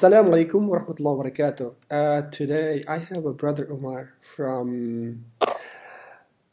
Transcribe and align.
Assalamu 0.00 0.32
alaikum 0.32 0.66
wa 0.66 0.78
rahmatullahi 0.78 1.16
wa 1.18 1.24
barakatuh. 1.24 1.74
Uh, 1.90 2.22
today 2.30 2.82
I 2.88 2.96
have 2.96 3.26
a 3.26 3.34
brother 3.34 3.66
Umar 3.70 4.14
from. 4.34 5.26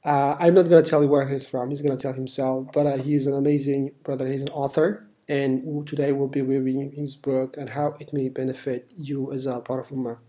Uh, 0.04 0.36
I'm 0.38 0.54
not 0.54 0.68
going 0.68 0.84
to 0.84 0.90
tell 0.90 1.02
you 1.02 1.08
where 1.08 1.26
he's 1.30 1.48
from, 1.48 1.70
he's 1.70 1.82
going 1.82 1.96
to 1.96 2.02
tell 2.02 2.12
himself, 2.12 2.68
but 2.74 2.86
uh, 2.86 2.98
he's 2.98 3.26
an 3.26 3.34
amazing 3.34 3.92
brother. 4.04 4.28
He's 4.28 4.42
an 4.42 4.50
author, 4.50 5.08
and 5.30 5.88
today 5.88 6.12
we'll 6.12 6.28
be 6.28 6.42
reviewing 6.42 6.92
his 6.92 7.16
book 7.16 7.56
and 7.56 7.70
how 7.70 7.96
it 8.02 8.12
may 8.12 8.28
benefit 8.28 8.92
you 8.94 9.32
as 9.32 9.46
a 9.46 9.62
part 9.62 9.80
of 9.80 9.94
Umar. 9.94 10.20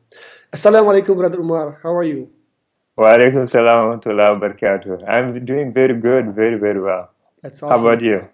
Assalamu 0.53 0.95
alaikum, 0.95 1.17
brother 1.17 1.41
Umar. 1.41 1.81
How 1.83 1.97
are 1.97 2.05
you? 2.05 2.31
Wa 2.97 3.17
alaikum 3.17 3.49
salam 3.49 3.89
wa 3.89 3.97
rahmatullahi 3.97 4.41
wa 4.41 4.49
barakatuh. 4.49 5.09
I'm 5.09 5.45
doing 5.45 5.73
very 5.73 6.01
good, 6.01 6.37
very, 6.37 6.57
very 6.57 6.81
well. 6.81 7.11
That's 7.43 7.65
awesome. 7.65 7.81
How 7.81 7.85
about 7.85 8.01
you? 8.01 8.29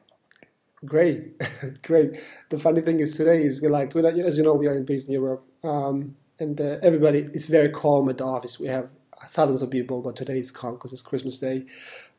Great, 0.84 1.40
great. 1.82 2.20
The 2.50 2.58
funny 2.58 2.80
thing 2.80 3.00
is 3.00 3.16
today 3.16 3.42
is 3.42 3.62
like, 3.62 3.94
as 3.96 4.36
you 4.36 4.44
know, 4.44 4.54
we 4.54 4.66
are 4.66 4.80
based 4.80 5.08
in 5.08 5.14
Europe, 5.14 5.44
um, 5.62 6.16
and 6.38 6.60
uh, 6.60 6.78
everybody, 6.82 7.20
it's 7.20 7.46
very 7.48 7.68
calm 7.68 8.08
at 8.08 8.18
the 8.18 8.24
office. 8.24 8.58
We 8.60 8.66
have 8.68 8.90
thousands 9.28 9.62
of 9.62 9.70
people, 9.70 10.02
but 10.02 10.16
today 10.16 10.38
it's 10.38 10.50
calm 10.50 10.74
because 10.74 10.92
it's 10.92 11.00
Christmas 11.00 11.38
Day. 11.38 11.64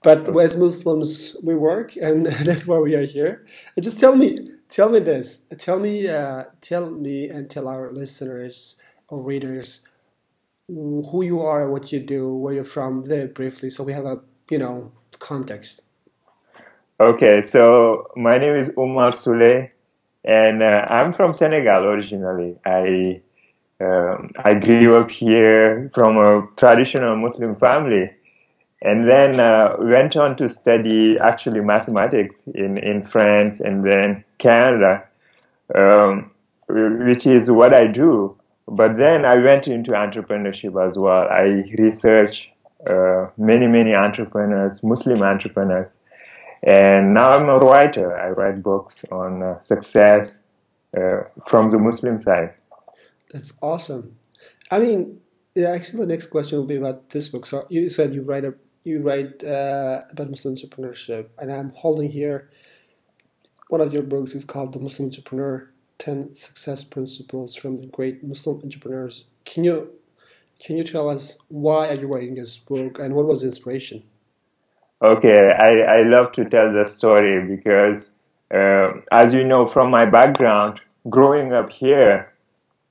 But 0.02 0.30
as 0.40 0.58
Muslims, 0.58 1.36
we 1.44 1.54
work, 1.56 1.96
and 1.98 2.26
that's 2.46 2.66
why 2.66 2.80
we 2.80 2.96
are 2.96 3.06
here. 3.06 3.46
And 3.76 3.84
just 3.84 4.00
tell 4.00 4.16
me, 4.16 4.40
tell 4.70 4.90
me 4.90 5.00
this, 5.00 5.46
tell 5.58 5.80
me, 5.80 6.08
uh, 6.08 6.46
tell 6.62 6.90
me, 6.90 7.30
and 7.30 7.50
tell 7.50 7.68
our 7.68 7.92
listeners 7.92 8.78
or 9.10 9.22
readers 9.22 9.82
who 10.68 11.24
you 11.24 11.42
are, 11.42 11.70
what 11.72 11.92
you 11.94 12.02
do, 12.02 12.34
where 12.36 12.54
you're 12.56 12.64
from, 12.64 13.04
very 13.04 13.28
briefly, 13.28 13.70
so 13.72 13.84
we 13.84 13.94
have 13.94 14.06
a 14.06 14.22
you 14.52 14.60
know 14.60 14.94
context. 15.20 15.84
Okay, 16.98 17.42
so 17.42 18.08
my 18.16 18.38
name 18.38 18.56
is 18.56 18.74
Umar 18.78 19.12
Souley, 19.12 19.70
and 20.24 20.64
uh, 20.64 20.86
I'm 20.88 21.12
from 21.12 21.34
Senegal 21.34 21.84
originally. 21.84 22.56
I 22.66 23.22
um, 23.82 24.32
I 24.38 24.54
grew 24.54 24.96
up 24.96 25.12
here 25.12 25.92
from 25.94 26.16
a 26.16 26.48
traditional 26.56 27.18
Muslim 27.18 27.58
family, 27.58 28.12
and 28.82 29.06
then 29.10 29.42
uh, 29.42 29.76
went 29.78 30.16
on 30.16 30.38
to 30.38 30.48
study 30.48 31.18
actually 31.20 31.60
mathematics 31.60 32.48
in, 32.56 32.78
in 32.78 33.04
France 33.04 33.60
and 33.60 33.84
then 33.84 34.24
Canada, 34.38 35.04
um, 35.76 36.32
which 36.70 37.26
is 37.28 37.52
what 37.52 37.74
I 37.74 37.88
do. 37.88 38.38
But 38.70 38.96
then 38.96 39.26
I 39.26 39.36
went 39.36 39.68
into 39.68 39.92
entrepreneurship 39.92 40.82
as 40.82 40.98
well. 40.98 41.28
I 41.28 41.70
research 41.78 42.54
uh, 42.88 43.28
many, 43.38 43.68
many 43.68 43.94
entrepreneurs, 43.94 44.82
Muslim 44.82 45.24
entrepreneurs. 45.24 45.92
And 46.66 47.14
now 47.14 47.38
I'm 47.38 47.48
a 47.48 47.60
writer. 47.60 48.18
I 48.18 48.30
write 48.30 48.64
books 48.64 49.06
on 49.12 49.44
uh, 49.44 49.60
success 49.60 50.46
uh, 50.98 51.22
from 51.48 51.70
the 51.70 51.80
Muslim 51.80 52.20
side. 52.20 52.56
That's 53.32 53.54
awesome. 53.62 54.18
I 54.72 54.80
mean, 54.80 55.22
yeah, 55.54 55.70
actually, 55.70 56.00
the 56.00 56.08
next 56.08 56.28
question 56.28 56.58
will 56.58 56.66
be 56.66 56.78
about 56.78 57.12
this 57.12 57.30
book. 57.30 57.46
So 57.46 57.68
you 57.70 57.88
said 57.90 58.14
you 58.14 58.24
write 58.24 58.46
a 58.46 58.56
you 58.84 59.02
write 59.02 59.44
uh, 59.44 60.04
about 60.12 60.30
Muslim 60.30 60.56
entrepreneurship, 60.56 61.28
and 61.40 61.52
I'm 61.52 61.72
holding 61.72 62.10
here 62.10 62.50
one 63.70 63.82
of 63.82 63.94
your 63.94 64.04
books. 64.04 64.36
is 64.36 64.46
called 64.46 64.74
The 64.74 64.80
Muslim 64.80 65.08
Entrepreneur: 65.10 65.70
Ten 65.98 66.34
Success 66.34 66.84
Principles 66.84 67.56
from 67.56 67.78
the 67.78 67.88
Great 67.88 68.24
Muslim 68.24 68.62
Entrepreneurs. 68.64 69.26
Can 69.46 69.64
you 69.64 69.92
can 70.60 70.78
you 70.78 70.84
tell 70.84 71.10
us 71.10 71.38
why 71.48 71.90
are 71.90 71.96
you 71.96 72.08
writing 72.08 72.36
this 72.36 72.58
book 72.58 73.00
and 73.00 73.14
what 73.14 73.26
was 73.26 73.42
the 73.42 73.48
inspiration? 73.48 74.04
Okay, 75.06 75.52
I, 75.52 76.00
I 76.00 76.02
love 76.02 76.32
to 76.32 76.46
tell 76.46 76.74
the 76.74 76.84
story 76.88 77.40
because, 77.46 78.14
uh, 78.52 78.94
as 79.12 79.36
you 79.36 79.44
know 79.44 79.68
from 79.68 79.92
my 79.92 80.04
background, 80.08 80.80
growing 81.08 81.54
up 81.54 81.72
here, 81.72 82.34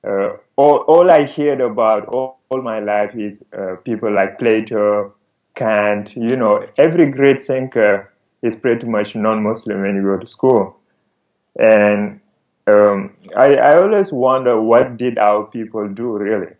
uh, 0.07 0.29
all, 0.55 0.77
all 0.87 1.11
I 1.11 1.25
heard 1.25 1.59
about 1.59 2.05
all, 2.05 2.39
all 2.47 2.61
my 2.61 2.79
life 2.79 3.13
is 3.17 3.43
uh, 3.51 3.75
people 3.83 4.13
like 4.13 4.39
Plato, 4.39 5.13
Kant, 5.55 6.15
you 6.15 6.37
know, 6.37 6.65
every 6.77 7.07
great 7.11 7.43
thinker 7.43 8.13
is 8.41 8.61
pretty 8.61 8.87
much 8.87 9.13
non 9.13 9.43
Muslim 9.43 9.81
when 9.81 9.97
you 9.97 10.03
go 10.03 10.17
to 10.17 10.25
school. 10.25 10.79
And 11.59 12.21
um, 12.65 13.13
I, 13.35 13.57
I 13.57 13.75
always 13.75 14.13
wonder 14.13 14.61
what 14.61 14.95
did 14.95 15.17
our 15.17 15.47
people 15.47 15.89
do 15.89 16.17
really? 16.17 16.53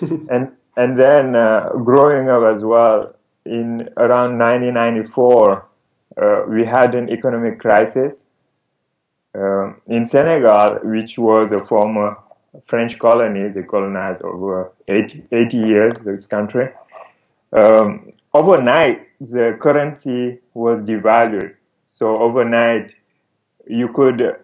and 0.30 0.52
and 0.74 0.96
then 0.96 1.36
uh, 1.36 1.68
growing 1.84 2.30
up 2.30 2.44
as 2.44 2.64
well 2.64 3.14
in 3.50 3.88
around 3.96 4.38
1994 4.38 5.66
uh, 6.16 6.42
we 6.48 6.64
had 6.64 6.94
an 6.94 7.10
economic 7.10 7.58
crisis 7.58 8.28
um, 9.34 9.80
in 9.86 10.06
Senegal 10.06 10.78
which 10.82 11.18
was 11.18 11.52
a 11.52 11.64
former 11.64 12.16
French 12.66 12.98
colony. 12.98 13.48
They 13.48 13.62
colonized 13.62 14.22
over 14.22 14.72
80, 14.88 15.24
80 15.30 15.56
years 15.56 15.94
this 16.04 16.26
country. 16.26 16.68
Um, 17.52 18.12
overnight 18.32 19.08
the 19.20 19.56
currency 19.60 20.38
was 20.54 20.84
devalued. 20.84 21.54
So 21.86 22.18
overnight 22.18 22.94
you 23.66 23.88
could 23.92 24.36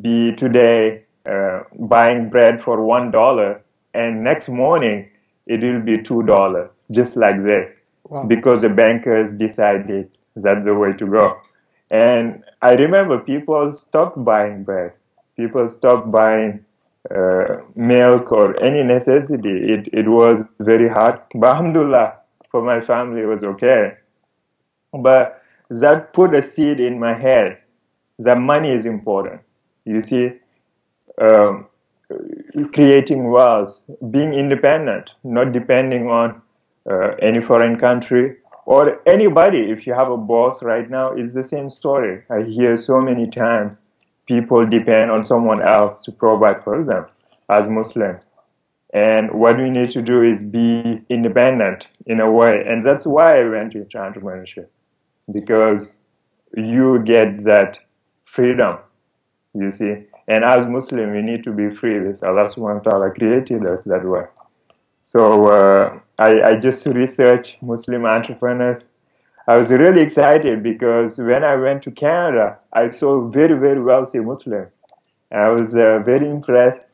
be 0.00 0.32
today 0.34 1.04
uh, 1.26 1.64
buying 1.78 2.30
bread 2.30 2.62
for 2.62 2.82
one 2.84 3.10
dollar 3.10 3.62
and 3.92 4.24
next 4.24 4.48
morning 4.48 5.10
it 5.46 5.60
will 5.60 5.80
be 5.80 6.00
two 6.02 6.22
dollars 6.22 6.86
just 6.90 7.16
like 7.16 7.42
this 7.42 7.79
Wow. 8.10 8.26
because 8.26 8.62
the 8.62 8.68
bankers 8.70 9.36
decided 9.36 10.10
that's 10.36 10.64
the 10.64 10.74
way 10.74 10.92
to 10.94 11.06
go. 11.06 11.38
And 11.90 12.44
i 12.62 12.74
remember 12.74 13.18
people 13.18 13.72
stopped 13.72 14.22
buying 14.24 14.64
bread. 14.64 14.92
People 15.36 15.68
stopped 15.68 16.10
buying 16.10 16.64
uh, 17.10 17.58
milk 17.76 18.32
or 18.32 18.60
any 18.62 18.82
necessity. 18.82 19.56
It, 19.74 19.88
it 19.92 20.08
was 20.08 20.46
very 20.58 20.88
hard. 20.88 21.20
But 21.34 21.48
alhamdulillah 21.56 22.18
for 22.50 22.62
my 22.62 22.80
family 22.80 23.22
it 23.22 23.26
was 23.26 23.44
okay. 23.44 23.96
But 24.92 25.42
that 25.70 26.12
put 26.12 26.34
a 26.34 26.42
seed 26.42 26.80
in 26.80 26.98
my 26.98 27.14
head 27.14 27.58
that 28.18 28.38
money 28.38 28.70
is 28.70 28.84
important. 28.84 29.40
You 29.84 30.02
see 30.02 30.32
um, 31.20 31.66
creating 32.72 33.30
wealth, 33.30 33.88
being 34.10 34.34
independent, 34.34 35.14
not 35.24 35.52
depending 35.52 36.08
on 36.08 36.42
uh, 36.88 37.14
any 37.20 37.40
foreign 37.40 37.78
country 37.78 38.36
or 38.66 39.00
anybody. 39.06 39.70
If 39.70 39.86
you 39.86 39.94
have 39.94 40.10
a 40.10 40.16
boss 40.16 40.62
right 40.62 40.88
now, 40.88 41.12
it's 41.12 41.34
the 41.34 41.44
same 41.44 41.70
story. 41.70 42.22
I 42.30 42.42
hear 42.42 42.76
so 42.76 43.00
many 43.00 43.28
times 43.30 43.80
people 44.26 44.64
depend 44.66 45.10
on 45.10 45.24
someone 45.24 45.60
else 45.60 46.02
to 46.02 46.12
provide 46.12 46.62
for 46.62 46.82
them 46.84 47.06
as 47.48 47.68
Muslims. 47.68 48.24
And 48.92 49.32
what 49.32 49.56
we 49.56 49.70
need 49.70 49.90
to 49.92 50.02
do 50.02 50.22
is 50.22 50.48
be 50.48 51.02
independent 51.08 51.86
in 52.06 52.20
a 52.20 52.30
way. 52.30 52.64
And 52.66 52.82
that's 52.82 53.06
why 53.06 53.40
I 53.40 53.44
went 53.48 53.74
into 53.74 53.98
entrepreneurship 53.98 54.66
because 55.32 55.96
you 56.56 57.02
get 57.04 57.44
that 57.44 57.78
freedom, 58.24 58.78
you 59.54 59.70
see. 59.70 60.06
And 60.26 60.44
as 60.44 60.68
Muslim, 60.68 61.12
we 61.12 61.22
need 61.22 61.44
to 61.44 61.52
be 61.52 61.70
free. 61.70 61.98
This 61.98 62.22
Allah 62.22 62.44
subhanahu 62.44 62.84
wa 62.84 62.90
ta'ala 62.90 63.10
created 63.10 63.66
us 63.66 63.84
that 63.84 64.04
way. 64.04 64.24
So 65.02 65.46
uh, 65.46 65.98
I, 66.18 66.42
I 66.42 66.56
just 66.56 66.86
researched 66.86 67.62
Muslim 67.62 68.04
entrepreneurs. 68.04 68.90
I 69.46 69.56
was 69.56 69.70
really 69.70 70.02
excited 70.02 70.62
because 70.62 71.18
when 71.18 71.42
I 71.42 71.56
went 71.56 71.82
to 71.84 71.90
Canada, 71.90 72.58
I 72.72 72.90
saw 72.90 73.28
very, 73.28 73.58
very 73.58 73.82
wealthy 73.82 74.20
Muslims. 74.20 74.68
I 75.32 75.48
was 75.48 75.74
uh, 75.74 76.00
very 76.04 76.28
impressed. 76.28 76.92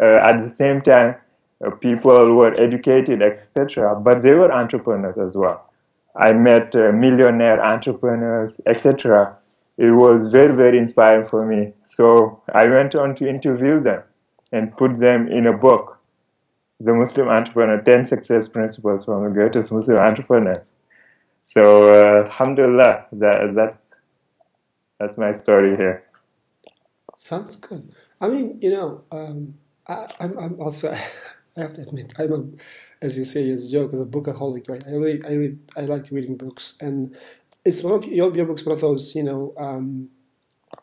Uh, 0.00 0.04
at 0.22 0.38
the 0.38 0.48
same 0.48 0.80
time, 0.82 1.16
uh, 1.64 1.70
people 1.70 2.34
were 2.34 2.54
educated, 2.54 3.22
etc., 3.22 3.96
but 3.96 4.22
they 4.22 4.34
were 4.34 4.52
entrepreneurs 4.52 5.18
as 5.18 5.34
well. 5.34 5.70
I 6.16 6.32
met 6.32 6.74
uh, 6.74 6.92
millionaire 6.92 7.62
entrepreneurs, 7.62 8.60
etc. 8.66 9.36
It 9.76 9.90
was 9.90 10.26
very, 10.26 10.54
very 10.54 10.78
inspiring 10.78 11.26
for 11.26 11.44
me. 11.44 11.72
So 11.84 12.42
I 12.52 12.66
went 12.66 12.94
on 12.94 13.14
to 13.16 13.28
interview 13.28 13.78
them 13.78 14.02
and 14.52 14.76
put 14.76 14.96
them 14.98 15.28
in 15.28 15.46
a 15.46 15.52
book, 15.52 15.99
The 16.80 16.94
Muslim 16.94 17.28
Entrepreneur 17.28 17.80
10 17.82 18.06
Success 18.06 18.48
Principles 18.48 19.04
from 19.04 19.24
the 19.24 19.30
Greatest 19.30 19.70
Muslim 19.70 19.98
Entrepreneurs. 19.98 20.64
So, 21.44 21.92
uh, 21.92 22.24
alhamdulillah, 22.24 23.06
that, 23.12 23.54
that's, 23.54 23.88
that's 24.98 25.18
my 25.18 25.32
story 25.32 25.76
here. 25.76 26.04
Sounds 27.14 27.56
good. 27.56 27.92
I 28.20 28.28
mean, 28.28 28.58
you 28.62 28.70
know, 28.70 29.02
um, 29.12 29.54
I, 29.86 30.06
I'm, 30.20 30.38
I'm 30.38 30.60
also, 30.60 30.90
I 31.56 31.60
have 31.60 31.74
to 31.74 31.82
admit, 31.82 32.14
I'm 32.18 32.32
a, 32.32 33.04
as 33.04 33.18
you 33.18 33.24
say, 33.24 33.50
as 33.50 33.66
a 33.66 33.72
joke, 33.72 33.90
the 33.90 34.06
bookaholic, 34.06 34.68
right? 34.68 34.82
I 34.86 34.90
really, 34.92 35.20
I 35.24 35.32
read, 35.32 35.58
I 35.76 35.80
like 35.82 36.10
reading 36.10 36.36
books, 36.36 36.76
and 36.80 37.14
it's 37.64 37.82
one 37.82 37.92
of 37.92 38.06
your, 38.06 38.34
your 38.34 38.46
books, 38.46 38.64
one 38.64 38.74
of 38.74 38.80
those, 38.80 39.14
you 39.14 39.22
know, 39.22 39.52
um, 39.58 40.08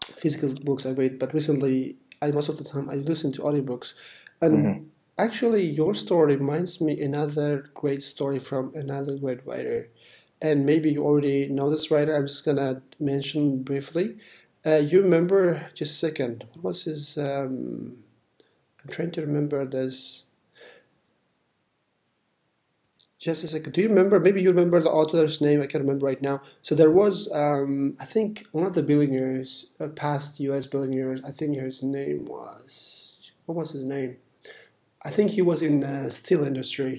physical 0.04 0.54
books 0.54 0.86
I 0.86 0.92
read. 0.92 1.18
But 1.18 1.34
recently, 1.34 1.96
I 2.22 2.32
most 2.32 2.50
of 2.50 2.58
the 2.58 2.64
time 2.64 2.90
I 2.90 2.96
listen 2.96 3.32
to 3.34 3.42
audiobooks, 3.42 3.94
and 4.42 4.66
Mm-hmm. 4.66 4.84
Actually 5.18 5.66
your 5.66 5.94
story 5.94 6.36
reminds 6.36 6.82
me 6.82 7.00
another 7.02 7.70
great 7.74 8.04
story 8.04 8.40
from 8.40 8.72
another 8.76 9.18
great 9.18 9.46
writer, 9.46 9.90
and 10.42 10.66
maybe 10.66 10.92
you 10.92 11.04
already 11.04 11.48
know 11.48 11.70
this 11.70 11.90
writer. 11.92 12.16
I'm 12.16 12.28
just 12.28 12.46
gonna 12.46 12.82
mention 13.00 13.64
briefly. 13.64 14.18
Uh, 14.66 14.76
you 14.76 15.02
remember 15.02 15.70
just 15.74 15.94
a 15.94 16.08
second. 16.08 16.44
What 16.54 16.64
was 16.64 16.84
his? 16.84 17.18
Um, 17.18 17.98
I'm 18.84 18.90
trying 18.90 19.12
to 19.12 19.22
remember 19.22 19.66
this. 19.66 20.24
Just 23.20 23.44
a 23.44 23.48
second. 23.48 23.74
Do 23.74 23.82
you 23.82 23.90
remember? 23.90 24.20
Maybe 24.20 24.42
you 24.42 24.50
remember 24.50 24.82
the 24.82 24.92
author's 24.92 25.42
name. 25.42 25.62
I 25.62 25.66
can't 25.66 25.84
remember 25.84 26.06
right 26.06 26.22
now. 26.22 26.42
So 26.62 26.76
there 26.76 26.92
was, 26.92 27.32
um, 27.32 27.98
I 28.00 28.06
think, 28.06 28.46
one 28.52 28.66
of 28.66 28.74
the 28.74 28.84
billionaires, 28.84 29.72
uh, 29.80 29.88
past 29.88 30.40
U.S. 30.42 30.68
billionaires. 30.68 31.24
I 31.24 31.32
think 31.32 31.58
his 31.58 31.82
name 31.82 32.26
was 32.26 33.32
what 33.46 33.56
was 33.56 33.72
his 33.72 33.86
name? 33.86 34.18
I 35.08 35.12
think 35.16 35.32
he 35.32 35.42
was 35.52 35.62
in 35.62 35.76
the 35.88 36.10
steel 36.20 36.44
industry, 36.52 36.96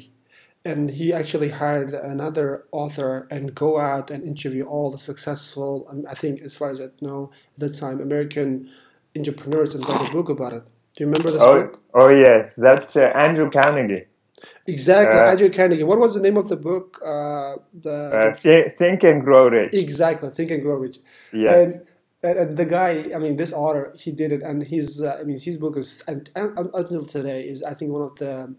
and 0.65 0.91
he 0.99 1.07
actually 1.21 1.51
hired 1.63 1.93
another 2.15 2.65
author 2.83 3.13
and 3.35 3.55
go 3.55 3.71
out 3.79 4.07
and 4.11 4.21
interview 4.33 4.65
all 4.65 4.91
the 4.91 4.97
successful. 5.11 5.73
I 6.13 6.15
think, 6.23 6.41
as 6.49 6.57
far 6.57 6.71
as 6.71 6.81
I 6.81 6.89
know, 7.09 7.21
at 7.55 7.61
the 7.65 7.71
time, 7.83 8.01
American 8.01 8.51
entrepreneurs 9.17 9.75
and 9.75 9.87
write 9.87 10.09
a 10.09 10.13
book 10.17 10.29
about 10.31 10.53
it. 10.59 10.65
Do 10.95 11.05
you 11.05 11.07
remember 11.11 11.31
this 11.33 11.43
Oh, 11.43 11.57
book? 11.61 11.73
oh 12.01 12.09
yes, 12.27 12.57
that's 12.67 12.97
uh, 12.97 13.03
Andrew 13.27 13.51
Carnegie. 13.51 14.07
Exactly, 14.67 15.19
Uh, 15.19 15.31
Andrew 15.33 15.51
Carnegie. 15.59 15.83
What 15.93 15.99
was 16.05 16.15
the 16.15 16.21
name 16.27 16.39
of 16.43 16.49
the 16.49 16.57
book? 16.71 16.89
Uh, 17.05 17.57
the, 17.87 17.97
Uh, 18.19 18.35
Thi- 18.43 18.71
Think 18.81 18.99
and 19.05 19.23
Grow 19.27 19.45
Rich. 19.57 19.75
exactly 19.75 20.31
Think 20.31 20.51
and 20.55 20.63
Grow 20.63 20.77
Rich. 20.85 20.99
Yes. 21.33 21.53
And, 21.57 21.71
and, 22.23 22.57
the 22.57 22.67
guy, 22.67 23.11
I 23.15 23.19
mean, 23.19 23.37
this 23.37 23.53
author, 23.53 23.95
he 23.99 24.13
did 24.13 24.33
it, 24.33 24.43
and 24.43 24.63
his, 24.63 25.03
uh, 25.03 25.19
I 25.21 25.25
mean, 25.25 25.39
his 25.39 25.57
book 25.57 25.77
is, 25.77 26.03
and, 26.09 26.31
and 26.35 26.71
until 26.75 27.07
today, 27.07 27.43
is 27.43 27.63
I 27.63 27.75
think 27.75 27.93
one 27.93 28.03
of 28.03 28.17
the 28.17 28.55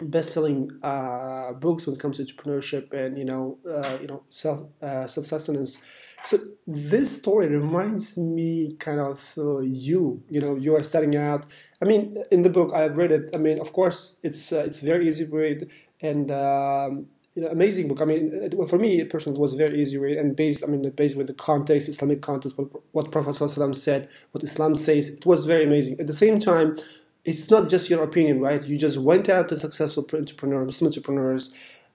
best-selling 0.00 0.70
uh, 0.82 1.52
books 1.52 1.86
when 1.86 1.94
it 1.94 2.00
comes 2.00 2.16
to 2.16 2.24
entrepreneurship 2.24 2.92
and 2.92 3.16
you 3.18 3.24
know, 3.24 3.58
uh, 3.68 3.98
you 4.00 4.06
know, 4.06 4.22
self 4.30 4.68
uh, 4.82 5.06
sustenance. 5.06 5.78
So 6.24 6.38
this 6.66 7.16
story 7.16 7.48
reminds 7.48 8.16
me 8.16 8.76
kind 8.78 9.00
of 9.00 9.32
uh, 9.36 9.60
you. 9.60 10.22
You 10.28 10.40
know, 10.40 10.56
you 10.56 10.74
are 10.76 10.82
starting 10.82 11.16
out. 11.16 11.46
I 11.80 11.84
mean, 11.84 12.16
in 12.30 12.42
the 12.42 12.50
book, 12.50 12.72
I've 12.74 12.96
read 12.96 13.12
it. 13.12 13.30
I 13.34 13.38
mean, 13.38 13.60
of 13.60 13.72
course, 13.72 14.16
it's 14.22 14.52
uh, 14.52 14.64
it's 14.66 14.80
very 14.80 15.08
easy 15.08 15.26
to 15.26 15.32
read 15.32 15.70
and. 16.00 16.30
Um, 16.30 17.06
you 17.34 17.42
know, 17.42 17.48
amazing 17.48 17.88
book. 17.88 18.00
I 18.00 18.04
mean, 18.04 18.66
for 18.68 18.78
me 18.78 19.04
personally, 19.04 19.38
it 19.38 19.40
was 19.40 19.54
very 19.54 19.80
easy 19.80 19.96
read 19.96 20.18
and 20.18 20.36
based. 20.36 20.62
I 20.62 20.66
mean, 20.66 20.88
based 20.90 21.16
with 21.16 21.28
the 21.28 21.34
context, 21.34 21.88
Islamic 21.88 22.20
context, 22.20 22.58
what, 22.58 22.68
what 22.92 23.10
Prophet 23.10 23.30
ﷺ 23.30 23.76
said, 23.76 24.08
what 24.32 24.44
Islam 24.44 24.74
says. 24.74 25.08
It 25.10 25.24
was 25.24 25.46
very 25.46 25.64
amazing. 25.64 25.98
At 25.98 26.06
the 26.06 26.12
same 26.12 26.38
time, 26.38 26.76
it's 27.24 27.50
not 27.50 27.68
just 27.68 27.88
your 27.88 28.02
opinion, 28.02 28.40
right? 28.40 28.62
You 28.62 28.76
just 28.76 28.98
went 28.98 29.28
out 29.28 29.48
to 29.48 29.56
successful 29.56 30.06
entrepreneurs, 30.12 30.66
Muslim 30.66 30.88
entrepreneurs, 30.88 31.50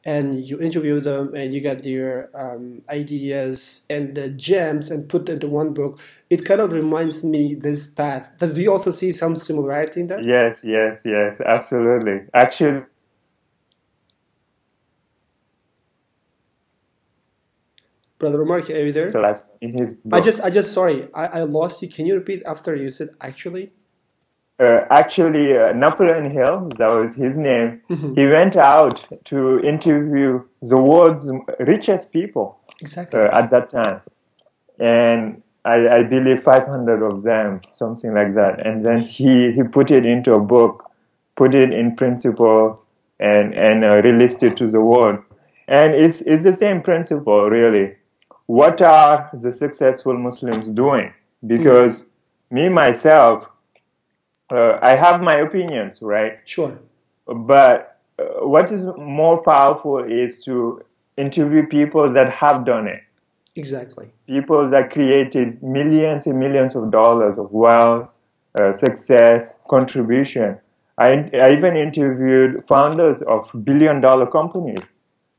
and 0.06 0.44
you 0.44 0.60
interview 0.60 1.02
them, 1.02 1.36
and 1.36 1.54
you 1.54 1.60
got 1.60 1.84
their 1.84 2.30
um, 2.34 2.82
ideas 2.90 3.86
and 3.90 4.16
the 4.16 4.30
gems, 4.30 4.90
and 4.90 5.10
put 5.10 5.28
into 5.28 5.48
one 5.48 5.74
book. 5.74 6.00
It 6.30 6.46
kind 6.46 6.62
of 6.62 6.72
reminds 6.72 7.24
me 7.26 7.56
this 7.56 7.88
path. 7.88 8.32
Does 8.40 8.54
do 8.54 8.62
you 8.62 8.72
also 8.72 8.90
see 8.92 9.12
some 9.12 9.36
similarity 9.36 10.02
in 10.02 10.08
that? 10.08 10.24
Yes, 10.24 10.60
yes, 10.64 11.02
yes, 11.04 11.40
absolutely. 11.46 12.22
Actually, 12.34 12.84
Brother 18.20 18.44
Mark, 18.46 18.70
are 18.70 18.86
you 18.86 18.92
there? 18.92 19.10
last 19.10 19.52
in 19.62 19.78
his 19.78 20.02
I 20.12 20.22
just, 20.22 20.42
I 20.42 20.50
just, 20.50 20.74
sorry, 20.74 21.08
I, 21.14 21.28
I 21.28 21.42
lost 21.44 21.82
you. 21.82 21.88
Can 21.88 22.06
you 22.06 22.16
repeat 22.16 22.42
after 22.46 22.76
you 22.76 22.90
said 22.92 23.10
actually? 23.22 23.72
uh, 24.60 24.82
actually 24.90 25.56
uh, 25.58 25.72
Napoleon 25.74 26.32
Hill, 26.32 26.70
that 26.78 26.88
was 26.88 27.16
his 27.16 27.38
name. 27.38 27.82
Mm-hmm. 27.90 28.16
He 28.16 28.26
went 28.28 28.56
out 28.56 29.06
to 29.26 29.60
interview 29.60 30.44
the 30.62 30.78
world's 30.78 31.32
richest 31.60 32.12
people 32.12 32.60
Exactly. 32.82 33.20
uh, 33.20 33.38
at 33.38 33.50
that 33.52 33.70
time, 33.70 34.02
and 34.80 35.44
I, 35.64 35.88
I 35.98 36.04
believe 36.04 36.44
500 36.44 37.04
of 37.04 37.24
them, 37.24 37.62
something 37.74 38.14
like 38.14 38.34
that. 38.34 38.66
And 38.66 38.84
then 38.84 39.02
he 39.02 39.52
he 39.52 39.64
put 39.64 39.92
it 39.92 40.06
into 40.06 40.34
a 40.34 40.40
book, 40.40 40.90
put 41.36 41.54
it 41.54 41.72
in 41.72 41.96
principles, 41.96 42.90
and 43.20 43.54
and 43.54 43.84
uh, 43.86 44.02
released 44.02 44.42
it 44.42 44.58
to 44.58 44.68
the 44.68 44.82
world. 44.82 45.20
And 45.68 45.94
it's 45.94 46.22
it's 46.22 46.44
the 46.44 46.54
same 46.54 46.82
principle, 46.82 47.50
really. 47.50 47.97
What 48.48 48.82
are 48.82 49.30
the 49.34 49.52
successful 49.52 50.18
Muslims 50.18 50.70
doing? 50.70 51.14
Because 51.46 52.08
me 52.50 52.70
myself, 52.70 53.46
uh, 54.50 54.80
I 54.82 54.92
have 54.96 55.22
my 55.22 55.36
opinions, 55.36 56.02
right? 56.02 56.40
Sure. 56.46 56.80
But 57.26 58.00
uh, 58.18 58.48
what 58.48 58.72
is 58.72 58.88
more 58.98 59.44
powerful 59.44 60.00
is 60.04 60.44
to 60.46 60.82
interview 61.18 61.68
people 61.68 62.10
that 62.14 62.32
have 62.32 62.66
done 62.66 62.88
it, 62.88 63.04
Exactly. 63.56 64.12
people 64.28 64.70
that 64.70 64.92
created 64.92 65.62
millions 65.62 66.26
and 66.26 66.40
millions 66.40 66.76
of 66.76 66.90
dollars 66.90 67.38
of 67.38 67.52
wealth, 67.52 68.24
uh, 68.60 68.72
success, 68.74 69.60
contribution. 69.70 70.58
I, 70.98 71.30
I 71.34 71.52
even 71.54 71.76
interviewed 71.78 72.64
founders 72.66 73.22
of 73.24 73.50
billion 73.64 74.00
dollar 74.02 74.26
companies, 74.26 74.80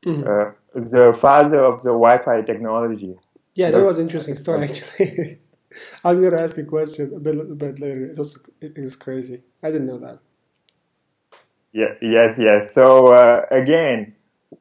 uh, 0.07 0.51
the 0.73 1.17
father 1.19 1.63
of 1.63 1.81
the 1.81 1.89
Wi 1.91 2.17
Fi 2.19 2.41
technology. 2.41 3.15
Yeah, 3.55 3.71
that 3.71 3.83
was 3.83 3.97
an 3.97 4.05
interesting 4.05 4.35
story 4.35 4.69
actually. 4.69 5.39
I'm 6.03 6.21
gonna 6.21 6.41
ask 6.41 6.57
a 6.57 6.63
question 6.63 7.13
a 7.15 7.19
bit, 7.19 7.37
a 7.37 7.43
bit 7.55 7.79
later. 7.79 8.05
It 8.05 8.17
was 8.17 8.39
it 8.61 8.77
is 8.77 8.95
crazy. 8.95 9.41
I 9.61 9.71
didn't 9.71 9.87
know 9.87 9.99
that. 9.99 10.19
Yeah, 11.71 11.93
yes, 12.01 12.37
yes. 12.39 12.73
So 12.73 13.13
uh, 13.13 13.45
again, 13.51 14.15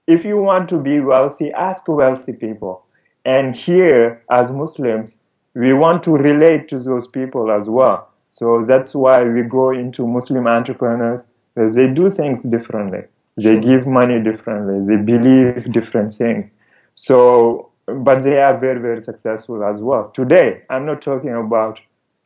if 0.06 0.24
you 0.24 0.36
want 0.38 0.68
to 0.70 0.78
be 0.78 1.00
wealthy, 1.00 1.52
ask 1.52 1.88
wealthy 1.88 2.34
people. 2.34 2.84
And 3.24 3.54
here, 3.54 4.22
as 4.30 4.50
Muslims, 4.50 5.22
we 5.54 5.72
want 5.72 6.02
to 6.04 6.12
relate 6.12 6.68
to 6.68 6.78
those 6.78 7.08
people 7.08 7.50
as 7.50 7.68
well. 7.68 8.10
So 8.28 8.62
that's 8.62 8.94
why 8.94 9.24
we 9.24 9.42
go 9.42 9.70
into 9.70 10.06
Muslim 10.06 10.46
entrepreneurs. 10.46 11.32
because 11.54 11.74
They 11.74 11.88
do 11.88 12.10
things 12.10 12.42
differently. 12.44 13.04
They 13.44 13.54
Sure. 13.54 13.60
give 13.70 13.86
money 13.86 14.18
differently. 14.30 14.76
They 14.88 15.00
believe 15.12 15.72
different 15.72 16.10
things. 16.12 16.46
So, 16.94 17.70
but 17.86 18.16
they 18.26 18.38
are 18.46 18.56
very, 18.66 18.80
very 18.88 19.00
successful 19.10 19.58
as 19.64 19.78
well. 19.88 20.10
Today, 20.20 20.48
I'm 20.68 20.84
not 20.90 21.00
talking 21.00 21.34
about 21.46 21.78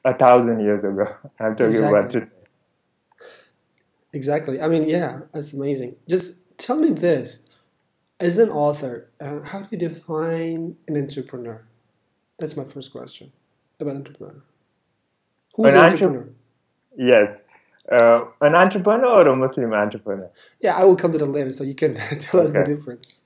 a 0.04 0.14
thousand 0.14 0.61
years 0.66 0.83
ago. 0.90 1.07
I'm 1.40 1.54
talking 1.54 1.85
about 1.85 2.11
today. 2.11 2.26
Exactly. 4.12 4.61
I 4.61 4.69
mean, 4.69 4.88
yeah, 4.88 5.21
that's 5.33 5.52
amazing. 5.52 5.97
Just 6.09 6.40
tell 6.59 6.76
me 6.78 6.90
this: 6.90 7.47
as 8.21 8.38
an 8.38 8.50
author, 8.50 9.09
uh, 9.21 9.40
how 9.42 9.61
do 9.61 9.69
you 9.73 9.78
define 9.78 10.76
an 10.88 10.97
entrepreneur? 10.97 11.64
That's 12.38 12.57
my 12.57 12.64
first 12.64 12.92
question 12.92 13.33
about 13.81 13.97
entrepreneur. 13.97 14.42
Who's 15.57 15.75
An 15.75 15.78
an 15.81 15.85
entre- 15.92 16.07
entrepreneur? 16.07 16.28
Yes. 16.97 17.42
Uh, 17.91 18.25
an 18.41 18.55
entrepreneur 18.55 19.27
or 19.27 19.29
a 19.29 19.37
Muslim 19.37 19.73
entrepreneur? 19.73 20.31
Yeah, 20.61 20.77
I 20.77 20.85
will 20.85 20.97
come 20.97 21.12
to 21.12 21.19
the 21.19 21.27
later, 21.27 21.53
so 21.53 21.65
you 21.65 21.75
can 21.75 21.95
tell 22.19 22.41
us 22.41 22.53
the 22.53 22.65
difference. 22.65 23.23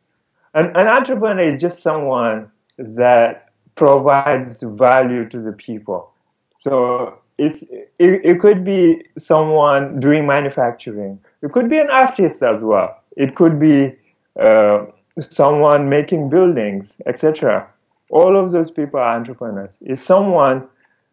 An, 0.55 0.67
an 0.75 0.89
entrepreneur 0.89 1.55
is 1.55 1.61
just 1.61 1.83
someone 1.83 2.51
that 2.79 3.51
provides 3.75 4.63
value 4.63 5.29
to 5.29 5.41
the 5.41 5.53
people. 5.53 6.11
So 6.57 7.19
it's, 7.39 7.63
it, 7.71 7.91
it 7.99 8.41
could 8.41 8.65
be 8.65 9.05
someone 9.19 10.01
doing 10.01 10.27
manufacturing. 10.27 11.21
It 11.43 11.53
could 11.53 11.69
be 11.69 11.79
an 11.79 11.91
artist 11.91 12.43
as 12.43 12.63
well. 12.63 12.99
It 13.17 13.35
could 13.35 13.61
be 13.61 13.95
uh, 14.41 14.87
someone 15.21 15.89
making 15.89 16.31
buildings, 16.31 16.89
etc. 17.05 17.69
All 18.11 18.37
of 18.37 18.51
those 18.51 18.71
people 18.71 19.01
are 19.01 19.17
entrepreneurs. 19.17 19.83
It's 19.85 20.03
someone 20.03 20.69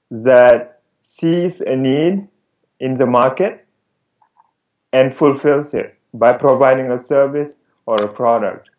that 0.10 0.82
sees 1.02 1.60
a 1.60 1.76
need 1.76 2.28
in 2.80 2.96
the 2.96 3.06
market 3.06 3.66
and 4.92 5.16
fulfills 5.16 5.74
it 5.74 5.98
by 6.14 6.34
providing 6.34 6.92
a 6.92 7.00
service 7.00 7.62
or 7.86 7.96
a 7.98 8.08
product. 8.08 8.70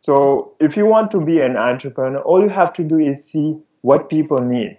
So 0.00 0.54
if 0.60 0.76
you 0.76 0.86
want 0.86 1.10
to 1.12 1.20
be 1.20 1.40
an 1.40 1.56
entrepreneur, 1.56 2.20
all 2.20 2.42
you 2.42 2.48
have 2.48 2.72
to 2.74 2.84
do 2.84 2.98
is 2.98 3.24
see 3.24 3.58
what 3.80 4.08
people 4.08 4.38
need. 4.38 4.78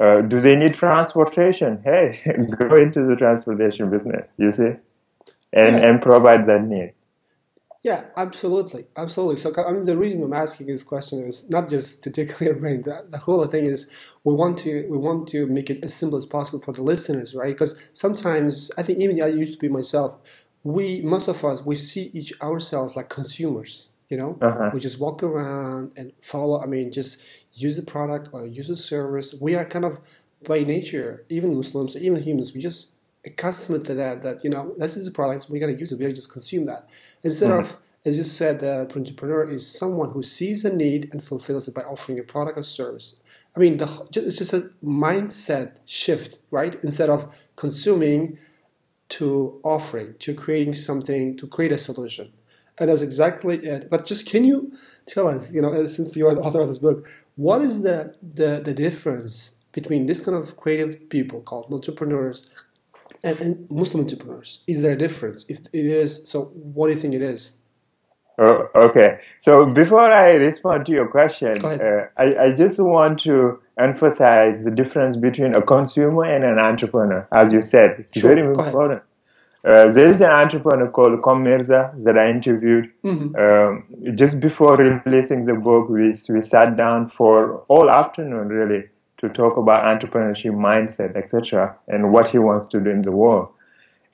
Uh, 0.00 0.20
do 0.20 0.40
they 0.40 0.54
need 0.54 0.74
transportation? 0.74 1.80
Hey, 1.82 2.20
go 2.68 2.76
into 2.76 3.06
the 3.06 3.16
transportation 3.16 3.90
business, 3.90 4.30
you 4.36 4.52
see, 4.52 4.74
and, 5.52 5.76
and 5.76 6.02
provide 6.02 6.44
that 6.46 6.62
need. 6.64 6.92
Yeah, 7.86 8.06
absolutely, 8.16 8.86
absolutely. 8.96 9.36
So, 9.36 9.52
I 9.64 9.70
mean, 9.72 9.84
the 9.84 9.96
reason 9.96 10.20
I'm 10.24 10.32
asking 10.32 10.66
this 10.66 10.82
question 10.82 11.22
is 11.22 11.48
not 11.48 11.68
just 11.68 12.02
to 12.02 12.10
tickle 12.10 12.44
your 12.48 12.56
brain. 12.56 12.82
The, 12.82 13.06
the 13.08 13.18
whole 13.18 13.46
thing 13.46 13.64
is 13.66 13.80
we 14.24 14.34
want 14.34 14.58
to 14.64 14.72
we 14.90 14.98
want 14.98 15.28
to 15.28 15.46
make 15.46 15.70
it 15.70 15.84
as 15.84 15.94
simple 15.94 16.16
as 16.16 16.26
possible 16.26 16.60
for 16.64 16.72
the 16.72 16.82
listeners, 16.82 17.36
right? 17.36 17.54
Because 17.54 17.72
sometimes 17.92 18.72
I 18.76 18.82
think 18.82 18.98
even 18.98 19.22
I 19.22 19.28
used 19.28 19.52
to 19.54 19.60
be 19.60 19.68
myself. 19.68 20.18
We 20.64 21.00
most 21.02 21.28
of 21.28 21.44
us 21.44 21.64
we 21.64 21.76
see 21.76 22.10
each 22.12 22.32
ourselves 22.40 22.96
like 22.96 23.08
consumers. 23.08 23.72
You 24.08 24.16
know, 24.16 24.38
Uh-huh. 24.40 24.70
we 24.74 24.80
just 24.80 24.98
walk 24.98 25.22
around 25.22 25.92
and 25.96 26.10
follow. 26.20 26.60
I 26.60 26.66
mean, 26.66 26.90
just 26.90 27.18
use 27.52 27.76
the 27.76 27.86
product 27.94 28.30
or 28.32 28.46
use 28.46 28.66
the 28.68 28.76
service. 28.92 29.28
We 29.40 29.54
are 29.54 29.64
kind 29.64 29.84
of 29.84 30.00
by 30.44 30.64
nature, 30.64 31.24
even 31.28 31.54
Muslims, 31.54 31.96
even 31.96 32.20
humans, 32.22 32.52
we 32.52 32.60
just 32.60 32.92
accustomed 33.26 33.84
to 33.86 33.94
that. 33.94 34.22
That 34.22 34.44
you 34.44 34.50
know, 34.50 34.74
this 34.78 34.96
is 34.96 35.06
a 35.06 35.12
product 35.12 35.50
we 35.50 35.58
gotta 35.58 35.74
use 35.74 35.92
it. 35.92 35.98
We 35.98 36.02
gotta 36.04 36.14
just 36.14 36.32
consume 36.32 36.66
that 36.66 36.88
instead 37.22 37.50
Mhm. 37.50 37.58
of, 37.60 37.76
as 38.04 38.16
you 38.18 38.24
said, 38.24 38.60
the 38.60 38.72
entrepreneur 38.96 39.42
is 39.50 39.66
someone 39.66 40.10
who 40.10 40.22
sees 40.22 40.64
a 40.64 40.72
need 40.72 41.08
and 41.12 41.22
fulfills 41.22 41.66
it 41.68 41.74
by 41.74 41.82
offering 41.82 42.18
a 42.18 42.22
product 42.22 42.56
or 42.58 42.62
service. 42.62 43.16
I 43.54 43.58
mean, 43.58 43.78
the, 43.78 43.88
it's 44.14 44.38
just 44.38 44.52
a 44.52 44.70
mindset 44.84 45.76
shift, 45.86 46.38
right? 46.50 46.76
Instead 46.84 47.10
of 47.10 47.34
consuming, 47.56 48.38
to 49.08 49.60
offering, 49.62 50.14
to 50.18 50.34
creating 50.34 50.74
something, 50.74 51.36
to 51.36 51.46
create 51.46 51.72
a 51.72 51.78
solution. 51.78 52.32
And 52.78 52.90
that's 52.90 53.02
exactly 53.02 53.56
it. 53.64 53.88
But 53.88 54.04
just 54.04 54.28
can 54.28 54.44
you 54.44 54.72
tell 55.06 55.28
us, 55.28 55.54
you 55.54 55.62
know, 55.62 55.86
since 55.86 56.16
you 56.16 56.26
are 56.28 56.34
the 56.34 56.42
author 56.42 56.60
of 56.60 56.68
this 56.68 56.78
book, 56.78 57.08
what 57.36 57.62
is 57.62 57.82
the, 57.82 58.14
the, 58.22 58.60
the 58.62 58.74
difference 58.74 59.52
between 59.72 60.06
this 60.06 60.20
kind 60.24 60.36
of 60.36 60.56
creative 60.56 61.08
people 61.08 61.40
called 61.40 61.72
entrepreneurs 61.72 62.48
and, 63.26 63.40
and 63.40 63.70
Muslim 63.70 64.04
entrepreneurs? 64.04 64.50
Is 64.66 64.82
there 64.82 64.92
a 64.92 65.00
difference? 65.06 65.44
If 65.48 65.58
it 65.72 65.86
is, 66.02 66.22
so 66.30 66.36
what 66.76 66.86
do 66.88 66.94
you 66.94 66.98
think 66.98 67.14
it 67.14 67.22
is? 67.22 67.58
Oh, 68.38 68.68
okay. 68.74 69.20
So 69.40 69.64
before 69.66 70.12
I 70.12 70.32
respond 70.32 70.86
to 70.86 70.92
your 70.92 71.08
question, 71.08 71.64
uh, 71.64 72.08
I, 72.18 72.26
I 72.46 72.52
just 72.54 72.78
want 72.78 73.20
to 73.20 73.60
emphasize 73.78 74.64
the 74.64 74.70
difference 74.70 75.16
between 75.16 75.56
a 75.56 75.62
consumer 75.62 76.24
and 76.24 76.44
an 76.44 76.58
entrepreneur. 76.58 77.26
As 77.32 77.52
you 77.52 77.62
said, 77.62 77.96
it's 78.00 78.18
Sure, 78.18 78.34
very 78.34 78.46
important. 78.46 79.02
Uh, 79.64 79.90
there 79.90 80.08
is 80.10 80.20
an 80.20 80.30
entrepreneur 80.30 80.88
called 80.88 81.20
Kom 81.22 81.42
Mirza 81.42 81.92
that 82.04 82.16
I 82.16 82.28
interviewed. 82.30 82.90
Mhm. 83.04 83.34
Um, 83.44 84.14
just 84.14 84.40
before 84.40 84.76
releasing 84.76 85.44
the 85.44 85.54
book, 85.54 85.88
we, 85.88 86.14
we 86.34 86.40
sat 86.42 86.76
down 86.76 87.08
for 87.08 87.64
all 87.68 87.90
afternoon 87.90 88.48
really 88.48 88.84
to 89.18 89.28
talk 89.28 89.56
about 89.56 89.84
entrepreneurship 89.84 90.52
mindset, 90.52 91.16
etc., 91.16 91.76
and 91.88 92.12
what 92.12 92.30
he 92.30 92.38
wants 92.38 92.66
to 92.66 92.80
do 92.80 92.90
in 92.90 93.02
the 93.02 93.12
world. 93.12 93.48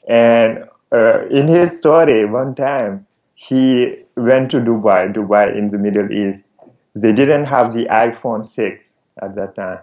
And 0.08 0.64
uh, 0.92 1.26
in 1.28 1.48
his 1.48 1.78
story, 1.78 2.24
one 2.24 2.54
time 2.54 3.06
he 3.34 3.96
went 4.16 4.50
to 4.52 4.58
Dubai, 4.58 5.12
Dubai 5.12 5.56
in 5.56 5.68
the 5.68 5.78
Middle 5.78 6.10
East. 6.12 6.50
They 6.94 7.12
didn't 7.12 7.46
have 7.46 7.72
the 7.72 7.86
iPhone 7.86 8.44
6 8.44 8.98
at 9.22 9.34
that 9.34 9.56
time. 9.56 9.80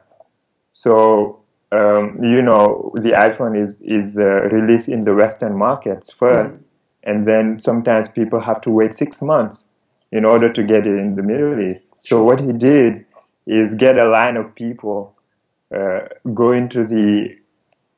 So, 0.72 1.42
um, 1.72 2.16
you 2.22 2.42
know, 2.42 2.92
the 2.96 3.12
iPhone 3.12 3.62
is, 3.62 3.82
is 3.82 4.18
uh, 4.18 4.24
released 4.24 4.90
in 4.90 5.02
the 5.02 5.16
Western 5.16 5.58
markets 5.58 6.14
1st 6.14 6.66
and 7.04 7.26
then 7.26 7.60
sometimes 7.60 8.12
people 8.12 8.40
have 8.40 8.62
to 8.62 8.70
wait 8.70 8.94
six 8.94 9.22
months 9.22 9.70
in 10.12 10.26
order 10.26 10.52
to 10.52 10.64
get 10.64 10.86
it 10.88 10.98
in 10.98 11.16
the 11.16 11.24
Middle 11.24 11.60
East. 11.60 11.96
So, 12.00 12.24
what 12.24 12.40
he 12.40 12.52
did 12.52 13.06
is 13.50 13.74
get 13.76 13.98
a 13.98 14.08
line 14.08 14.38
of 14.38 14.54
people 14.56 15.16
uh, 15.76 16.02
go 16.34 16.52
into 16.52 16.84
the 16.84 17.36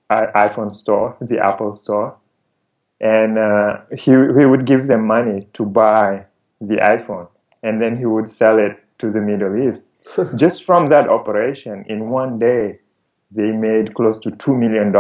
iPhone 0.10 0.74
store, 0.74 1.16
the 1.22 1.40
Apple 1.40 1.76
store, 1.76 2.18
and 3.00 3.38
uh, 3.38 3.78
he, 3.98 4.12
he 4.12 4.46
would 4.46 4.66
give 4.66 4.88
them 4.88 5.08
money 5.08 5.48
to 5.54 5.66
buy 5.66 6.26
the 6.60 6.76
iPhone, 6.78 7.28
and 7.64 7.82
then 7.82 7.98
he 7.98 8.06
would 8.06 8.28
sell 8.28 8.58
it 8.60 8.78
to 9.00 9.10
the 9.10 9.22
Middle 9.22 9.68
East. 9.68 9.88
Just 10.36 10.64
from 10.66 10.88
that 10.88 11.08
operation, 11.10 11.86
in 11.88 12.10
one 12.10 12.40
day, 12.40 12.80
they 13.32 13.52
made 13.52 13.94
close 13.94 14.20
to 14.22 14.30
$2 14.32 14.58
million. 14.58 14.94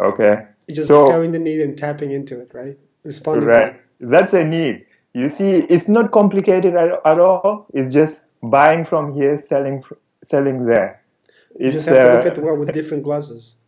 Okay? 0.00 0.46
Just 0.70 0.88
So- 0.88 1.04
discovering 1.06 1.32
the 1.32 1.38
need 1.38 1.60
and 1.60 1.76
tapping 1.76 2.12
into 2.12 2.40
it, 2.40 2.50
right? 2.54 2.78
Responding. 3.04 3.46
to 3.46 3.52
Right. 3.52 3.80
That's 4.00 4.32
a 4.32 4.44
need. 4.44 4.86
You 5.12 5.28
see, 5.28 5.50
it's 5.68 5.88
not 5.88 6.12
complicated 6.12 6.74
at, 6.74 6.90
at 7.04 7.18
all. 7.18 7.66
It's 7.74 7.92
just 7.92 8.26
buying 8.42 8.84
from 8.84 9.14
here, 9.14 9.38
selling 9.38 9.84
selling 10.24 10.66
there. 10.66 11.02
You 11.58 11.70
just 11.70 11.88
have 11.88 12.00
to 12.00 12.16
look 12.16 12.24
uh, 12.24 12.28
at 12.28 12.34
the 12.34 12.42
world 12.42 12.58
with 12.60 12.72
different 12.72 13.02
glasses. 13.02 13.58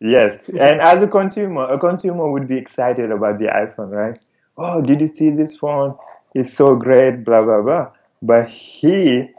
Yes, 0.00 0.48
and 0.48 0.80
as 0.80 1.02
a 1.02 1.08
consumer, 1.08 1.64
a 1.64 1.78
consumer 1.78 2.30
would 2.30 2.46
be 2.48 2.56
excited 2.56 3.10
about 3.10 3.38
the 3.38 3.46
iPhone, 3.46 3.90
right? 3.90 4.18
Oh, 4.56 4.80
did 4.80 5.00
you 5.00 5.06
see 5.06 5.30
this 5.30 5.56
phone? 5.56 5.96
It's 6.34 6.52
so 6.52 6.76
great, 6.76 7.24
blah 7.24 7.42
blah 7.42 7.62
blah. 7.62 7.90
But 8.22 8.48
he, 8.48 9.30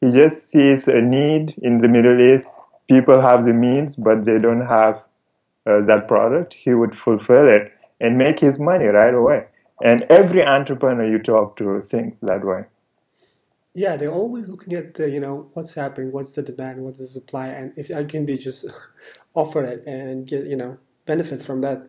he 0.00 0.10
just 0.10 0.48
sees 0.50 0.86
a 0.88 1.00
need 1.00 1.54
in 1.62 1.78
the 1.78 1.88
Middle 1.88 2.20
East. 2.20 2.48
People 2.88 3.20
have 3.20 3.44
the 3.44 3.52
means, 3.52 3.96
but 3.96 4.24
they 4.24 4.38
don't 4.38 4.66
have 4.66 5.02
uh, 5.66 5.80
that 5.82 6.06
product. 6.06 6.54
He 6.54 6.74
would 6.74 6.96
fulfill 6.96 7.48
it 7.48 7.72
and 8.00 8.18
make 8.18 8.38
his 8.38 8.60
money 8.60 8.86
right 8.86 9.14
away. 9.14 9.46
And 9.82 10.02
every 10.08 10.44
entrepreneur 10.44 11.08
you 11.08 11.18
talk 11.18 11.56
to 11.56 11.80
thinks 11.82 12.18
that 12.20 12.44
way. 12.44 12.64
Yeah, 13.74 13.96
they're 13.96 14.12
always 14.12 14.48
looking 14.48 14.74
at 14.74 14.94
the, 14.94 15.10
you 15.10 15.20
know, 15.20 15.50
what's 15.54 15.74
happening, 15.74 16.12
what's 16.12 16.34
the 16.34 16.42
demand, 16.42 16.82
what's 16.82 17.00
the 17.00 17.06
supply, 17.08 17.48
and 17.48 17.72
if 17.78 17.90
I 17.94 18.04
can 18.04 18.26
be 18.26 18.38
just 18.38 18.66
offer 19.34 19.64
it 19.64 19.86
and 19.86 20.26
get, 20.26 20.46
you 20.46 20.56
know, 20.56 20.78
benefit 21.06 21.42
from 21.42 21.62
that. 21.62 21.88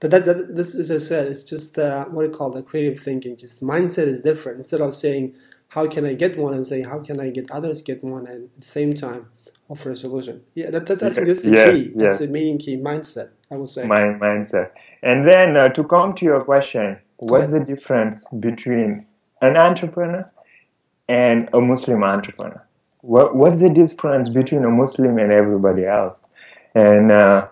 But 0.00 0.10
that, 0.12 0.26
that 0.26 0.56
this, 0.56 0.74
as 0.74 0.90
I 0.90 0.98
said, 0.98 1.28
it's 1.28 1.44
just 1.44 1.78
uh, 1.78 2.06
what 2.06 2.26
I 2.26 2.28
call 2.28 2.50
the 2.50 2.62
creative 2.62 3.00
thinking. 3.00 3.36
Just 3.38 3.62
mindset 3.62 4.06
is 4.08 4.20
different. 4.22 4.58
Instead 4.58 4.82
of 4.82 4.94
saying, 4.94 5.34
how 5.68 5.86
can 5.88 6.06
I 6.06 6.14
get 6.14 6.38
one, 6.38 6.54
and 6.54 6.66
saying, 6.66 6.84
how 6.84 7.00
can 7.00 7.20
I 7.20 7.30
get 7.30 7.50
others 7.50 7.82
get 7.82 8.04
one, 8.04 8.26
and 8.26 8.44
at 8.46 8.56
the 8.60 8.66
same 8.66 8.92
time 8.94 9.28
offer 9.70 9.92
a 9.92 9.96
solution. 9.96 10.42
Yeah, 10.54 10.70
that, 10.70 10.86
that, 10.86 11.02
I 11.02 11.10
think 11.10 11.28
that's 11.28 11.44
the 11.44 11.52
Yeah, 11.52 11.54
key. 11.54 11.94
That's 11.96 12.18
the 12.18 12.28
main 12.28 12.58
key 12.58 12.76
mindset, 12.76 13.30
I 13.50 13.56
would 13.56 13.70
say. 13.70 13.88
mind 13.88 14.20
mindset. 14.20 14.72
And 15.02 15.26
then 15.26 15.56
uh, 15.56 15.70
to 15.70 15.84
come 15.84 16.14
to 16.16 16.24
your 16.24 16.44
question, 16.44 16.98
what's 17.18 17.52
the 17.52 17.60
difference 17.60 18.26
between 18.40 19.06
an 19.42 19.56
entrepreneur 19.56 20.30
and 21.08 21.48
a 21.52 21.60
Muslim 21.60 22.02
entrepreneur? 22.02 22.62
What, 23.00 23.36
what's 23.36 23.60
the 23.60 23.70
difference 23.70 24.28
between 24.28 24.64
a 24.64 24.70
Muslim 24.70 25.18
and 25.18 25.32
everybody 25.32 25.84
else? 25.84 26.24
And 26.74 27.12
uh, 27.12 27.48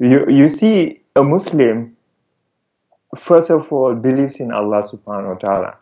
you 0.00 0.28
you 0.28 0.50
see, 0.50 1.02
a 1.14 1.22
Muslim 1.22 1.96
first 3.16 3.50
of 3.50 3.72
all 3.72 3.94
believes 3.94 4.40
in 4.40 4.52
Allah 4.52 4.82
Subhanahu 4.82 5.34
wa 5.34 5.38
Taala. 5.38 5.76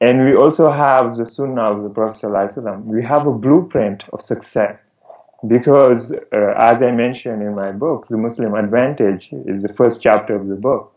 And 0.00 0.24
we 0.24 0.34
also 0.34 0.70
have 0.70 1.16
the 1.16 1.26
Sunnah 1.26 1.70
of 1.70 1.82
the 1.82 1.88
Prophet. 1.88 2.28
We 2.84 3.02
have 3.02 3.26
a 3.26 3.32
blueprint 3.32 4.04
of 4.12 4.20
success 4.20 4.98
because, 5.46 6.12
uh, 6.32 6.54
as 6.56 6.82
I 6.82 6.90
mentioned 6.90 7.42
in 7.42 7.54
my 7.54 7.72
book, 7.72 8.08
the 8.08 8.18
Muslim 8.18 8.54
Advantage 8.54 9.32
is 9.46 9.62
the 9.62 9.72
first 9.72 10.02
chapter 10.02 10.34
of 10.34 10.46
the 10.46 10.56
book. 10.56 10.94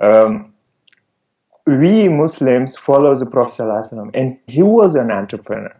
Um, 0.00 0.52
we 1.68 2.08
Muslims 2.08 2.78
follow 2.78 3.14
the 3.14 3.28
Prophet 3.28 3.62
ﷺ, 3.62 4.10
and 4.14 4.38
he 4.46 4.62
was 4.62 4.94
an 4.94 5.10
entrepreneur. 5.10 5.76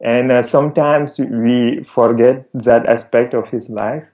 And 0.00 0.30
uh, 0.30 0.42
sometimes 0.44 1.18
we 1.18 1.82
forget 1.82 2.46
that 2.54 2.86
aspect 2.86 3.34
of 3.34 3.48
his 3.48 3.68
life. 3.70 4.04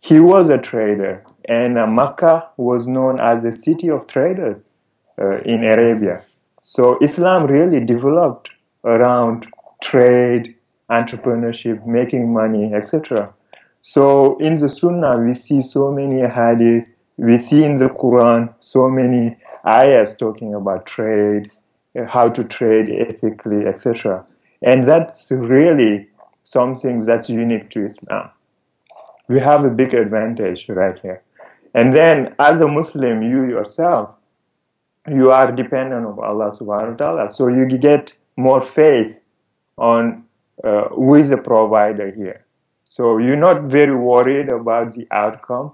He 0.00 0.18
was 0.18 0.48
a 0.48 0.56
trader, 0.56 1.22
and 1.46 1.78
uh, 1.78 1.86
Makkah 1.86 2.48
was 2.56 2.86
known 2.86 3.20
as 3.20 3.42
the 3.42 3.52
city 3.52 3.90
of 3.90 4.06
traders 4.06 4.72
uh, 5.20 5.38
in 5.40 5.64
Arabia. 5.64 6.24
So 6.62 6.98
Islam 7.02 7.46
really 7.46 7.84
developed 7.84 8.48
around 8.84 9.46
trade, 9.82 10.54
entrepreneurship, 10.90 11.86
making 11.86 12.32
money, 12.32 12.72
etc. 12.72 13.34
So 13.82 14.38
in 14.38 14.56
the 14.56 14.70
Sunnah, 14.70 15.18
we 15.18 15.34
see 15.34 15.62
so 15.62 15.92
many 15.92 16.22
hadiths. 16.22 16.96
We 17.18 17.36
see 17.38 17.64
in 17.64 17.76
the 17.76 17.88
Quran 17.88 18.54
so 18.60 18.88
many 18.88 19.36
ayahs 19.66 20.16
talking 20.16 20.54
about 20.54 20.86
trade, 20.86 21.50
uh, 21.98 22.04
how 22.06 22.28
to 22.28 22.44
trade 22.44 22.88
ethically, 22.90 23.66
etc. 23.66 24.24
And 24.62 24.84
that's 24.84 25.30
really 25.30 26.08
something 26.44 27.04
that's 27.04 27.28
unique 27.28 27.70
to 27.70 27.86
Islam. 27.86 28.30
We 29.28 29.40
have 29.40 29.64
a 29.64 29.70
big 29.70 29.92
advantage 29.94 30.68
right 30.68 30.98
here. 31.00 31.22
And 31.74 31.92
then, 31.92 32.34
as 32.38 32.60
a 32.60 32.68
Muslim, 32.68 33.22
you 33.22 33.44
yourself, 33.44 34.14
you 35.08 35.30
are 35.30 35.52
dependent 35.52 36.06
on 36.06 36.18
Allah 36.18 36.50
subhanahu 36.50 36.92
wa 36.92 36.96
ta'ala. 36.96 37.30
So 37.30 37.48
you 37.48 37.66
get 37.66 38.16
more 38.36 38.64
faith 38.64 39.18
on 39.76 40.24
uh, 40.64 40.88
who 40.88 41.14
is 41.14 41.28
the 41.28 41.36
provider 41.36 42.10
here. 42.10 42.46
So 42.84 43.18
you're 43.18 43.36
not 43.36 43.62
very 43.62 43.94
worried 43.94 44.48
about 44.48 44.94
the 44.94 45.06
outcome. 45.10 45.72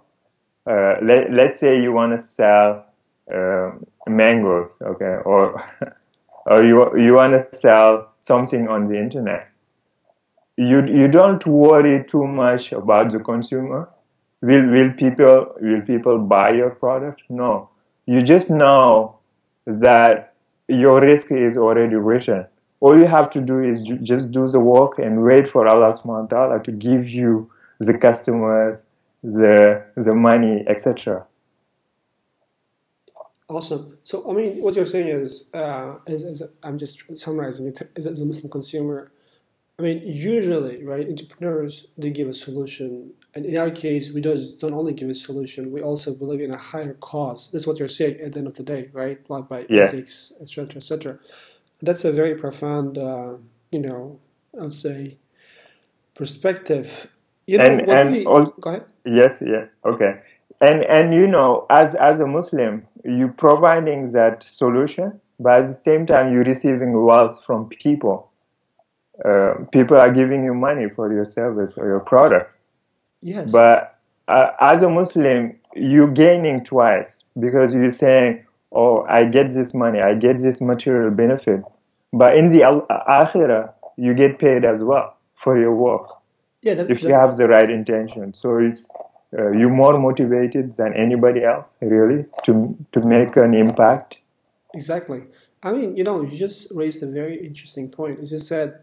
Uh, 0.67 0.97
let, 1.03 1.33
let's 1.33 1.61
say 1.61 1.81
you 1.81 1.93
want 1.93 2.19
to 2.19 2.25
sell 2.25 2.87
um 3.31 3.87
mangoes, 4.09 4.77
okay, 4.83 5.19
or 5.25 5.63
or 6.47 6.65
you 6.65 6.97
you 6.99 7.15
want 7.15 7.33
to 7.33 7.59
sell 7.59 8.13
something 8.21 8.69
on 8.69 8.89
the 8.89 8.99
internet. 8.99 9.49
You 10.57 10.85
you 10.87 11.09
don't 11.09 11.45
worry 11.47 12.05
too 12.07 12.27
much 12.27 12.73
about 12.73 13.11
the 13.11 13.21
consumer. 13.21 13.89
Will 14.41 14.69
will 14.71 14.93
people 14.93 15.55
will 15.61 15.83
people 15.83 16.19
buy 16.19 16.51
your 16.51 16.71
product? 16.71 17.23
No. 17.29 17.71
You 18.07 18.21
just 18.23 18.51
know 18.51 19.19
that 19.67 20.35
your 20.69 21.01
rizq 21.01 21.31
is 21.31 21.57
already 21.57 21.95
written. 21.95 22.47
All 22.81 22.99
you 22.99 23.07
have 23.07 23.31
to 23.31 23.41
do 23.41 23.61
is 23.63 23.81
ju- 23.83 23.99
just 23.99 24.33
do 24.33 24.49
the 24.49 24.59
work 24.59 24.99
and 24.99 25.23
wait 25.23 25.49
for 25.49 25.69
Allah 25.69 25.95
subhanahu 25.95 26.23
wa 26.23 26.27
ta'ala 26.27 26.63
to 26.65 26.73
give 26.73 27.09
you 27.09 27.49
the 27.79 27.97
customers, 27.97 28.81
the 29.23 29.85
the 29.97 30.15
money, 30.15 30.65
etc. 30.67 31.25
Awesome. 33.57 33.99
So, 34.03 34.15
I 34.31 34.33
mean, 34.33 34.63
what 34.63 34.75
you're 34.75 34.87
saying 34.87 35.09
is, 35.09 35.51
uh, 35.53 35.97
is, 36.07 36.23
is 36.25 36.43
I'm 36.63 36.79
just 36.79 36.95
summarizing 37.19 37.67
it, 37.67 37.79
is 37.97 38.07
as 38.07 38.21
a 38.23 38.25
Muslim 38.25 38.51
consumer, 38.51 39.13
I 39.79 39.83
mean, 39.83 40.01
usually, 40.05 40.83
right, 40.85 41.07
entrepreneurs, 41.07 41.89
they 41.99 42.11
give 42.11 42.29
a 42.29 42.33
solution. 42.33 43.13
And 43.35 43.45
in 43.45 43.59
our 43.59 43.71
case, 43.71 44.11
we 44.15 44.21
just 44.23 44.59
don't 44.61 44.73
only 44.73 44.95
give 44.95 45.11
a 45.11 45.15
solution, 45.15 45.71
we 45.71 45.81
also 45.83 46.15
believe 46.15 46.41
in 46.41 46.51
a 46.51 46.57
higher 46.57 46.95
cause. 46.95 47.51
That's 47.53 47.67
what 47.67 47.79
you're 47.79 47.89
saying 47.89 48.21
at 48.25 48.33
the 48.33 48.39
end 48.39 48.47
of 48.47 48.55
the 48.55 48.63
day, 48.63 48.89
right? 48.95 49.19
Like 49.29 49.49
by 49.51 49.67
Yes. 49.69 49.93
ethics, 49.93 50.33
etc., 50.41 50.77
etc. 50.77 51.19
That's 51.83 52.05
a 52.07 52.13
very 52.13 52.35
profound, 52.37 52.97
uh, 52.97 53.35
you 53.71 53.81
know, 53.81 54.19
I 54.59 54.63
would 54.63 54.73
say, 54.87 55.19
perspective. 56.15 57.09
You 57.47 57.59
know, 57.59 57.65
And- 57.65 57.81
and 57.91 58.09
really, 58.09 58.25
also- 58.25 58.55
go 58.61 58.71
ahead. 58.71 58.85
Yes, 59.05 59.43
yeah, 59.47 59.67
okay. 59.85 60.21
And 60.63 60.85
and 60.85 61.13
you 61.13 61.27
know, 61.27 61.67
as 61.69 61.95
as 61.97 62.21
a 62.21 62.27
Muslim, 62.27 62.87
you 63.05 63.29
providing 63.37 64.13
that 64.13 64.45
solution, 64.45 65.21
but 65.41 65.53
at 65.61 65.67
the 65.67 65.75
same 65.75 66.07
time, 66.07 66.33
you're 66.33 66.45
receiving 66.45 66.93
wealth 67.05 67.43
from 67.45 67.69
people. 67.69 68.31
Uh, 69.25 69.55
people 69.73 69.97
are 69.97 70.13
giving 70.13 70.45
you 70.45 70.55
money 70.55 70.89
for 70.89 71.13
your 71.13 71.27
service 71.27 71.77
or 71.79 71.87
your 71.87 72.01
product. 72.01 72.49
Yes. 73.21 73.53
But 73.53 73.99
uh, 74.29 74.51
as 74.61 74.83
a 74.83 74.89
Muslim, 74.89 75.57
you're 75.75 76.15
gaining 76.25 76.65
twice 76.65 77.27
because 77.39 77.75
you're 77.75 77.91
saying, 78.07 78.47
"Oh, 78.71 79.03
I 79.03 79.25
get 79.27 79.51
this 79.51 79.75
money, 79.75 80.01
I 80.01 80.15
get 80.15 80.39
this 80.39 80.61
material 80.63 81.11
benefit," 81.11 81.63
but 82.13 82.37
in 82.37 82.49
the 82.49 82.63
al- 82.63 82.87
akhirah, 82.89 83.73
you 83.97 84.15
get 84.15 84.39
paid 84.39 84.65
as 84.65 84.83
well 84.83 85.17
for 85.43 85.59
your 85.59 85.75
work 85.75 86.23
yeah, 86.63 86.75
that's, 86.75 86.91
if 86.91 87.03
you 87.03 87.09
that- 87.09 87.21
have 87.21 87.37
the 87.37 87.49
right 87.49 87.69
intention. 87.69 88.33
So 88.35 88.59
it's 88.59 88.89
uh, 89.39 89.51
you're 89.51 89.71
more 89.71 89.99
motivated 89.99 90.77
than 90.77 90.95
anybody 90.95 91.43
else, 91.45 91.77
really, 91.81 92.27
to 92.45 92.77
to 92.93 93.01
make 93.01 93.37
an 93.37 93.55
impact. 93.55 94.19
Exactly. 94.75 95.25
I 95.63 95.73
mean, 95.73 95.97
you 95.97 96.05
know, 96.05 96.23
you 96.23 96.37
just 96.37 96.73
raised 96.75 97.03
a 97.03 97.07
very 97.07 97.45
interesting 97.47 97.89
point. 97.89 98.21
As 98.21 98.33
you 98.33 98.39
said 98.39 98.81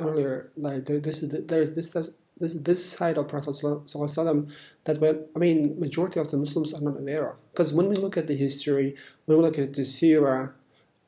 earlier, 0.00 0.50
like 0.56 0.86
there, 0.86 0.98
this 0.98 1.22
is 1.22 1.46
there's 1.46 1.74
this 1.74 1.92
this 2.38 2.54
this 2.54 2.90
side 2.90 3.16
of 3.18 3.28
Prophet 3.28 3.50
Sallallahu 3.50 3.84
Alaihi 3.84 4.16
Wasallam 4.16 4.52
that 4.84 5.00
when 5.00 5.24
I 5.34 5.38
mean, 5.38 5.78
majority 5.78 6.20
of 6.20 6.30
the 6.30 6.36
Muslims 6.36 6.72
are 6.74 6.80
not 6.80 6.98
aware 6.98 7.30
of. 7.30 7.36
Because 7.52 7.72
when 7.72 7.88
we 7.88 7.96
look 7.96 8.16
at 8.16 8.26
the 8.26 8.36
history, 8.36 8.96
when 9.26 9.38
we 9.38 9.44
look 9.44 9.58
at 9.58 9.74
the 9.74 9.82
seerah, 9.82 10.52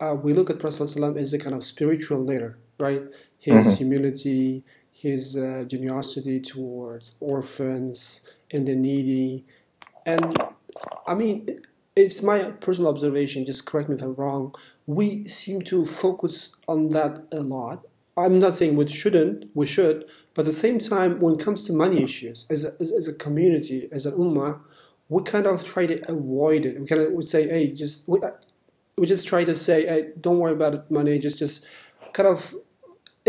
uh, 0.01 0.15
we 0.15 0.33
look 0.33 0.51
at 0.51 0.59
Prophet 0.59 0.83
Wasallam 0.83 1.19
as 1.19 1.33
a 1.33 1.39
kind 1.39 1.55
of 1.55 1.65
spiritual 1.65 2.23
leader, 2.25 2.59
right? 2.79 3.03
His 3.39 3.79
humility, 3.79 4.65
his 5.01 5.37
uh, 5.37 5.65
generosity 5.67 6.41
towards 6.41 7.13
orphans 7.21 8.23
and 8.51 8.67
the 8.67 8.75
needy, 8.75 9.45
and 10.05 10.37
I 11.07 11.15
mean, 11.15 11.61
it's 11.95 12.23
my 12.23 12.45
personal 12.45 12.91
observation. 12.91 13.45
Just 13.45 13.67
correct 13.67 13.89
me 13.89 13.97
if 13.97 14.03
I'm 14.03 14.15
wrong. 14.15 14.55
We 14.87 15.27
seem 15.27 15.63
to 15.63 15.85
focus 15.85 16.57
on 16.67 16.91
that 16.91 17.27
a 17.33 17.41
lot. 17.41 17.87
I'm 18.17 18.39
not 18.41 18.55
saying 18.55 18.75
we 18.75 18.89
shouldn't. 18.89 19.51
We 19.55 19.67
should, 19.67 20.05
but 20.35 20.43
at 20.43 20.47
the 20.47 20.53
same 20.53 20.79
time, 20.79 21.21
when 21.21 21.35
it 21.35 21.41
comes 21.41 21.65
to 21.65 21.73
money 21.73 22.03
issues, 22.03 22.47
as 22.51 22.65
a, 22.65 22.75
as, 22.81 22.91
as 22.91 23.07
a 23.07 23.13
community, 23.13 23.89
as 23.93 24.07
an 24.07 24.15
ummah, 24.15 24.61
we 25.09 25.23
kind 25.23 25.47
of 25.47 25.65
try 25.65 25.87
to 25.87 26.11
avoid 26.11 26.67
it. 26.67 26.81
We 26.81 26.87
kind 26.87 27.03
of 27.03 27.13
would 27.13 27.29
say, 27.29 27.49
"Hey, 27.49 27.73
just 27.73 28.09
we, 28.09 28.19
we 28.99 29.07
just 29.07 29.27
try 29.27 29.45
to 29.45 29.55
say, 29.55 29.87
hey, 29.87 30.09
don't 30.21 30.39
worry 30.39 30.53
about 30.53 30.91
money. 30.91 31.19
Just 31.19 31.39
just 31.39 31.65
kind 32.13 32.29
of 32.29 32.55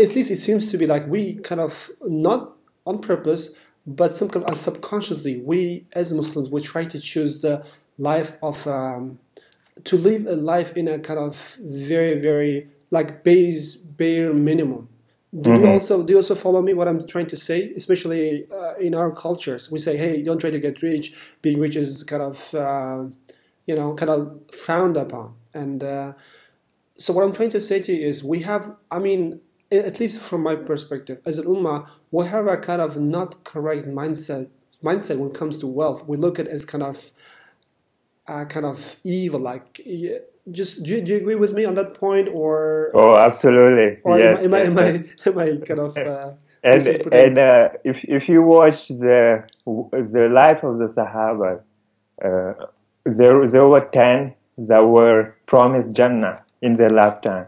at 0.00 0.14
least 0.16 0.30
it 0.30 0.36
seems 0.36 0.70
to 0.70 0.78
be 0.78 0.86
like 0.86 1.06
we 1.06 1.34
kind 1.34 1.60
of 1.60 1.90
not 2.02 2.56
on 2.86 2.98
purpose, 3.00 3.54
but 3.86 4.14
some 4.14 4.28
kind 4.28 4.44
of 4.44 4.56
subconsciously, 4.56 5.40
we 5.40 5.86
as 5.92 6.12
Muslims 6.12 6.50
we 6.50 6.60
try 6.60 6.84
to 6.84 7.00
choose 7.00 7.40
the 7.40 7.64
life 7.98 8.36
of 8.42 8.66
um, 8.66 9.18
to 9.84 9.96
live 9.96 10.26
a 10.26 10.36
life 10.36 10.76
in 10.76 10.88
a 10.88 10.98
kind 10.98 11.18
of 11.18 11.56
very 11.60 12.18
very 12.18 12.68
like 12.90 13.22
base 13.24 13.76
bare 13.76 14.32
minimum. 14.32 14.88
Do 15.38 15.50
you 15.54 15.66
also 15.68 16.02
do 16.02 16.12
you 16.12 16.16
also 16.16 16.34
follow 16.34 16.60
me 16.60 16.74
what 16.74 16.88
I'm 16.88 17.06
trying 17.06 17.26
to 17.28 17.36
say? 17.36 17.72
Especially 17.76 18.46
uh, 18.50 18.74
in 18.74 18.94
our 18.96 19.12
cultures, 19.12 19.70
we 19.70 19.78
say, 19.78 19.96
"Hey, 19.96 20.22
don't 20.22 20.38
try 20.38 20.50
to 20.50 20.58
get 20.58 20.82
rich. 20.82 21.14
Being 21.40 21.60
rich 21.60 21.76
is 21.76 22.02
kind 22.02 22.22
of 22.22 22.54
uh, 22.54 23.04
you 23.66 23.76
know 23.76 23.94
kind 23.94 24.10
of 24.10 24.40
frowned 24.52 24.96
upon." 24.96 25.34
And 25.54 25.84
uh, 25.84 26.12
so 26.96 27.12
what 27.12 27.24
I'm 27.24 27.32
trying 27.32 27.50
to 27.50 27.60
say 27.60 27.80
to 27.80 27.92
you 27.92 28.06
is, 28.06 28.22
we 28.22 28.40
have, 28.40 28.76
I 28.90 28.98
mean, 28.98 29.40
at 29.70 30.00
least 30.00 30.20
from 30.20 30.42
my 30.42 30.56
perspective, 30.56 31.20
as 31.24 31.38
an 31.38 31.46
ummah, 31.46 31.88
we 32.10 32.26
have 32.26 32.46
a 32.46 32.56
kind 32.56 32.82
of 32.82 33.00
not 33.00 33.44
correct 33.44 33.86
mindset 33.86 34.48
mindset 34.82 35.18
when 35.18 35.30
it 35.30 35.36
comes 35.36 35.58
to 35.58 35.66
wealth. 35.66 36.06
We 36.06 36.16
look 36.16 36.38
at 36.38 36.46
it 36.46 36.52
as 36.52 36.64
kind 36.64 36.82
of 36.82 37.12
uh, 38.26 38.44
kind 38.46 38.66
of 38.66 38.96
evil. 39.04 39.40
Like, 39.40 39.80
just 40.50 40.82
do 40.82 40.96
you, 40.96 41.02
do 41.02 41.12
you 41.12 41.18
agree 41.18 41.34
with 41.34 41.52
me 41.52 41.64
on 41.64 41.74
that 41.74 41.94
point, 41.94 42.28
or 42.32 42.90
Oh, 42.94 43.16
absolutely. 43.16 44.00
or 44.02 44.18
yes. 44.18 44.44
am, 44.44 44.54
I, 44.54 44.60
am, 44.60 44.78
I, 44.78 44.82
am 44.82 45.08
I 45.26 45.28
am 45.28 45.38
I 45.38 45.66
kind 45.66 45.80
of 45.80 45.96
uh, 45.96 46.32
and 46.62 46.86
and 47.12 47.38
uh, 47.38 47.68
if 47.84 48.04
if 48.04 48.28
you 48.28 48.42
watch 48.42 48.88
the 48.88 49.44
the 49.64 50.28
life 50.32 50.62
of 50.62 50.78
the 50.78 50.86
Sahaba, 50.86 51.62
uh, 52.22 52.66
there 53.04 53.46
there 53.46 53.66
were 53.66 53.88
ten 53.92 54.34
that 54.58 54.80
were 54.80 55.34
promised 55.46 55.94
Jannah 55.94 56.42
in 56.60 56.74
their 56.74 56.90
lifetime. 56.90 57.46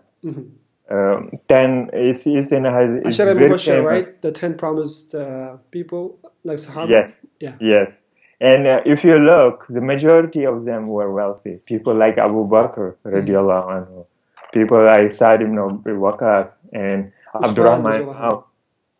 Um, 0.90 1.30
ten 1.48 1.90
is 1.92 2.26
is 2.26 2.52
in 2.52 2.66
a 2.66 2.96
it's 3.04 3.18
Ashara 3.18 3.34
Mubashir, 3.34 3.84
right? 3.84 4.20
The 4.20 4.32
ten 4.32 4.56
promised 4.56 5.14
uh, 5.14 5.56
people, 5.70 6.18
like 6.44 6.58
Sahaba. 6.58 6.88
Yes. 6.90 7.12
Yeah. 7.40 7.56
Yes. 7.60 7.92
And 8.40 8.66
uh, 8.66 8.80
if 8.84 9.04
you 9.04 9.18
look, 9.18 9.66
the 9.68 9.80
majority 9.80 10.44
of 10.44 10.64
them 10.64 10.88
were 10.88 11.12
wealthy. 11.12 11.60
People 11.64 11.94
like 11.94 12.18
Abu 12.18 12.48
Bakr, 12.48 12.96
radiallahu 13.04 13.66
anhu. 13.76 14.06
People 14.52 14.84
like 14.84 15.12
Sa'd 15.12 15.42
ibn 15.42 15.58
Abi 15.58 15.92
Waqqas 15.92 16.58
and 16.72 17.12
Abdurrahman 17.34 18.02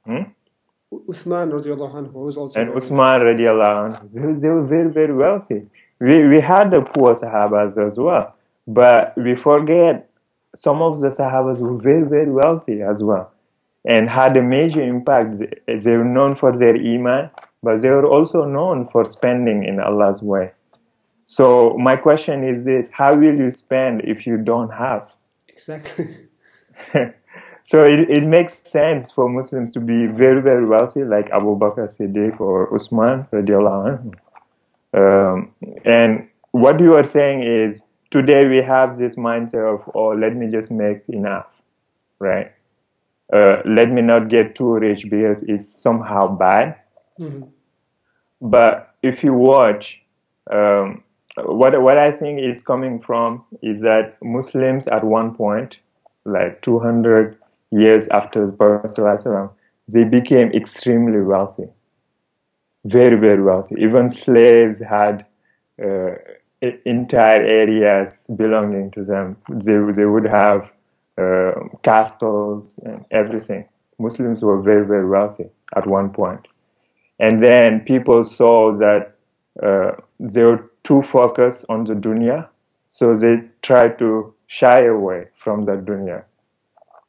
Hmm? 0.05 0.23
Uthman 0.93 1.51
radiallahu 1.53 1.95
anhu 1.95 2.13
was 2.13 2.37
also 2.37 2.61
and 2.61 2.71
Usman 2.71 3.21
radiallahu 3.23 3.77
anhu. 3.87 4.13
They, 4.13 4.43
they 4.43 4.49
were 4.49 4.65
very, 4.65 4.91
very 4.91 5.15
wealthy. 5.15 5.67
We, 5.99 6.27
we 6.29 6.41
had 6.41 6.71
the 6.71 6.83
poor 6.83 7.15
Sahabas 7.15 7.79
as 7.85 7.99
well. 7.99 8.35
But 8.67 9.17
we 9.17 9.35
forget 9.35 10.09
some 10.55 10.83
of 10.83 11.01
the 11.01 11.09
Sahabas 11.09 11.59
were 11.59 11.77
very, 11.77 12.05
very 12.05 12.31
wealthy 12.31 12.83
as 12.83 13.03
well 13.03 13.33
and 13.85 14.11
had 14.11 14.37
a 14.37 14.43
major 14.43 14.83
impact. 14.83 15.39
They 15.67 15.97
were 15.97 16.05
known 16.05 16.35
for 16.35 16.57
their 16.57 16.77
Iman, 16.77 17.31
but 17.63 17.81
they 17.81 17.91
were 17.91 18.07
also 18.07 18.45
known 18.45 18.87
for 18.87 19.05
spending 19.07 19.65
in 19.65 19.81
Allah's 19.81 20.23
way. 20.23 20.53
So 21.27 21.77
my 21.79 21.97
question 21.97 22.45
is 22.45 22.65
this, 22.65 22.93
how 22.93 23.15
will 23.15 23.35
you 23.35 23.51
spend 23.51 24.03
if 24.03 24.27
you 24.27 24.37
don't 24.37 24.71
have? 24.71 25.13
exactly. 25.49 26.07
so 27.65 27.85
it, 27.85 28.11
it 28.11 28.27
makes 28.27 28.55
sense 28.55 29.13
for 29.13 29.29
Muslims 29.29 29.71
to 29.73 29.81
be 29.81 30.07
very, 30.07 30.41
very 30.43 30.67
wealthy, 30.67 31.05
like 31.05 31.31
Abu 31.31 31.59
Bakr 31.59 31.87
Siddiq 31.89 32.41
or 32.41 32.75
Usman 32.75 33.27
radiallahu 33.33 33.83
anhu. 33.91 34.11
Um, 34.95 35.55
and 35.85 36.29
what 36.51 36.81
you 36.81 36.95
are 36.95 37.05
saying 37.05 37.43
is 37.43 37.83
today 38.13 38.47
we 38.47 38.59
have 38.59 38.97
this 38.97 39.17
mindset 39.17 39.75
of, 39.75 39.91
oh, 39.95 40.11
let 40.11 40.37
me 40.37 40.47
just 40.51 40.71
make 40.71 41.03
enough, 41.09 41.47
right? 42.19 42.53
Uh, 43.33 43.63
let 43.65 43.91
me 43.91 44.03
not 44.03 44.29
get 44.29 44.55
too 44.55 44.75
rich 44.75 45.09
because 45.11 45.43
it's 45.49 45.67
somehow 45.67 46.29
bad. 46.29 46.77
Mhm. 47.19 47.49
But 48.41 48.95
if 49.03 49.25
you 49.25 49.33
watch, 49.33 50.03
um, 50.51 51.03
what 51.37 51.81
what 51.81 51.97
I 51.97 52.13
think 52.13 52.41
is 52.41 52.63
coming 52.63 53.01
from 53.01 53.45
is 53.63 53.81
that 53.81 54.23
Muslims 54.23 54.87
at 54.87 55.03
one 55.03 55.35
point, 55.35 55.79
like 56.25 56.61
200 56.61 57.39
years 57.71 58.09
after 58.09 58.47
the 58.47 58.53
Prophet 58.53 58.93
they 59.89 60.05
became 60.05 60.53
extremely 60.53 61.21
wealthy, 61.21 61.69
very 62.85 63.17
very 63.17 63.43
wealthy. 63.43 63.77
Even 63.81 64.09
slaves 64.09 64.81
had 64.81 65.25
uh, 65.83 66.17
entire 66.85 67.43
areas 67.45 68.27
belonging 68.37 68.91
to 68.93 69.05
them. 69.05 69.37
They 69.49 69.79
they 69.93 70.07
would 70.07 70.27
have 70.27 70.71
uh, 71.19 71.53
castles 71.83 72.75
and 72.85 73.05
everything. 73.11 73.69
Muslims 73.99 74.43
were 74.43 74.61
very 74.61 74.87
very 74.87 75.09
wealthy 75.09 75.51
at 75.77 75.87
one 75.87 76.11
point 76.11 76.47
and 77.23 77.43
then 77.43 77.81
people 77.81 78.25
saw 78.25 78.73
that 78.73 79.15
uh, 79.63 79.93
they 80.19 80.43
were 80.43 80.71
too 80.83 81.03
focused 81.03 81.65
on 81.69 81.85
the 81.85 81.95
dunya, 81.95 82.49
so 82.89 83.17
they 83.17 83.43
tried 83.63 83.97
to 83.99 84.35
shy 84.49 84.81
away 84.87 85.29
from 85.37 85.65
the 85.65 85.73
dunya. 85.73 86.25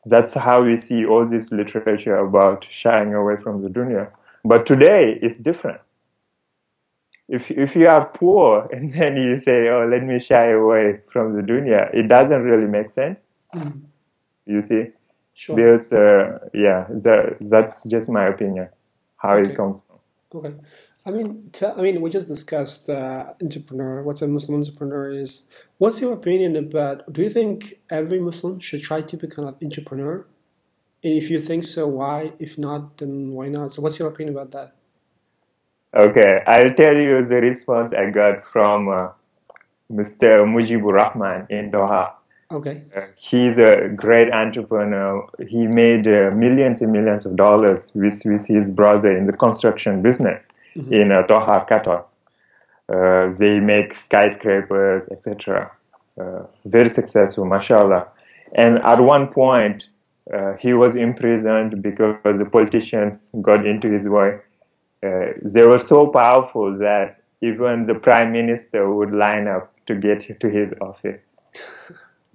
That's 0.05 0.35
how 0.35 0.63
we 0.63 0.77
see 0.77 1.03
all 1.05 1.25
this 1.25 1.51
literature 1.51 2.17
about 2.17 2.67
shying 2.69 3.15
away 3.15 3.37
from 3.37 3.63
the 3.63 3.69
dunya. 3.69 4.11
But 4.45 4.65
today 4.67 5.17
it's 5.21 5.39
different. 5.39 5.81
If 7.37 7.43
if 7.65 7.71
you 7.79 7.87
are 7.95 8.05
poor 8.21 8.49
and 8.73 8.83
then 8.97 9.13
you 9.25 9.33
say, 9.47 9.57
"Oh, 9.73 9.83
let 9.93 10.03
me 10.09 10.15
shy 10.29 10.47
away 10.61 10.85
from 11.11 11.25
the 11.35 11.41
dunya," 11.49 11.81
it 11.99 12.05
doesn't 12.15 12.43
really 12.49 12.67
make 12.77 12.89
sense. 13.01 13.19
Mhm. 13.55 13.73
You 14.53 14.61
see, 14.69 14.83
Sure. 15.41 15.55
because 15.55 15.85
uh, 15.93 16.25
yeah, 16.65 16.81
that, 17.05 17.37
that's 17.53 17.77
just 17.93 18.07
my 18.17 18.25
opinion. 18.33 18.67
How 19.23 19.33
Okay. 19.37 19.51
it 19.51 19.55
comes. 19.59 19.77
Okay. 20.37 20.53
I 21.05 21.09
mean, 21.15 21.27
t- 21.57 21.65
I 21.79 21.81
mean, 21.85 21.95
we 22.03 22.09
just 22.17 22.27
discussed 22.35 22.89
uh, 22.89 23.33
entrepreneur. 23.41 23.93
What's 24.05 24.21
a 24.21 24.27
Muslim 24.27 24.53
entrepreneur 24.61 25.05
is. 25.23 25.31
What's 25.81 25.97
your 26.03 26.13
opinion 26.13 26.51
about? 26.65 26.95
Do 27.15 27.19
you 27.25 27.29
think 27.39 27.55
every 27.99 28.19
Muslim 28.29 28.53
should 28.65 28.81
try 28.89 28.99
to 29.11 29.15
become 29.25 29.45
an 29.51 29.55
entrepreneur? 29.67 30.15
And 31.03 31.11
if 31.21 31.25
you 31.31 31.39
think 31.49 31.61
so, 31.75 31.81
why? 31.99 32.17
If 32.39 32.51
not, 32.67 32.81
then 32.99 33.13
why 33.37 33.47
not? 33.55 33.65
So, 33.73 33.81
what's 33.83 33.97
your 33.99 34.09
opinion 34.13 34.33
about 34.37 34.51
that? 34.57 34.69
Okay, 35.95 36.41
I'll 36.47 36.73
tell 36.73 36.95
you 36.95 37.23
the 37.23 37.39
response 37.41 37.93
I 37.93 38.09
got 38.09 38.47
from 38.47 38.89
uh, 38.89 39.09
Mr. 39.91 40.43
Mujibur 40.43 40.91
Rahman 40.91 41.45
in 41.49 41.71
Doha. 41.71 42.13
Okay. 42.51 42.83
Uh, 42.95 43.01
he's 43.15 43.57
a 43.57 43.89
great 43.95 44.31
entrepreneur. 44.31 45.27
He 45.47 45.67
made 45.67 46.07
uh, 46.07 46.31
millions 46.35 46.81
and 46.81 46.91
millions 46.91 47.25
of 47.25 47.35
dollars 47.35 47.91
with, 47.95 48.21
with 48.25 48.47
his 48.47 48.75
brother 48.75 49.15
in 49.15 49.27
the 49.27 49.33
construction 49.33 50.01
business 50.01 50.51
in 50.75 51.11
uh, 51.11 51.23
Doha, 51.23 51.67
Qatar. 51.67 52.05
Uh, 52.89 53.31
they 53.39 53.59
make 53.59 53.95
skyscrapers, 53.95 55.09
etc. 55.09 55.71
Uh, 56.19 56.43
very 56.65 56.89
successful, 56.89 57.45
mashallah. 57.45 58.07
And 58.53 58.79
at 58.79 58.99
one 58.99 59.27
point, 59.27 59.85
uh, 60.31 60.53
he 60.59 60.73
was 60.73 60.95
imprisoned 60.95 61.81
because 61.81 62.37
the 62.37 62.45
politicians 62.45 63.29
got 63.41 63.65
into 63.65 63.89
his 63.89 64.09
way. 64.09 64.39
Uh, 65.03 65.33
they 65.41 65.63
were 65.63 65.79
so 65.79 66.07
powerful 66.07 66.77
that 66.77 67.21
even 67.41 67.83
the 67.83 67.95
prime 67.95 68.31
minister 68.31 68.91
would 68.93 69.11
line 69.11 69.47
up 69.47 69.73
to 69.85 69.95
get 69.95 70.39
to 70.39 70.49
his 70.49 70.73
office. 70.79 71.35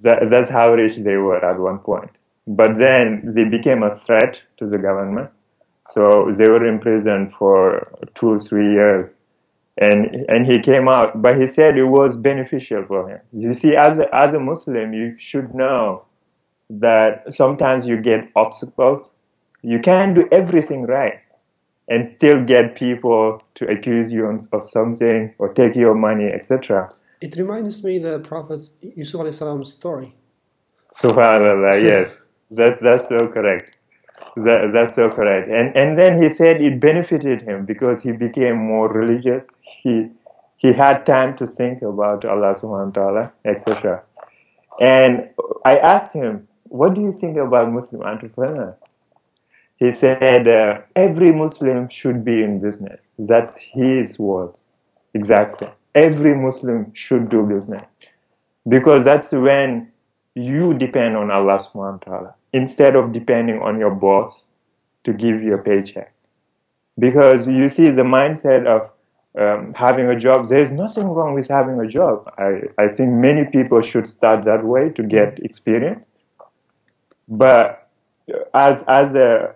That, 0.01 0.29
that's 0.29 0.51
how 0.51 0.75
rich 0.75 0.97
they 0.97 1.17
were 1.17 1.43
at 1.45 1.59
one 1.59 1.79
point. 1.79 2.11
But 2.47 2.77
then 2.77 3.23
they 3.35 3.45
became 3.45 3.83
a 3.83 3.97
threat 3.97 4.39
to 4.59 4.67
the 4.67 4.79
government. 4.79 5.31
So 5.87 6.31
they 6.31 6.49
were 6.49 6.67
imprisoned 6.67 7.33
for 7.33 7.89
two, 8.15 8.33
or 8.33 8.39
three 8.41 8.73
years. 8.73 9.21
And, 9.79 10.27
and 10.29 10.47
he 10.47 10.61
came 10.61 10.89
out, 10.89 11.23
but 11.23 11.41
he 11.41 11.47
said 11.47 11.79
it 11.79 11.85
was 11.85 12.21
beneficial 12.21 12.85
for 12.85 13.09
him. 13.09 13.21
You 13.33 13.55
see, 13.55 13.77
as 13.77 14.01
a, 14.01 14.15
as 14.15 14.35
a 14.35 14.41
Muslim, 14.41 14.93
you 14.93 15.17
should 15.19 15.55
know 15.55 16.05
that 16.69 17.35
sometimes 17.35 17.87
you 17.87 17.97
get 18.01 18.29
obstacles. 18.37 19.15
You 19.63 19.79
can't 19.81 20.15
do 20.15 20.29
everything 20.31 20.83
right 20.85 21.21
and 21.89 22.07
still 22.07 22.45
get 22.45 22.75
people 22.75 23.43
to 23.55 23.67
accuse 23.67 24.13
you 24.13 24.27
of 24.53 24.69
something 24.69 25.35
or 25.39 25.53
take 25.53 25.75
your 25.75 25.95
money, 25.95 26.27
etc. 26.27 26.89
It 27.21 27.37
reminds 27.37 27.83
me 27.83 27.99
the 27.99 28.21
Prophet 28.21 28.61
Yusuf 28.81 29.35
salam's 29.35 29.73
story. 29.73 30.15
Subhanallah, 30.95 31.83
yes, 31.91 32.23
that's 32.51 32.81
that's 32.81 33.09
so 33.09 33.29
correct. 33.29 33.75
That, 34.37 34.71
that's 34.73 34.95
so 34.95 35.11
correct. 35.11 35.49
And 35.49 35.77
and 35.77 35.97
then 35.97 36.23
he 36.23 36.29
said 36.29 36.61
it 36.61 36.79
benefited 36.81 37.43
him 37.43 37.65
because 37.65 38.03
he 38.03 38.13
became 38.13 38.57
more 38.57 38.89
religious. 38.89 39.61
He 39.83 40.11
he 40.57 40.73
had 40.73 41.07
time 41.07 41.37
to 41.37 41.47
think 41.47 41.83
about 41.83 42.25
Allah 42.25 42.53
subhanahu 42.55 42.97
wa 42.97 43.03
ta'ala, 43.03 43.33
etc. 43.45 44.03
And 44.81 45.31
I 45.65 45.79
asked 45.79 46.15
him, 46.15 46.49
what 46.65 46.95
do 46.95 47.01
you 47.01 47.13
think 47.13 47.37
about 47.37 47.73
Muslim 47.73 48.03
entrepreneurs? 48.03 48.75
He 49.79 49.93
said, 49.93 50.49
uh, 50.49 50.81
every 50.97 51.33
Muslim 51.33 51.89
should 51.89 52.25
be 52.25 52.43
in 52.43 52.61
business. 52.61 53.15
That's 53.19 53.59
his 53.59 54.19
words. 54.19 54.67
Exactly. 55.15 55.69
Every 55.95 56.35
Muslim 56.35 56.93
should 56.95 57.29
do 57.29 57.45
business. 57.45 57.85
Because 58.69 59.05
that's 59.05 59.33
when 59.33 59.93
you 60.35 60.77
depend 60.77 61.17
on 61.17 61.31
Allah 61.31 61.59
subhanahu 61.59 62.07
wa 62.07 62.13
ta'ala 62.13 62.35
instead 62.53 62.97
of 62.97 63.13
depending 63.13 63.61
on 63.61 63.79
your 63.79 63.91
boss 63.91 64.51
to 65.05 65.13
give 65.13 65.43
you 65.43 65.55
a 65.55 65.59
paycheck. 65.59 66.13
Because 66.99 67.49
you 67.49 67.69
see 67.69 67.89
the 67.91 68.03
mindset 68.03 68.67
of 68.67 68.91
um, 69.39 69.73
having 69.75 70.07
a 70.07 70.19
job, 70.19 70.49
there's 70.49 70.73
nothing 70.73 71.07
wrong 71.07 71.35
with 71.35 71.49
having 71.49 71.79
a 71.81 71.87
job. 71.87 72.33
I, 72.37 72.63
I 72.77 72.89
think 72.89 73.13
many 73.13 73.45
people 73.45 73.81
should 73.83 74.09
start 74.09 74.45
that 74.45 74.65
way 74.65 74.91
to 74.91 75.03
get 75.03 75.39
experience. 75.39 76.11
But 77.29 77.89
as, 78.53 78.85
as, 78.89 79.15
a, 79.15 79.55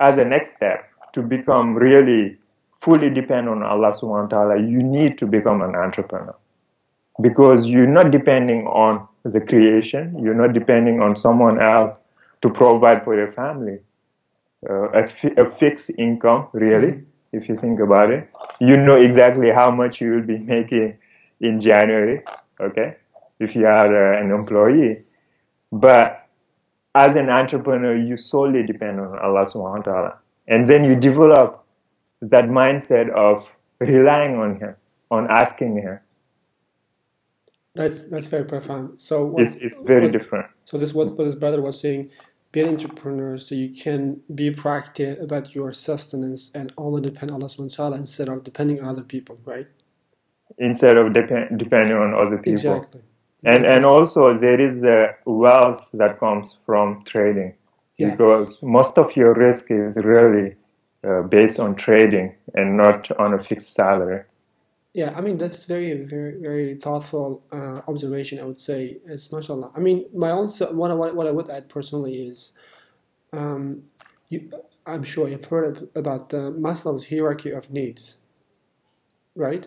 as 0.00 0.18
a 0.18 0.24
next 0.24 0.56
step, 0.56 0.90
to 1.12 1.22
become 1.22 1.74
really 1.74 2.38
fully 2.80 3.10
depend 3.10 3.48
on 3.48 3.62
Allah 3.62 3.92
subhanahu 3.92 4.32
wa 4.32 4.32
ta'ala, 4.32 4.56
you 4.58 4.82
need 4.82 5.18
to 5.18 5.26
become 5.26 5.60
an 5.60 5.76
entrepreneur. 5.76 6.34
Because 7.20 7.68
you're 7.68 7.86
not 7.86 8.10
depending 8.10 8.66
on 8.66 9.06
the 9.22 9.40
creation, 9.44 10.18
you're 10.18 10.34
not 10.34 10.54
depending 10.54 11.02
on 11.02 11.14
someone 11.14 11.60
else 11.60 12.06
to 12.40 12.48
provide 12.50 13.04
for 13.04 13.14
your 13.14 13.30
family. 13.30 13.80
Uh, 14.68 14.88
a, 14.90 15.06
fi- 15.06 15.34
a 15.36 15.44
fixed 15.44 15.90
income, 15.98 16.48
really, 16.52 17.04
if 17.32 17.48
you 17.48 17.56
think 17.56 17.80
about 17.80 18.10
it. 18.10 18.30
You 18.60 18.76
know 18.78 18.96
exactly 18.96 19.50
how 19.50 19.70
much 19.70 20.00
you 20.00 20.12
will 20.12 20.22
be 20.22 20.38
making 20.38 20.96
in 21.40 21.60
January, 21.60 22.22
okay, 22.58 22.96
if 23.38 23.54
you 23.54 23.66
are 23.66 24.14
uh, 24.14 24.20
an 24.22 24.30
employee. 24.30 25.04
But 25.70 26.28
as 26.94 27.16
an 27.16 27.28
entrepreneur, 27.30 27.96
you 27.96 28.16
solely 28.16 28.62
depend 28.64 29.00
on 29.00 29.18
Allah 29.18 29.44
subhanahu 29.46 29.86
wa 29.86 29.92
ta'ala. 29.92 30.18
And 30.48 30.66
then 30.66 30.84
you 30.84 30.96
develop 30.96 31.64
that 32.20 32.46
mindset 32.46 33.10
of 33.10 33.46
relying 33.78 34.36
on 34.36 34.58
Him, 34.58 34.74
on 35.10 35.28
asking 35.30 35.76
Him. 35.76 36.00
That's 37.74 38.04
that's 38.06 38.26
very 38.28 38.44
profound. 38.44 39.00
So 39.00 39.24
what, 39.24 39.42
It's, 39.42 39.60
it's 39.62 39.84
very 39.84 40.02
what- 40.02 40.12
different. 40.12 40.46
So 40.64 40.76
this 40.78 40.92
what 40.92 41.16
what 41.16 41.24
his 41.24 41.36
brother 41.36 41.60
was 41.62 41.80
saying. 41.80 42.10
Be 42.52 42.62
an 42.62 42.68
entrepreneur 42.68 43.38
so 43.38 43.54
you 43.54 43.68
can 43.72 44.22
be 44.34 44.50
practical 44.50 45.22
about 45.22 45.54
your 45.54 45.72
sustenance 45.72 46.50
and 46.52 46.72
only 46.76 47.00
depend 47.00 47.30
on 47.30 47.36
Allah 47.40 47.46
subhanahu 47.48 47.78
wa 47.78 47.84
ta'ala 47.84 47.96
instead 47.96 48.28
of 48.28 48.42
depending 48.42 48.80
on 48.80 48.88
other 48.88 49.04
people, 49.04 49.38
right? 49.44 49.68
Instead 50.58 50.96
of 50.96 51.12
depend, 51.12 51.56
depending 51.60 51.96
on 51.96 52.12
other 52.12 52.38
people. 52.38 52.50
Exactly. 52.54 53.02
And, 53.44 53.64
and 53.64 53.86
also, 53.86 54.34
there 54.34 54.60
is 54.60 54.82
the 54.82 55.14
wealth 55.24 55.90
that 55.94 56.18
comes 56.18 56.58
from 56.66 57.02
trading. 57.04 57.54
Yeah. 57.96 58.10
Because 58.10 58.62
most 58.62 58.98
of 58.98 59.16
your 59.16 59.34
rizq 59.34 59.88
is 59.88 59.96
really 59.96 60.56
uh, 61.04 61.22
based 61.22 61.58
on 61.60 61.74
trading 61.76 62.34
and 62.54 62.76
not 62.76 63.10
on 63.18 63.34
a 63.34 63.42
fixed 63.42 63.74
salary. 63.74 64.24
Yeah, 64.92 65.12
I 65.16 65.20
mean 65.20 65.38
that's 65.38 65.64
very, 65.64 65.94
very, 66.02 66.40
very 66.40 66.74
thoughtful 66.74 67.42
uh, 67.52 67.80
observation. 67.86 68.40
I 68.40 68.44
would 68.44 68.60
say 68.60 68.98
it's 69.06 69.30
mashallah. 69.30 69.70
I 69.76 69.78
mean, 69.78 70.06
my 70.12 70.30
also 70.30 70.72
what 70.72 70.90
I, 70.90 70.94
what 70.94 71.26
I 71.26 71.30
would 71.30 71.48
add 71.48 71.68
personally 71.68 72.26
is, 72.26 72.52
um, 73.32 73.84
you, 74.28 74.50
I'm 74.86 75.04
sure 75.04 75.28
you've 75.28 75.44
heard 75.44 75.88
about 75.94 76.30
the 76.30 76.50
Maslow's 76.50 77.08
hierarchy 77.08 77.50
of 77.50 77.70
needs, 77.70 78.18
right? 79.36 79.64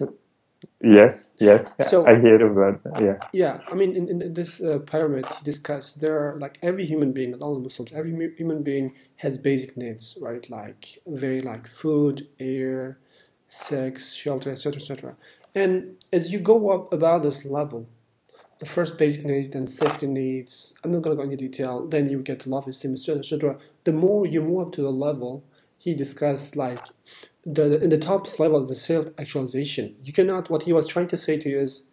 Yes, 0.84 1.34
yes. 1.39 1.78
So- 1.89 2.06
I 2.06 2.19
hear 2.19 2.46
about 2.46 2.84
that. 2.84 3.02
Yeah. 3.02 3.17
Yeah, 3.32 3.60
I 3.72 3.74
mean, 3.74 3.96
in, 3.96 4.10
in 4.10 4.34
this 4.34 4.62
uh, 4.62 4.80
pyramid 4.80 5.26
he 5.26 5.43
discussed, 5.43 6.02
there 6.02 6.17
are 6.19 6.38
like 6.38 6.58
every 6.62 6.86
human 6.86 7.13
being, 7.13 7.32
not 7.32 7.41
only 7.41 7.62
Muslims, 7.62 7.93
every 7.93 8.12
mu- 8.12 8.36
human 8.36 8.63
being 8.63 8.93
has 9.17 9.38
basic 9.38 9.78
needs, 9.78 10.17
right? 10.22 10.48
Like 10.50 11.00
very 11.08 11.39
like 11.39 11.67
food, 11.67 12.28
air, 12.39 12.98
sex, 13.48 14.13
shelter, 14.13 14.52
etc., 14.52 14.76
etc. 14.82 15.15
And 15.56 15.96
as 16.12 16.34
you 16.34 16.39
go 16.39 16.72
up 16.72 16.91
about 16.91 17.24
this 17.24 17.46
level, 17.46 17.88
the 18.60 18.65
first 18.65 18.98
basic 18.98 19.26
needs, 19.26 19.50
then 19.50 19.67
safety 19.67 20.08
needs. 20.08 20.74
I'm 20.84 20.91
not 20.91 21.02
going 21.02 21.15
to 21.15 21.24
go 21.24 21.30
into 21.30 21.38
detail. 21.38 21.88
Then 21.88 22.10
you 22.10 22.19
get 22.22 22.46
love, 22.46 22.67
esteem, 22.67 22.93
etc., 22.93 23.19
etc. 23.19 23.58
The 23.86 23.93
more 23.93 24.26
you 24.26 24.41
move 24.41 24.67
up 24.67 24.74
to 24.74 24.82
the 24.82 24.91
level, 24.91 25.43
he 25.78 25.93
discussed 25.93 26.56
like 26.56 26.86
the, 27.45 27.69
the 27.69 27.84
in 27.84 27.89
the 27.89 27.97
top 27.97 28.27
level, 28.39 28.65
the 28.65 28.75
self 28.75 29.08
actualization. 29.17 29.95
You 30.03 30.13
cannot. 30.13 30.49
What 30.49 30.63
he 30.63 30.73
was 30.73 30.88
trying 30.88 31.08
to 31.10 31.17
say 31.17 31.38
to 31.38 31.49
you 31.49 31.60
is, 31.60 31.86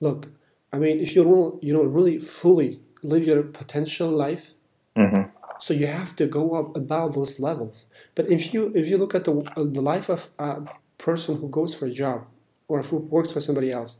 look, 0.00 0.28
I 0.72 0.78
mean, 0.78 1.00
if 1.00 1.14
you 1.14 1.24
don't, 1.24 1.62
you 1.62 1.72
know, 1.72 1.82
really 1.82 2.18
fully 2.18 2.80
live 3.02 3.26
your 3.26 3.42
potential 3.42 4.10
life, 4.10 4.54
hmm 4.96 5.22
so 5.58 5.72
you 5.72 5.86
have 5.86 6.14
to 6.16 6.26
go 6.26 6.54
up 6.54 6.76
above 6.76 7.14
those 7.14 7.40
levels. 7.40 7.86
But 8.14 8.30
if 8.30 8.52
you 8.52 8.72
if 8.74 8.88
you 8.88 8.98
look 8.98 9.14
at 9.14 9.24
the 9.24 9.34
uh, 9.56 9.64
the 9.64 9.80
life 9.80 10.08
of 10.10 10.28
a 10.38 10.62
person 10.98 11.38
who 11.38 11.48
goes 11.48 11.74
for 11.74 11.86
a 11.86 11.90
job 11.90 12.26
or 12.68 12.82
who 12.82 12.98
works 12.98 13.32
for 13.32 13.40
somebody 13.40 13.72
else, 13.72 13.98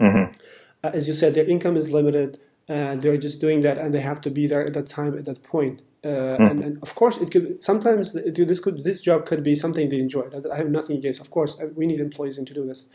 hmm 0.00 0.24
uh, 0.84 0.90
as 0.92 1.08
you 1.08 1.14
said, 1.14 1.34
their 1.34 1.48
income 1.48 1.76
is 1.76 1.92
limited. 1.92 2.38
And 2.68 3.00
they're 3.00 3.16
just 3.16 3.40
doing 3.40 3.62
that, 3.62 3.80
and 3.80 3.94
they 3.94 4.00
have 4.00 4.20
to 4.22 4.30
be 4.30 4.46
there 4.46 4.62
at 4.62 4.74
that 4.74 4.86
time, 4.86 5.16
at 5.16 5.24
that 5.24 5.42
point. 5.42 5.80
Uh, 6.04 6.36
and, 6.50 6.60
and 6.62 6.78
of 6.82 6.94
course, 6.94 7.16
it 7.18 7.30
could 7.32 7.64
sometimes 7.64 8.12
this 8.12 8.60
could 8.60 8.84
this 8.84 9.00
job 9.00 9.24
could 9.24 9.42
be 9.42 9.54
something 9.54 9.88
they 9.88 9.98
enjoy. 10.00 10.24
I 10.52 10.56
have 10.56 10.70
nothing 10.70 10.96
against. 10.96 11.20
Of 11.20 11.30
course, 11.30 11.58
uh, 11.60 11.68
we 11.74 11.86
need 11.86 12.00
employees 12.00 12.36
to 12.36 12.54
do 12.54 12.64
this, 12.66 12.88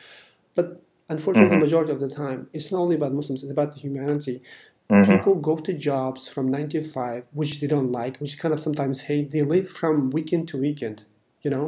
but 0.55 0.81
unfortunately, 1.09 1.57
Mhm. 1.57 1.61
majority 1.67 1.91
of 1.91 1.99
the 1.99 2.07
time, 2.23 2.47
it's 2.53 2.71
not 2.71 2.79
only 2.85 2.95
about 2.95 3.13
Muslims; 3.13 3.43
it's 3.43 3.51
about 3.51 3.73
humanity. 3.85 4.41
hmm 4.89 5.03
People 5.11 5.35
go 5.41 5.55
to 5.57 5.73
jobs 5.73 6.27
from 6.33 6.45
nine 6.55 6.69
to 6.69 6.79
five, 6.81 7.23
which 7.33 7.59
they 7.59 7.67
don't 7.67 7.91
like, 7.91 8.17
which 8.21 8.37
kind 8.41 8.53
of 8.53 8.59
sometimes 8.59 8.97
hate. 9.09 9.31
They 9.31 9.41
live 9.55 9.67
from 9.69 10.09
weekend 10.11 10.47
to 10.49 10.57
weekend. 10.57 10.97
You 11.41 11.51
know, 11.55 11.65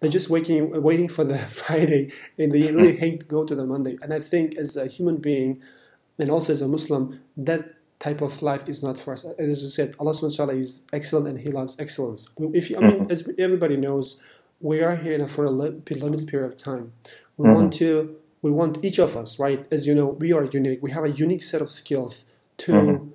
they're 0.00 0.10
just 0.18 0.28
waiting, 0.28 0.62
waiting 0.82 1.08
for 1.16 1.24
the 1.24 1.38
Friday, 1.62 2.10
and 2.38 2.52
they 2.52 2.64
really 2.72 2.96
hate 3.04 3.28
go 3.28 3.44
to 3.50 3.54
the 3.54 3.66
Monday. 3.74 3.94
And 4.02 4.12
I 4.12 4.20
think 4.20 4.56
as 4.62 4.76
a 4.76 4.86
human 4.96 5.16
being, 5.30 5.62
and 6.18 6.30
also 6.30 6.52
as 6.52 6.62
a 6.62 6.68
Muslim, 6.68 7.20
that 7.36 7.74
type 7.98 8.20
of 8.20 8.42
life 8.42 8.68
is 8.68 8.82
not 8.82 8.98
for 8.98 9.12
us. 9.14 9.24
And 9.24 9.50
as 9.50 9.62
you 9.62 9.68
said, 9.68 9.94
Allah 9.98 10.12
subhanahu 10.12 10.38
wa 10.38 10.46
ta'ala 10.46 10.54
is 10.54 10.84
excellent 10.92 11.28
and 11.28 11.38
He 11.38 11.50
loves 11.50 11.76
excellence. 11.78 12.28
If 12.38 12.70
you, 12.70 12.76
I 12.76 12.80
mean, 12.80 13.00
mm-hmm. 13.00 13.10
as 13.10 13.28
everybody 13.38 13.76
knows, 13.76 14.20
we 14.60 14.82
are 14.82 14.96
here 14.96 15.26
for 15.26 15.44
a 15.44 15.50
limited 15.50 16.28
period 16.28 16.46
of 16.46 16.56
time. 16.56 16.92
We 17.36 17.46
mm-hmm. 17.46 17.54
want 17.54 17.72
to, 17.74 18.16
we 18.42 18.50
want 18.50 18.84
each 18.84 18.98
of 18.98 19.16
us, 19.16 19.38
right? 19.38 19.66
As 19.70 19.86
you 19.86 19.94
know, 19.94 20.06
we 20.06 20.32
are 20.32 20.44
unique. 20.44 20.82
We 20.82 20.90
have 20.92 21.04
a 21.04 21.10
unique 21.10 21.42
set 21.42 21.62
of 21.62 21.70
skills 21.70 22.26
to 22.58 22.72
Mhm. 22.72 23.08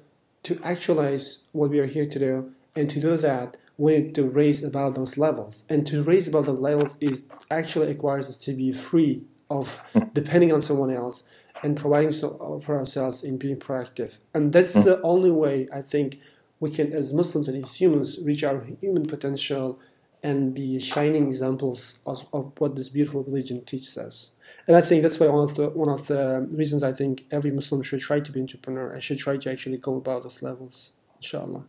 to 0.44 0.60
actualize 0.64 1.46
what 1.52 1.70
we 1.70 1.80
are 1.80 1.86
here 1.86 2.08
to 2.08 2.20
do 2.20 2.52
And 2.76 2.90
to 2.90 3.00
do 3.02 3.18
that, 3.18 3.58
we 3.78 3.98
need 3.98 4.16
to 4.16 4.24
raise 4.24 4.64
above 4.64 4.96
those 4.96 5.18
levels. 5.18 5.66
And 5.68 5.86
to 5.88 6.04
raise 6.04 6.28
above 6.28 6.46
those 6.46 6.60
levels 6.60 6.98
is 7.02 7.24
actually 7.50 7.88
requires 7.88 8.30
us 8.30 8.40
to 8.46 8.54
be 8.54 8.72
free 8.72 9.24
of 9.50 9.82
mm-hmm. 9.94 10.10
depending 10.14 10.54
on 10.54 10.62
someone 10.62 10.92
else 10.92 11.24
and 11.64 11.78
providing 11.78 12.12
so 12.12 12.38
uh, 12.38 12.66
for 12.66 12.78
ourselves 12.78 13.24
in 13.24 13.38
being 13.38 13.58
proactive. 13.58 14.20
And 14.34 14.52
that's 14.54 14.76
mm. 14.76 14.84
the 14.84 15.02
only 15.02 15.32
way 15.32 15.68
I 15.74 15.82
think 15.82 16.20
we 16.60 16.72
can, 16.72 16.94
as 16.94 17.12
Muslims 17.12 17.48
and 17.48 17.64
as 17.64 17.80
humans, 17.80 18.20
reach 18.24 18.44
our 18.44 18.64
human 18.82 19.06
potential 19.06 19.80
and 20.24 20.54
be 20.54 20.80
shining 20.80 21.28
examples 21.28 22.00
of, 22.06 22.26
of 22.32 22.52
what 22.60 22.76
this 22.76 22.90
beautiful 22.90 23.24
religion 23.24 23.66
teaches 23.66 23.98
us. 23.98 24.32
And 24.68 24.78
I 24.78 24.82
think 24.82 25.02
that's 25.02 25.20
why 25.20 25.28
one 25.28 25.44
of 25.44 25.56
the 25.56 25.70
one 25.70 25.90
of 25.90 26.08
the 26.08 26.48
reasons 26.52 26.84
I 26.84 26.94
think 26.94 27.26
every 27.32 27.52
Muslim 27.52 27.82
should 27.82 28.00
try 28.00 28.20
to 28.20 28.32
be 28.32 28.40
entrepreneur 28.40 28.92
and 28.92 29.04
should 29.04 29.18
try 29.18 29.38
to 29.38 29.52
actually 29.52 29.78
go 29.78 29.98
about 29.98 30.24
those 30.24 30.42
levels. 30.42 30.94
Inshallah. 31.18 31.66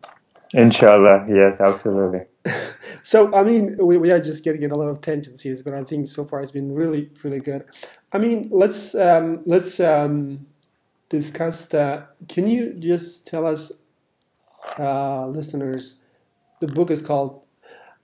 Inshallah, 0.54 1.26
yes, 1.28 1.60
absolutely. 1.60 2.20
so 3.02 3.34
I 3.34 3.42
mean, 3.42 3.76
we, 3.78 3.96
we 3.96 4.10
are 4.10 4.20
just 4.20 4.44
getting 4.44 4.62
in 4.62 4.70
a 4.70 4.76
lot 4.76 4.88
of 4.88 5.00
tangents 5.00 5.42
here, 5.42 5.56
but 5.64 5.74
I 5.74 5.82
think 5.84 6.08
so 6.08 6.24
far 6.24 6.42
it's 6.42 6.52
been 6.52 6.72
really, 6.74 7.10
really 7.22 7.40
good. 7.40 7.64
I 8.12 8.18
mean, 8.18 8.48
let's 8.52 8.94
um, 8.94 9.42
let's 9.46 9.80
um, 9.80 10.46
discuss 11.08 11.66
that. 11.68 12.14
Can 12.28 12.48
you 12.48 12.74
just 12.74 13.26
tell 13.26 13.46
us, 13.46 13.72
uh, 14.78 15.26
listeners, 15.26 16.00
the 16.60 16.66
book 16.68 16.90
is 16.90 17.02
called 17.02 17.41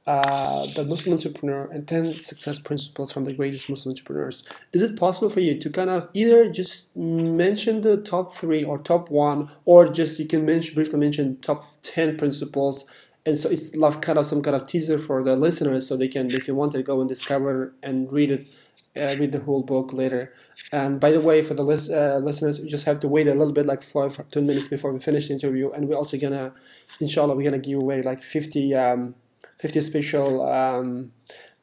uh, 0.08 0.64
the 0.74 0.86
Muslim 0.86 1.16
entrepreneur 1.16 1.70
and 1.70 1.86
10 1.86 2.20
success 2.20 2.58
principles 2.58 3.12
from 3.12 3.26
the 3.26 3.32
greatest 3.34 3.68
Muslim 3.68 3.92
entrepreneurs. 3.92 4.42
Is 4.72 4.80
it 4.80 4.96
possible 4.96 5.28
for 5.28 5.40
you 5.40 5.58
to 5.58 5.68
kind 5.68 5.90
of 5.90 6.08
either 6.14 6.50
just 6.50 6.96
mention 6.96 7.82
the 7.82 7.98
top 7.98 8.32
three 8.32 8.64
or 8.64 8.78
top 8.78 9.10
one, 9.10 9.50
or 9.66 9.86
just 9.86 10.18
you 10.18 10.24
can 10.24 10.46
mention, 10.46 10.74
briefly 10.74 10.98
mention 10.98 11.36
top 11.42 11.74
10 11.82 12.16
principles? 12.16 12.86
And 13.26 13.36
so 13.36 13.50
it's 13.50 13.74
like 13.74 14.00
kind 14.00 14.18
of 14.18 14.24
some 14.24 14.40
kind 14.40 14.56
of 14.56 14.66
teaser 14.66 14.98
for 14.98 15.22
the 15.22 15.36
listeners 15.36 15.86
so 15.86 15.94
they 15.94 16.08
can, 16.08 16.30
if 16.30 16.48
you 16.48 16.54
want 16.54 16.72
to 16.72 16.82
go 16.82 17.00
and 17.00 17.08
discover 17.08 17.74
and 17.82 18.10
read 18.10 18.30
it, 18.30 18.46
uh, 18.96 19.14
read 19.20 19.32
the 19.32 19.40
whole 19.40 19.62
book 19.62 19.92
later. 19.92 20.32
And 20.72 20.98
by 20.98 21.12
the 21.12 21.20
way, 21.20 21.42
for 21.42 21.52
the 21.52 21.62
list, 21.62 21.90
uh, 21.90 22.16
listeners, 22.16 22.60
you 22.60 22.66
just 22.66 22.86
have 22.86 22.98
to 23.00 23.08
wait 23.08 23.26
a 23.26 23.34
little 23.34 23.52
bit, 23.52 23.66
like 23.66 23.82
five, 23.82 24.18
10 24.30 24.46
minutes 24.46 24.68
before 24.68 24.90
we 24.90 25.00
finish 25.00 25.28
the 25.28 25.34
interview. 25.34 25.70
And 25.70 25.86
we're 25.86 25.96
also 25.96 26.16
gonna, 26.16 26.54
inshallah, 26.98 27.36
we're 27.36 27.50
gonna 27.50 27.58
give 27.58 27.78
away 27.78 28.00
like 28.00 28.22
50 28.22 28.74
um, 28.74 29.14
50 29.58 29.80
special 29.82 30.48
um, 30.48 31.12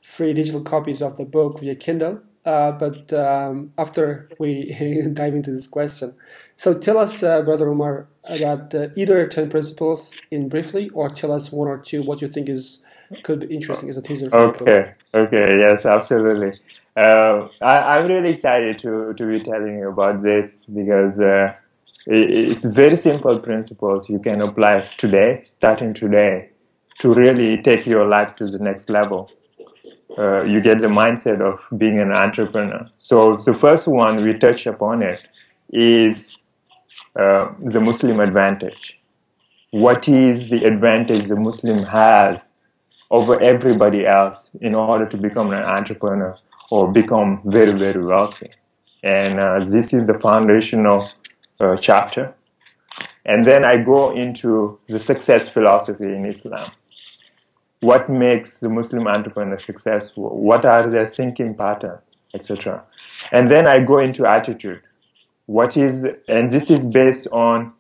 free 0.02 0.34
digital 0.34 0.62
copies 0.62 1.02
of 1.02 1.18
the 1.18 1.26
book 1.26 1.60
via 1.60 1.76
Kindle. 1.76 2.22
Uh, 2.46 2.72
but 2.72 3.12
um, 3.12 3.72
after 3.78 4.30
we 4.38 4.72
dive 5.14 5.34
into 5.34 5.52
this 5.52 5.68
question, 5.68 6.14
so 6.56 6.78
tell 6.78 7.00
us, 7.00 7.24
uh, 7.24 7.42
Brother 7.42 7.68
Umar, 7.68 8.08
about 8.24 8.74
uh, 8.76 8.90
either 8.96 9.26
10 9.28 9.50
principles 9.50 10.16
in 10.30 10.48
briefly, 10.48 10.90
or 10.90 11.10
tell 11.10 11.32
us 11.32 11.52
one 11.52 11.68
or 11.68 11.80
two 11.80 12.04
what 12.04 12.22
you 12.22 12.28
think 12.28 12.48
is 12.48 12.84
could 13.24 13.48
be 13.48 13.56
interesting 13.56 13.90
as 13.90 13.98
a 13.98 14.02
teaser. 14.02 14.30
Okay, 14.34 14.94
okay, 15.14 15.58
yes, 15.60 15.86
absolutely. 15.86 16.60
Uh, 16.96 17.48
I, 17.62 18.00
am 18.00 18.08
really 18.08 18.30
excited 18.30 18.80
to, 18.80 19.14
to 19.14 19.26
be 19.28 19.40
telling 19.40 19.80
you 19.80 19.90
about 19.90 20.24
this 20.24 20.64
because 20.74 21.20
uh, 21.20 21.54
it, 22.08 22.30
it's 22.30 22.66
very 22.66 22.96
simple 22.96 23.40
principles 23.40 24.10
you 24.10 24.20
can 24.20 24.42
apply 24.42 24.88
today, 24.98 25.42
starting 25.44 25.94
today, 25.94 26.50
to 27.00 27.14
really 27.14 27.62
take 27.62 27.86
your 27.86 28.06
life 28.06 28.36
to 28.38 28.48
the 28.48 28.60
next 28.60 28.90
level. 28.90 29.32
Uh, 30.18 30.44
you 30.44 30.62
get 30.62 30.80
the 30.80 30.88
mindset 30.88 31.42
of 31.42 31.60
being 31.78 32.00
an 32.00 32.12
entrepreneur. 32.12 32.90
So 32.98 33.36
the 33.36 33.54
first 33.54 33.88
one 33.88 34.24
we 34.24 34.38
touch 34.38 34.66
upon 34.66 35.04
it 35.04 35.28
is 35.70 36.38
uh, 37.20 37.52
the 37.60 37.82
Muslim 37.82 38.20
advantage. 38.20 39.02
What 39.72 40.08
is 40.08 40.50
the 40.50 40.64
advantage 40.64 41.28
the 41.28 41.40
Muslim 41.40 41.84
has 41.84 42.70
over 43.12 43.42
everybody 43.42 44.06
else 44.06 44.56
in 44.62 44.74
order 44.74 45.08
to 45.10 45.18
become 45.18 45.52
an 45.52 45.64
entrepreneur 45.64 46.38
or 46.72 46.92
become 46.92 47.42
very, 47.44 47.74
very 47.78 48.04
wealthy? 48.04 48.52
And 49.04 49.40
uh, 49.40 49.60
this 49.66 49.94
is 49.94 50.08
the 50.08 50.18
foundational 50.20 51.10
uh, 51.60 51.76
chapter. 51.78 52.34
And 53.26 53.44
then 53.44 53.66
I 53.66 53.84
go 53.84 54.16
into 54.16 54.80
the 54.88 55.00
success 55.00 55.50
philosophy 55.50 56.06
in 56.06 56.26
Islam 56.26 56.72
what 57.86 58.10
makes 58.10 58.60
the 58.60 58.70
Muslim 58.70 59.08
entrepreneur 59.08 59.58
successful, 59.58 60.38
what 60.50 60.66
are 60.66 60.90
their 60.90 61.08
thinking 61.08 61.54
patterns, 61.54 62.26
etc. 62.34 62.84
And 63.32 63.48
then 63.48 63.68
I 63.68 63.80
go 63.82 64.00
into 64.00 64.28
attitude. 64.28 64.82
What 65.46 65.78
is, 65.78 66.08
and 66.28 66.50
this 66.50 66.72
is 66.72 66.90
based 66.90 67.28
on 67.32 67.74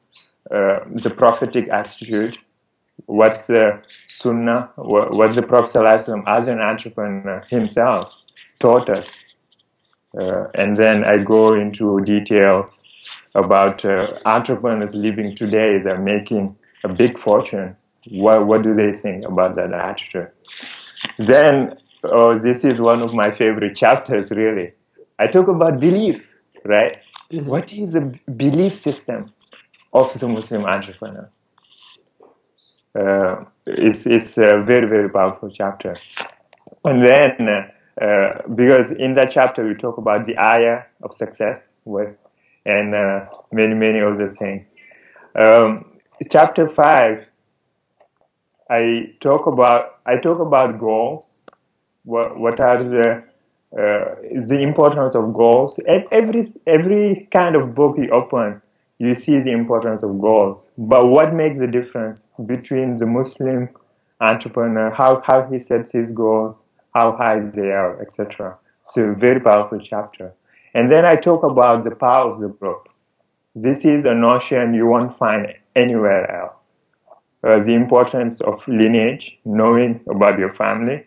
uh, 0.52 0.80
the 1.04 1.14
prophetic 1.16 1.70
attitude, 1.70 2.38
what's 3.08 3.48
the 3.48 3.82
sunnah, 4.08 4.70
what 4.76 5.34
the 5.34 5.42
Prophet 5.42 5.86
as 5.86 6.48
an 6.48 6.60
entrepreneur 6.60 7.44
himself 7.50 8.14
taught 8.60 8.90
us. 8.90 9.26
Uh, 10.18 10.46
and 10.54 10.78
then 10.78 11.04
I 11.04 11.18
go 11.18 11.54
into 11.54 12.00
details 12.02 12.84
about 13.34 13.84
uh, 13.84 14.20
entrepreneurs 14.26 14.94
living 14.94 15.36
today 15.36 15.80
that 15.80 15.96
are 15.96 16.02
making 16.16 16.56
a 16.84 16.90
big 16.90 17.18
fortune 17.18 17.76
what, 18.10 18.46
what 18.46 18.62
do 18.64 18.74
they 18.74 18.92
think 18.92 19.26
about 19.26 19.56
that 19.56 19.74
attitude? 19.74 20.30
Then, 21.18 21.78
oh, 22.04 22.38
this 22.38 22.64
is 22.64 22.82
one 22.82 23.02
of 23.02 23.14
my 23.14 23.32
favorite 23.32 23.76
chapters, 23.76 24.32
really. 24.32 24.74
I 25.18 25.28
talk 25.28 25.48
about 25.48 25.80
belief, 25.80 26.28
right? 26.64 27.00
Mm-hmm. 27.32 27.48
What 27.48 27.74
is 27.74 27.94
the 27.94 28.20
belief 28.36 28.76
system 28.76 29.34
of 29.94 30.14
the 30.14 30.28
Muslim 30.28 30.66
entrepreneur? 30.66 31.30
Uh, 32.98 33.46
it's, 33.66 34.06
it's 34.06 34.38
a 34.38 34.62
very, 34.62 34.88
very 34.88 35.10
powerful 35.10 35.50
chapter. 35.50 35.96
And 36.84 37.02
then, 37.02 37.72
uh, 38.02 38.42
because 38.54 38.96
in 38.96 39.14
that 39.14 39.32
chapter 39.32 39.66
we 39.68 39.74
talk 39.74 39.98
about 39.98 40.26
the 40.26 40.38
ayah 40.38 40.84
of 41.02 41.16
success 41.16 41.76
with, 41.86 42.16
and 42.66 42.96
uh, 42.96 43.26
many, 43.52 43.76
many 43.76 44.02
other 44.02 44.30
things. 44.32 44.66
Um, 45.36 45.86
chapter 46.32 46.68
5 46.68 47.26
I 48.70 49.14
talk 49.20 49.46
about 49.46 50.00
I 50.06 50.18
talk 50.18 50.40
about 50.40 50.80
goals. 50.80 51.36
What 52.04 52.40
what 52.40 52.60
are 52.60 52.84
the 52.84 53.24
uh, 53.78 54.16
the 54.48 54.60
importance 54.62 55.16
of 55.16 55.34
goals? 55.34 55.80
Every 55.88 56.44
every 56.66 57.28
kind 57.32 57.56
of 57.56 57.76
book 57.76 57.98
you 57.98 58.10
open, 58.10 58.62
you 58.98 59.14
see 59.14 59.40
the 59.40 59.52
importance 59.52 60.04
of 60.04 60.20
goals. 60.20 60.72
But 60.78 61.08
what 61.08 61.34
makes 61.34 61.60
the 61.60 61.68
difference 61.68 62.32
between 62.44 62.98
the 62.98 63.06
Muslim 63.06 63.70
entrepreneur, 64.20 64.90
how 64.90 65.22
how 65.22 65.44
he 65.44 65.60
sets 65.60 65.92
his 65.92 66.12
goals, 66.12 66.66
how 66.94 67.16
high 67.16 67.40
they 67.40 67.72
are, 67.72 68.02
etc. 68.02 68.58
A 68.98 69.14
very 69.14 69.42
powerful 69.42 69.80
chapter. 69.80 70.34
And 70.74 70.90
then 70.90 71.06
I 71.06 71.16
talk 71.18 71.44
about 71.44 71.84
the 71.84 71.96
power 71.96 72.32
of 72.32 72.40
the 72.40 72.50
group. 72.50 72.90
This 73.54 73.86
is 73.86 74.06
a 74.06 74.14
notion 74.14 74.74
you 74.74 74.88
won't 74.88 75.18
find 75.18 75.54
anywhere 75.76 76.30
else 76.30 76.55
uh, 77.46 77.64
the 77.64 77.74
importance 77.74 78.42
of 78.42 78.68
lineage, 78.68 79.40
knowing 79.46 80.02
about 80.10 80.40
your 80.40 80.52
family, 80.52 81.06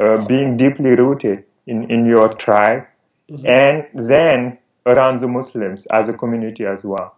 uh, 0.00 0.24
being 0.26 0.56
deeply 0.56 0.90
rooted 0.90 1.44
in, 1.66 1.90
in 1.90 2.06
your 2.06 2.32
tribe, 2.32 2.86
mm-hmm. 3.30 3.46
and 3.46 3.86
then 3.92 4.58
around 4.86 5.20
the 5.20 5.28
Muslims 5.28 5.86
as 5.88 6.08
a 6.08 6.14
community 6.14 6.64
as 6.64 6.82
well. 6.84 7.14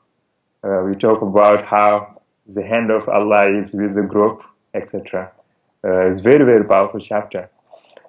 Uh, 0.64 0.82
we 0.84 0.96
talk 0.96 1.22
about 1.22 1.64
how 1.64 2.20
the 2.46 2.64
hand 2.64 2.90
of 2.90 3.08
Allah 3.08 3.56
is 3.56 3.72
with 3.72 3.94
the 3.94 4.02
group, 4.02 4.42
etc. 4.74 5.30
Uh, 5.84 6.10
it's 6.10 6.20
very, 6.20 6.44
very 6.44 6.64
powerful 6.64 7.00
chapter. 7.00 7.48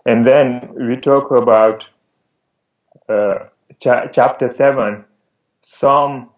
And 0.05 0.25
then 0.25 0.73
we 0.73 0.97
talk 0.97 1.29
about 1.29 1.87
uh, 3.07 3.45
cha- 3.79 4.07
chapter 4.07 4.49
7, 4.49 5.05
some 5.61 6.31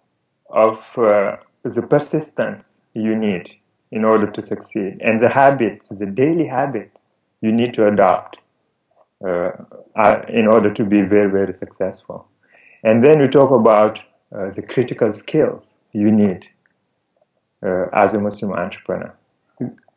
of 0.49 0.97
uh, 0.97 1.37
the 1.63 1.87
persistence 1.89 2.87
you 2.93 3.15
need 3.15 3.59
in 3.97 4.03
order 4.03 4.27
to 4.35 4.41
succeed. 4.41 4.91
And 5.01 5.19
the 5.19 5.29
habits, 5.29 5.89
the 5.89 6.07
daily 6.07 6.47
habits, 6.47 6.99
you 7.41 7.51
need 7.51 7.73
to 7.75 7.87
adopt 7.87 8.37
uh, 9.23 9.51
in 10.39 10.47
order 10.47 10.73
to 10.73 10.83
be 10.93 11.01
very, 11.01 11.29
very 11.39 11.53
successful. 11.53 12.27
And 12.83 13.03
then 13.03 13.21
we 13.21 13.27
talk 13.27 13.51
about 13.51 13.99
uh, 14.35 14.49
the 14.49 14.63
critical 14.73 15.13
skills 15.13 15.77
you 15.91 16.09
need 16.11 16.47
uh, 17.65 17.85
as 17.93 18.15
a 18.15 18.19
Muslim 18.19 18.51
entrepreneur. 18.53 19.13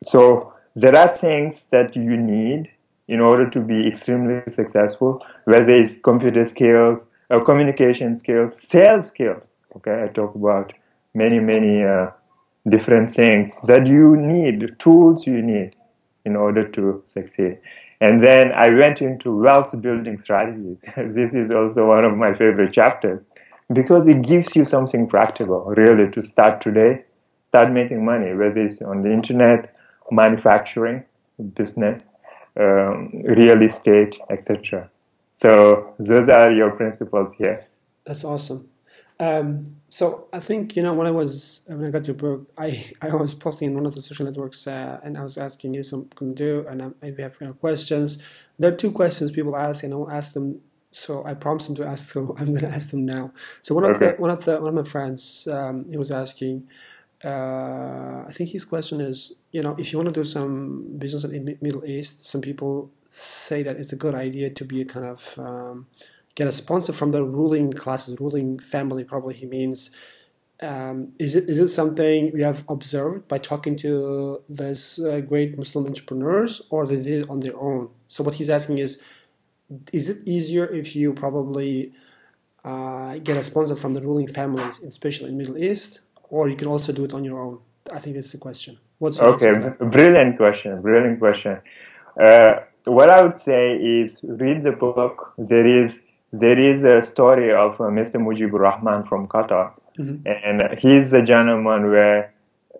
So 0.03 0.53
there 0.75 0.95
are 0.95 1.07
things 1.07 1.69
that 1.71 1.95
you 1.95 2.15
need 2.15 2.71
in 3.07 3.19
order 3.19 3.49
to 3.49 3.61
be 3.61 3.87
extremely 3.87 4.43
successful, 4.49 5.25
whether 5.45 5.75
it's 5.75 6.01
computer 6.01 6.45
skills, 6.45 7.11
uh, 7.31 7.39
communication 7.39 8.15
skills, 8.15 8.61
sales 8.61 9.07
skills. 9.07 9.55
Okay, 9.75 10.03
I 10.03 10.07
talk 10.07 10.35
about 10.35 10.73
many, 11.15 11.39
many 11.39 11.83
uh, 11.83 12.11
different 12.69 13.11
things 13.11 13.61
that 13.63 13.87
you 13.87 14.15
need, 14.17 14.77
tools 14.79 15.25
you 15.25 15.41
need 15.41 15.75
in 16.25 16.35
order 16.35 16.67
to 16.67 17.01
succeed. 17.05 17.57
And 17.99 18.21
then 18.21 18.51
I 18.51 18.69
went 18.69 19.01
into 19.01 19.35
wealth 19.35 19.81
building 19.81 20.21
strategies. 20.21 20.77
this 20.97 21.33
is 21.33 21.49
also 21.49 21.87
one 21.87 22.05
of 22.05 22.15
my 22.15 22.33
favorite 22.33 22.73
chapters 22.73 23.21
because 23.73 24.07
it 24.07 24.21
gives 24.21 24.55
you 24.55 24.65
something 24.65 25.07
practical, 25.07 25.65
really, 25.65 26.11
to 26.11 26.21
start 26.21 26.61
today, 26.61 27.03
start 27.43 27.71
making 27.71 28.05
money, 28.05 28.33
whether 28.33 28.65
it's 28.65 28.81
on 28.81 29.01
the 29.01 29.11
internet 29.11 29.75
manufacturing 30.11 31.03
business, 31.55 32.15
um, 32.59 33.11
real 33.25 33.61
estate, 33.61 34.15
etc. 34.29 34.89
So 35.33 35.95
those 35.99 36.29
are 36.29 36.51
your 36.51 36.71
principles 36.71 37.35
here. 37.35 37.65
That's 38.05 38.23
awesome. 38.23 38.69
Um, 39.19 39.77
so 39.89 40.27
I 40.31 40.39
think 40.39 40.75
you 40.75 40.83
know 40.83 40.93
when 40.93 41.07
I 41.07 41.11
was 41.11 41.61
when 41.65 41.85
I 41.85 41.89
got 41.89 42.07
your 42.07 42.15
book, 42.15 42.49
I, 42.57 42.91
I 43.01 43.15
was 43.15 43.33
posting 43.33 43.69
in 43.69 43.75
one 43.75 43.85
of 43.85 43.95
the 43.95 44.01
social 44.01 44.25
networks 44.25 44.67
uh, 44.67 44.99
and 45.03 45.17
I 45.17 45.23
was 45.23 45.37
asking 45.37 45.73
you 45.73 45.83
some 45.83 46.09
can 46.15 46.33
do 46.33 46.65
and 46.69 46.81
I 46.81 46.91
maybe 47.01 47.23
have 47.23 47.35
you 47.39 47.47
know, 47.47 47.53
questions. 47.53 48.21
There 48.59 48.71
are 48.71 48.75
two 48.75 48.91
questions 48.91 49.31
people 49.31 49.55
ask 49.55 49.83
and 49.83 49.93
I 49.93 49.97
will 49.97 50.11
ask 50.11 50.33
them. 50.33 50.61
So 50.91 51.23
I 51.25 51.33
promised 51.35 51.67
them 51.67 51.75
to 51.77 51.85
ask, 51.85 52.11
so 52.13 52.35
I'm 52.39 52.47
going 52.47 52.69
to 52.69 52.69
ask 52.69 52.91
them 52.91 53.05
now. 53.05 53.31
So 53.61 53.75
one 53.75 53.85
of 53.85 53.99
the 53.99 54.15
one 54.17 54.31
of 54.31 54.45
the 54.45 54.59
one 54.59 54.77
of 54.77 54.85
my 54.85 54.89
friends 54.89 55.47
um, 55.51 55.85
he 55.89 55.97
was 55.97 56.11
asking. 56.11 56.67
Uh, 57.25 58.25
I 58.27 58.31
think 58.31 58.51
his 58.51 58.63
question 58.63 59.01
is, 59.01 59.33
you 59.51 59.63
know, 59.63 59.75
if 59.79 59.91
you 59.91 59.97
want 59.97 60.13
to 60.13 60.13
do 60.13 60.23
some 60.23 60.97
business 60.99 61.23
in 61.23 61.45
the 61.45 61.57
Middle 61.61 61.83
East, 61.83 62.27
some 62.27 62.41
people 62.41 62.91
say 63.09 63.63
that 63.63 63.77
it's 63.77 63.91
a 63.91 63.95
good 63.95 64.13
idea 64.13 64.51
to 64.51 64.63
be 64.63 64.81
a 64.81 64.85
kind 64.85 65.05
of 65.05 65.39
um, 65.39 65.87
get 66.37 66.47
a 66.47 66.51
sponsor 66.51 66.93
from 66.93 67.09
the 67.11 67.23
ruling 67.23 67.71
classes, 67.83 68.21
ruling 68.21 68.59
family. 68.59 69.03
Probably 69.03 69.33
he 69.33 69.47
means. 69.59 69.79
Um, 70.59 70.97
is 71.19 71.35
it 71.35 71.45
is 71.53 71.59
it 71.59 71.69
something 71.69 72.31
we 72.37 72.41
have 72.49 72.59
observed 72.75 73.27
by 73.27 73.39
talking 73.51 73.75
to 73.83 73.89
these 74.59 74.99
uh, 74.99 75.19
great 75.31 75.57
Muslim 75.61 75.85
entrepreneurs, 75.91 76.53
or 76.71 76.79
they 76.85 76.95
did 77.07 77.17
it 77.21 77.29
on 77.29 77.39
their 77.41 77.57
own? 77.69 77.89
So 78.07 78.23
what 78.23 78.35
he's 78.35 78.51
asking 78.57 78.77
is, 78.85 78.91
is 79.99 80.09
it 80.09 80.17
easier 80.35 80.65
if 80.81 80.95
you 80.95 81.13
probably 81.13 81.91
uh, 82.63 83.17
get 83.27 83.35
a 83.37 83.43
sponsor 83.43 83.75
from 83.75 83.93
the 83.93 84.01
ruling 84.01 84.29
families, 84.39 84.79
especially 84.79 85.29
in 85.29 85.37
Middle 85.37 85.57
East, 85.69 86.01
or 86.29 86.49
you 86.49 86.55
can 86.55 86.67
also 86.67 86.91
do 86.91 87.03
it 87.07 87.13
on 87.13 87.23
your 87.23 87.39
own? 87.45 87.59
I 87.91 87.99
think 87.99 88.15
that's 88.15 88.31
the 88.31 88.41
question. 88.47 88.77
What's 88.97 89.19
okay? 89.19 89.53
Brilliant 89.97 90.37
question. 90.37 90.81
Brilliant 90.81 91.19
question. 91.19 91.55
Uh, 92.19 92.53
what 92.85 93.09
I 93.09 93.21
would 93.21 93.37
say 93.49 93.75
is 93.75 94.21
read 94.23 94.63
the 94.63 94.71
book. 94.71 95.33
There 95.37 95.67
is 95.83 96.07
there 96.31 96.59
is 96.59 96.83
a 96.83 97.01
story 97.01 97.53
of 97.53 97.79
uh, 97.79 97.85
Mr. 97.85 98.17
Mujibur 98.19 98.59
Rahman 98.59 99.03
from 99.03 99.27
Qatar, 99.27 99.73
mm-hmm. 99.97 100.27
and 100.27 100.79
he's 100.79 101.13
a 101.13 101.23
gentleman 101.23 101.89
where 101.89 102.33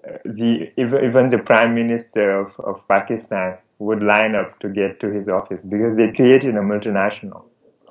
uh, 0.07 0.17
the 0.25 0.71
even 0.77 1.29
the 1.29 1.39
prime 1.39 1.73
minister 1.73 2.39
of, 2.39 2.59
of 2.59 2.85
Pakistan 2.87 3.57
would 3.79 4.01
line 4.03 4.35
up 4.35 4.59
to 4.59 4.69
get 4.69 4.99
to 4.99 5.07
his 5.11 5.27
office 5.27 5.63
because 5.63 5.97
they 5.97 6.11
created 6.11 6.55
a 6.55 6.61
multinational, 6.61 7.43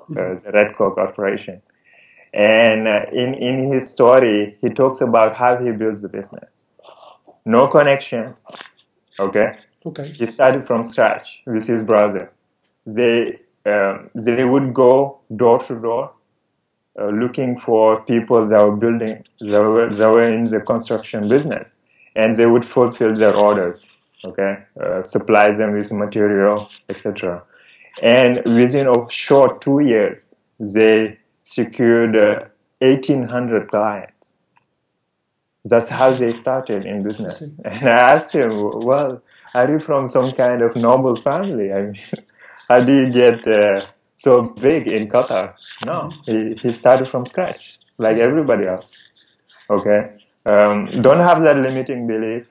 mm-hmm. 0.09 0.17
uh, 0.17 0.39
the 0.39 0.51
Redco 0.51 0.93
Corporation. 0.93 1.61
And 2.33 2.87
uh, 2.87 3.05
in, 3.11 3.33
in 3.35 3.71
his 3.71 3.91
story, 3.91 4.57
he 4.61 4.69
talks 4.69 5.01
about 5.01 5.35
how 5.35 5.57
he 5.57 5.71
builds 5.71 6.01
the 6.01 6.09
business. 6.09 6.69
No 7.45 7.67
connections, 7.67 8.45
okay? 9.19 9.57
Okay. 9.85 10.09
He 10.09 10.27
started 10.27 10.65
from 10.65 10.83
scratch 10.83 11.41
with 11.45 11.65
his 11.65 11.87
brother. 11.87 12.31
They 12.85 13.39
um, 13.67 14.09
they 14.15 14.43
would 14.43 14.73
go 14.73 15.19
door 15.35 15.61
to 15.63 15.79
door 15.79 16.11
uh, 16.99 17.09
looking 17.09 17.59
for 17.59 18.01
people 18.01 18.43
that 18.45 18.59
were 18.59 18.75
building, 18.75 19.23
that 19.39 19.63
were, 19.63 19.93
that 19.93 20.09
were 20.09 20.31
in 20.33 20.45
the 20.45 20.61
construction 20.61 21.27
business, 21.27 21.79
and 22.15 22.35
they 22.35 22.45
would 22.45 22.65
fulfill 22.65 23.13
their 23.13 23.35
orders. 23.35 23.91
Okay, 24.25 24.57
uh, 24.81 25.03
supply 25.03 25.51
them 25.51 25.73
with 25.73 25.91
material, 25.93 26.69
etc. 26.89 27.43
And 28.01 28.43
within 28.45 28.87
a 28.87 29.09
short 29.09 29.61
two 29.61 29.79
years, 29.79 30.35
they 30.59 31.19
secured 31.43 32.15
uh, 32.15 32.45
1,800 32.79 33.69
clients. 33.69 34.33
That's 35.65 35.89
how 35.89 36.11
they 36.13 36.31
started 36.31 36.85
in 36.85 37.03
business. 37.03 37.59
And 37.63 37.87
I 37.87 38.15
asked 38.15 38.33
him, 38.33 38.81
"Well, 38.83 39.21
are 39.53 39.71
you 39.71 39.79
from 39.79 40.09
some 40.09 40.31
kind 40.31 40.61
of 40.63 40.75
noble 40.75 41.15
family? 41.21 41.71
I 41.71 41.81
mean, 41.81 41.95
how 42.69 42.79
do 42.81 42.93
you 42.93 43.11
get 43.11 43.47
uh, 43.47 43.85
so 44.15 44.43
big 44.43 44.87
in 44.87 45.07
Qatar? 45.07 45.53
No, 45.85 46.11
he, 46.25 46.55
he 46.61 46.71
started 46.71 47.09
from 47.09 47.25
scratch, 47.25 47.77
like 47.97 48.17
everybody 48.17 48.67
else. 48.67 48.95
Okay, 49.69 50.11
um, 50.45 50.89
don't 51.01 51.19
have 51.19 51.41
that 51.41 51.57
limiting 51.57 52.07
belief. 52.07 52.47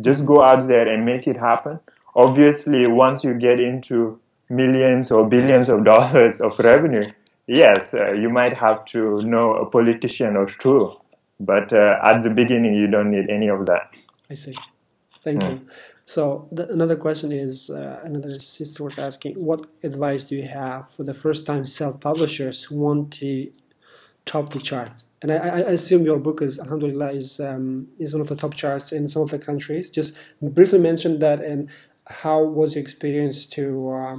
Just 0.00 0.26
go 0.26 0.42
out 0.42 0.66
there 0.68 0.86
and 0.88 1.04
make 1.04 1.26
it 1.26 1.36
happen. 1.36 1.80
Obviously, 2.14 2.86
once 2.86 3.24
you 3.24 3.34
get 3.34 3.58
into 3.60 4.20
millions 4.48 5.10
or 5.10 5.28
billions 5.28 5.68
of 5.68 5.84
dollars 5.92 6.40
of 6.40 6.58
revenue, 6.58 7.10
yes, 7.46 7.94
uh, 7.94 8.12
you 8.12 8.28
might 8.28 8.52
have 8.52 8.84
to 8.86 9.22
know 9.22 9.54
a 9.54 9.66
politician 9.66 10.36
or 10.36 10.46
two. 10.46 10.94
But 11.40 11.72
uh, 11.72 11.98
at 12.02 12.22
the 12.22 12.30
beginning, 12.30 12.74
you 12.74 12.88
don't 12.88 13.10
need 13.10 13.30
any 13.30 13.48
of 13.48 13.66
that. 13.66 13.94
I 14.30 14.34
see. 14.34 14.56
Thank 15.22 15.42
mm. 15.42 15.50
you. 15.50 15.68
So 16.08 16.48
the, 16.50 16.66
another 16.70 16.96
question 16.96 17.32
is 17.32 17.68
uh, 17.68 18.00
another 18.02 18.38
sister 18.38 18.82
was 18.82 18.98
asking, 18.98 19.34
what 19.34 19.66
advice 19.82 20.24
do 20.24 20.36
you 20.36 20.44
have 20.44 20.90
for 20.94 21.04
the 21.04 21.12
first-time 21.12 21.66
self-publishers 21.66 22.62
who 22.64 22.76
want 22.76 23.12
to 23.20 23.52
top 24.24 24.54
the 24.54 24.58
chart? 24.58 24.92
And 25.20 25.30
I, 25.30 25.36
I 25.36 25.58
assume 25.76 26.06
your 26.06 26.18
book 26.18 26.40
is 26.40 26.58
Alhamdulillah 26.58 27.12
is 27.12 27.40
um, 27.40 27.88
is 27.98 28.14
one 28.14 28.22
of 28.22 28.28
the 28.28 28.36
top 28.36 28.54
charts 28.54 28.90
in 28.90 29.06
some 29.06 29.20
of 29.20 29.30
the 29.30 29.38
countries. 29.38 29.90
Just 29.90 30.16
briefly 30.40 30.78
mention 30.78 31.18
that 31.18 31.42
and 31.42 31.68
how 32.06 32.42
was 32.42 32.74
your 32.74 32.82
experience 32.82 33.44
to 33.56 33.64
uh, 33.90 34.16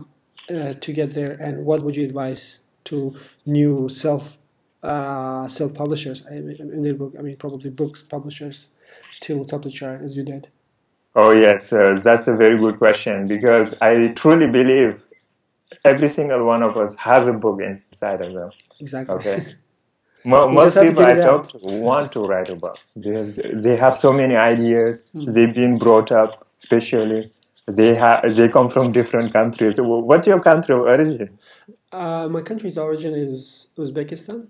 uh, 0.53 0.73
to 0.75 0.93
get 0.93 1.15
there, 1.15 1.31
and 1.31 1.65
what 1.65 1.81
would 1.83 1.95
you 1.95 2.05
advise 2.05 2.61
to 2.83 3.15
new 3.47 3.89
self 3.89 4.37
uh, 4.83 5.47
self 5.47 5.73
publishers 5.73 6.23
in 6.27 6.83
their 6.83 6.93
book? 6.93 7.15
I 7.17 7.23
mean, 7.23 7.37
probably 7.37 7.71
books 7.71 8.03
publishers 8.03 8.69
to 9.21 9.43
top 9.45 9.63
the 9.63 9.71
chart 9.71 10.03
as 10.03 10.15
you 10.15 10.23
did. 10.23 10.49
Oh, 11.15 11.33
yes, 11.33 11.73
uh, 11.73 11.97
that's 12.01 12.27
a 12.27 12.35
very 12.35 12.57
good 12.57 12.77
question 12.77 13.27
because 13.27 13.79
I 13.81 14.09
truly 14.09 14.47
believe 14.47 15.01
every 15.83 16.09
single 16.09 16.45
one 16.45 16.63
of 16.63 16.77
us 16.77 16.97
has 16.97 17.27
a 17.27 17.33
book 17.33 17.59
inside 17.61 18.21
of 18.21 18.33
them. 18.33 18.51
Exactly. 18.79 19.15
Okay. 19.15 19.45
Most 20.25 20.79
people 20.79 21.05
I 21.05 21.15
talk 21.15 21.49
to 21.51 21.59
want 21.63 22.11
to 22.11 22.25
write 22.25 22.49
a 22.49 22.55
book 22.55 22.77
because 22.99 23.37
they 23.37 23.77
have 23.77 23.95
so 23.95 24.11
many 24.11 24.35
ideas. 24.35 25.09
Mm. 25.15 25.33
They've 25.33 25.53
been 25.53 25.77
brought 25.77 26.11
up, 26.11 26.45
especially. 26.55 27.31
They 27.67 27.95
have 27.95 28.35
they 28.35 28.49
come 28.49 28.69
from 28.69 28.91
different 28.91 29.31
countries. 29.31 29.75
What's 29.79 30.27
your 30.27 30.41
country 30.41 30.75
of 30.75 30.81
origin? 30.81 31.37
Uh, 31.91 32.27
my 32.27 32.41
country's 32.41 32.77
origin 32.77 33.13
is 33.13 33.69
Uzbekistan. 33.77 34.47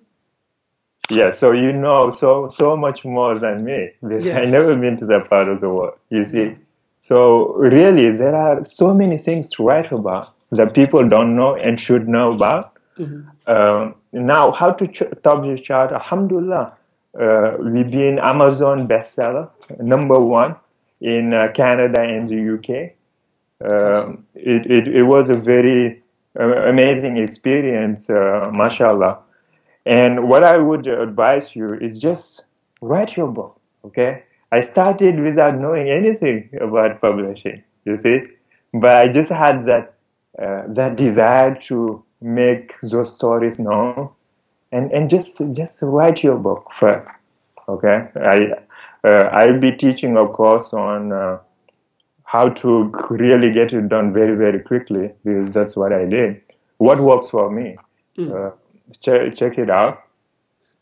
Yeah, 1.10 1.32
so 1.32 1.52
you 1.52 1.72
know 1.74 2.12
so 2.12 2.50
so 2.50 2.78
much 2.78 3.04
more 3.04 3.40
than 3.40 3.64
me 3.64 3.92
because 4.02 4.26
yeah. 4.26 4.40
I 4.40 4.46
never 4.46 4.76
been 4.76 4.98
to 4.98 5.06
that 5.08 5.30
part 5.30 5.48
of 5.48 5.60
the 5.60 5.70
world. 5.70 5.98
You 6.10 6.26
see, 6.26 6.56
so 6.98 7.54
really 7.54 8.12
there 8.12 8.36
are 8.36 8.64
so 8.66 8.94
many 8.94 9.18
things 9.18 9.50
to 9.52 9.64
write 9.64 9.92
about 9.92 10.34
that 10.52 10.74
people 10.74 11.08
don't 11.08 11.36
know 11.36 11.56
and 11.56 11.80
should 11.80 12.08
know 12.08 12.34
about. 12.34 12.74
Mm-hmm. 12.98 13.52
Um, 13.52 13.96
now, 14.12 14.52
how 14.52 14.72
to 14.72 14.88
ch- 14.88 15.04
top 15.24 15.44
the 15.44 15.60
chart? 15.60 15.92
Alhamdulillah, 15.92 16.74
uh, 17.20 17.58
we've 17.60 17.90
been 17.90 18.20
Amazon 18.20 18.88
bestseller, 18.88 19.50
number 19.80 20.20
one 20.20 20.56
in 21.02 21.34
uh, 21.34 21.52
Canada 21.54 22.02
and 22.02 22.28
the 22.28 22.56
UK. 22.56 22.94
Um, 23.62 24.26
it, 24.36 24.70
it, 24.70 24.88
it 24.88 25.04
was 25.04 25.30
a 25.30 25.36
very 25.36 26.02
uh, 26.40 26.70
amazing 26.70 27.18
experience, 27.18 28.10
uh, 28.10 28.50
mashallah. 28.54 29.20
And 29.86 30.28
what 30.30 30.44
I 30.44 30.58
would 30.58 30.88
advise 30.88 31.56
you 31.56 31.74
is 31.74 32.00
just 32.00 32.48
write 32.82 33.16
your 33.18 33.28
book, 33.28 33.60
okay? 33.86 34.24
I 34.52 34.62
started 34.62 35.20
without 35.20 35.58
knowing 35.58 35.90
anything 35.90 36.50
about 36.60 37.00
publishing, 37.02 37.64
you 37.86 37.98
see? 38.00 38.24
But 38.74 38.92
I 38.92 39.08
just 39.12 39.32
had 39.32 39.66
that, 39.66 39.94
uh, 40.38 40.64
that 40.68 40.96
desire 40.96 41.56
to 41.64 42.04
make 42.22 42.74
those 42.82 43.16
stories 43.16 43.60
known 43.60 44.10
and, 44.72 44.92
and 44.92 45.10
just, 45.10 45.42
just 45.54 45.82
write 45.82 46.24
your 46.24 46.38
book 46.38 46.68
first, 46.78 47.10
okay? 47.68 48.10
I, 48.16 49.08
uh, 49.08 49.30
I'll 49.32 49.60
be 49.60 49.72
teaching 49.72 50.18
a 50.18 50.28
course 50.28 50.74
on 50.74 51.12
uh, 51.12 51.40
how 52.24 52.50
to 52.50 52.92
really 53.10 53.54
get 53.54 53.74
it 53.74 53.90
done 53.90 54.14
very, 54.14 54.36
very 54.36 54.60
quickly 54.60 55.14
because 55.24 55.54
that's 55.54 55.76
what 55.76 55.94
I 55.94 56.06
did. 56.06 56.42
What 56.78 57.00
works 57.00 57.30
for 57.30 57.50
me. 57.50 57.78
Mm 58.18 58.54
check, 59.02 59.36
check 59.36 59.58
it 59.58 59.70
out. 59.70 60.04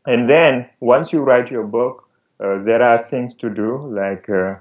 And 0.05 0.29
then 0.29 0.69
once 0.79 1.11
you 1.11 1.21
write 1.21 1.51
your 1.51 1.63
book, 1.63 2.07
uh, 2.39 2.59
there 2.63 2.81
are 2.81 3.01
things 3.01 3.35
to 3.37 3.49
do 3.49 3.87
like 3.87 4.29
uh, 4.29 4.55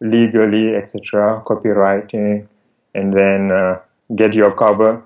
legally, 0.00 0.74
etc., 0.74 1.42
copyrighting, 1.44 2.48
and 2.94 3.12
then 3.12 3.50
uh, 3.50 3.80
get 4.14 4.34
your 4.34 4.52
cover. 4.52 5.02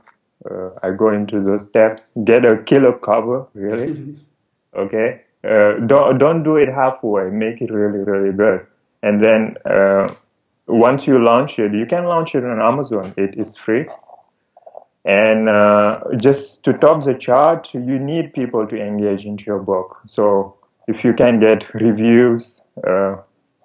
Uh, 0.49 0.71
I 0.83 0.91
go 0.91 1.11
into 1.11 1.41
those 1.41 1.69
steps. 1.69 2.17
Get 2.25 2.45
a 2.45 2.59
killer 2.59 2.93
cover, 2.93 3.47
really. 3.55 4.17
okay. 4.77 5.23
Uh, 5.43 5.75
don't 5.87 6.19
don't 6.19 6.43
do 6.45 6.57
it 6.57 6.69
halfway. 6.69 7.31
Make 7.31 7.61
it 7.61 7.71
really 7.73 7.99
really 7.99 8.33
good. 8.33 8.67
And 9.03 9.25
then 9.25 9.57
uh, 9.65 10.07
once 10.67 11.09
you 11.09 11.19
launch 11.19 11.59
it, 11.59 11.73
you 11.73 11.87
can 11.87 12.05
launch 12.05 12.35
it 12.37 12.45
on 12.45 12.61
Amazon. 12.61 13.13
It 13.17 13.37
is 13.37 13.57
free 13.57 13.87
and 15.05 15.49
uh, 15.49 16.01
just 16.17 16.65
to 16.65 16.73
top 16.79 17.05
the 17.05 17.15
chart, 17.15 17.75
you 17.75 17.99
need 17.99 18.33
people 18.33 18.67
to 18.67 18.77
engage 18.81 19.27
into 19.27 19.45
your 19.45 19.59
book. 19.59 20.01
So 20.07 20.57
if 20.87 21.05
you 21.05 21.13
can 21.15 21.41
get 21.41 21.73
reviews, 21.75 22.63
uh, 22.87 23.17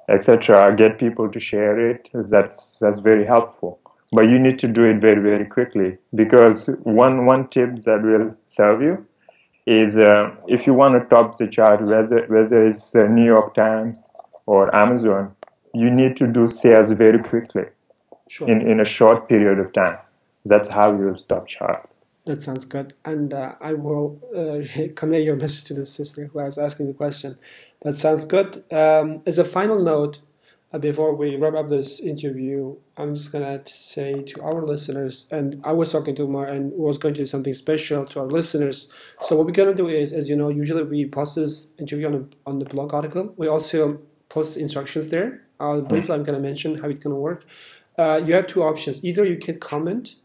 etc. 0.10 0.76
Get 0.76 0.98
people 1.00 1.30
to 1.32 1.40
share 1.40 1.92
it. 1.92 2.10
That's 2.14 2.78
that's 2.80 3.00
very 3.00 3.26
helpful. 3.26 3.80
But 4.12 4.30
you 4.30 4.40
need 4.40 4.58
to 4.60 4.68
do 4.68 4.86
it 4.86 5.00
very 5.00 5.22
very 5.22 5.46
quickly 5.46 5.98
because 6.16 6.70
one 6.84 7.26
one 7.26 7.48
tip 7.50 7.76
that 7.86 8.02
will 8.02 8.36
serve 8.48 8.82
you 8.82 9.06
is 9.66 9.98
uh, 9.98 10.32
if 10.48 10.66
you 10.66 10.74
want 10.74 10.94
to 10.94 11.08
top 11.10 11.38
the 11.38 11.48
chart, 11.48 11.82
whether 11.82 12.26
whether 12.28 12.66
it's 12.66 12.92
the 12.92 13.08
New 13.08 13.26
York 13.26 13.54
Times 13.54 14.12
or 14.46 14.74
Amazon, 14.74 15.36
you 15.74 15.90
need 15.92 16.16
to 16.18 16.28
do 16.32 16.48
sales 16.48 16.92
very 16.94 17.20
quickly 17.20 17.66
Sure. 18.30 18.50
in, 18.50 18.62
in 18.62 18.80
a 18.80 18.86
short 18.86 19.30
period 19.30 19.60
of 19.60 19.72
time. 19.74 19.98
That's 20.48 20.70
how 20.70 20.91
you 20.91 21.16
top 21.28 21.48
charts. 21.48 21.98
That 22.26 22.41
sounds 22.41 22.66
good. 22.66 22.93
And 23.06 23.34
uh, 23.34 23.56
I 23.62 23.74
will 23.74 24.20
uh, 24.36 24.89
convey 24.95 25.24
your 25.24 25.38
message 25.38 25.64
to 25.66 25.74
the 25.74 25.86
sister 25.86 26.26
who 26.26 26.39
was 26.39 26.58
asking 26.58 26.88
the 26.88 26.93
question. 26.93 27.38
That 27.82 27.95
sounds 27.95 28.26
good. 28.26 28.64
Um, 28.72 29.22
as 29.26 29.39
a 29.39 29.45
final 29.45 29.82
note, 29.82 30.20
uh, 30.74 30.78
before 30.78 31.16
we 31.16 31.38
wrap 31.38 31.54
up 31.54 31.70
this 31.70 32.02
interview, 32.02 32.76
I'm 32.98 33.16
just 33.16 33.32
going 33.32 33.45
to 33.45 33.72
say 33.72 34.22
to 34.22 34.41
our 34.41 34.62
listeners, 34.66 35.30
and 35.32 35.62
I 35.64 35.72
was 35.72 35.93
talking 35.93 36.16
to 36.16 36.24
Umar 36.24 36.48
and 36.48 36.74
was 36.74 36.98
going 36.98 37.14
to 37.14 37.22
do 37.22 37.26
something 37.26 37.54
special 37.54 38.06
to 38.08 38.20
our 38.20 38.28
listeners. 38.28 38.91
So, 39.22 39.38
what 39.38 39.45
we're 39.45 39.54
going 39.54 39.70
to 39.70 39.84
do 39.84 39.88
is, 39.88 40.12
as 40.12 40.30
you 40.30 40.36
know, 40.36 40.50
usually 40.50 40.84
we 40.84 41.08
post 41.08 41.38
this 41.38 41.72
interview 41.80 42.08
on, 42.08 42.16
a, 42.16 42.50
on 42.50 42.60
the 42.60 42.66
blog 42.66 42.93
article. 42.93 43.34
We 43.38 43.48
also 43.48 44.00
post 44.28 44.58
instructions 44.58 45.08
there. 45.08 45.43
Uh, 45.60 45.80
briefly, 45.80 46.16
I'm 46.16 46.24
going 46.24 46.36
to 46.36 46.41
mention 46.41 46.80
how 46.80 46.89
it's 46.89 47.04
going 47.04 47.16
to 47.16 47.20
work. 47.20 47.45
Uh, 47.98 48.22
you 48.24 48.34
have 48.34 48.45
two 48.45 48.62
options. 48.62 49.04
Either 49.04 49.24
you 49.24 49.38
can 49.38 49.60
comment 49.60 50.16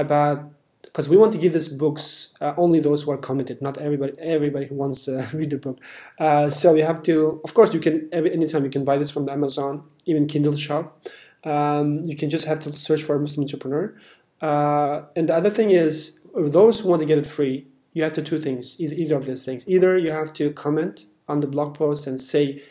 about 0.00 0.50
because 0.82 1.08
we 1.08 1.16
want 1.16 1.32
to 1.32 1.38
give 1.38 1.52
these 1.52 1.68
books 1.68 2.34
uh, 2.40 2.54
only 2.56 2.80
those 2.80 3.02
who 3.02 3.10
are 3.10 3.18
commented, 3.18 3.60
not 3.60 3.78
everybody 3.78 4.12
everybody 4.18 4.66
who 4.66 4.74
wants 4.74 5.04
to 5.04 5.28
read 5.32 5.50
the 5.50 5.58
book. 5.58 5.78
Uh, 6.18 6.48
so 6.48 6.74
you 6.74 6.84
have 6.84 7.02
to, 7.04 7.40
of 7.44 7.54
course, 7.54 7.74
you 7.74 7.80
can 7.80 8.08
every 8.12 8.32
anytime 8.32 8.64
you 8.64 8.70
can 8.70 8.84
buy 8.84 8.96
this 8.96 9.10
from 9.10 9.26
the 9.26 9.32
Amazon, 9.32 9.82
even 10.06 10.26
Kindle 10.26 10.56
shop. 10.56 11.06
Um, 11.44 12.02
you 12.04 12.16
can 12.16 12.30
just 12.30 12.46
have 12.46 12.58
to 12.60 12.74
search 12.74 13.02
for 13.02 13.16
a 13.16 13.20
Muslim 13.20 13.44
entrepreneur. 13.44 13.94
Uh, 14.40 15.02
and 15.16 15.28
the 15.28 15.34
other 15.34 15.50
thing 15.50 15.70
is, 15.70 16.20
those 16.34 16.80
who 16.80 16.88
want 16.88 17.00
to 17.00 17.06
get 17.06 17.18
it 17.18 17.26
free, 17.26 17.66
you 17.92 18.02
have 18.02 18.12
to 18.12 18.22
do 18.22 18.30
two 18.30 18.40
things, 18.40 18.80
either, 18.80 18.94
either 18.94 19.16
of 19.16 19.26
these 19.26 19.44
things. 19.44 19.64
Either 19.68 19.96
you 19.96 20.10
have 20.10 20.32
to 20.34 20.52
comment 20.52 21.06
on 21.28 21.40
the 21.40 21.46
blog 21.46 21.74
post 21.74 22.06
and 22.06 22.20
say, 22.20 22.62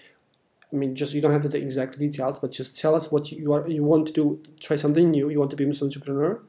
I 0.72 0.76
mean, 0.76 0.96
just 0.96 1.14
you 1.14 1.22
don't 1.22 1.32
have 1.32 1.42
to 1.44 1.50
the 1.50 1.58
exact 1.58 1.98
details, 1.98 2.40
but 2.40 2.52
just 2.52 2.78
tell 2.78 2.94
us 2.96 3.12
what 3.12 3.32
you 3.32 3.54
are 3.54 3.68
you 3.68 3.84
want 3.84 4.08
to 4.08 4.14
do, 4.14 4.42
try 4.60 4.76
something 4.76 5.10
new. 5.12 5.30
You 5.30 5.40
want 5.40 5.52
to 5.52 5.58
be 5.58 5.64
a 5.64 5.68
Muslim 5.68 5.88
entrepreneur, 5.88 6.42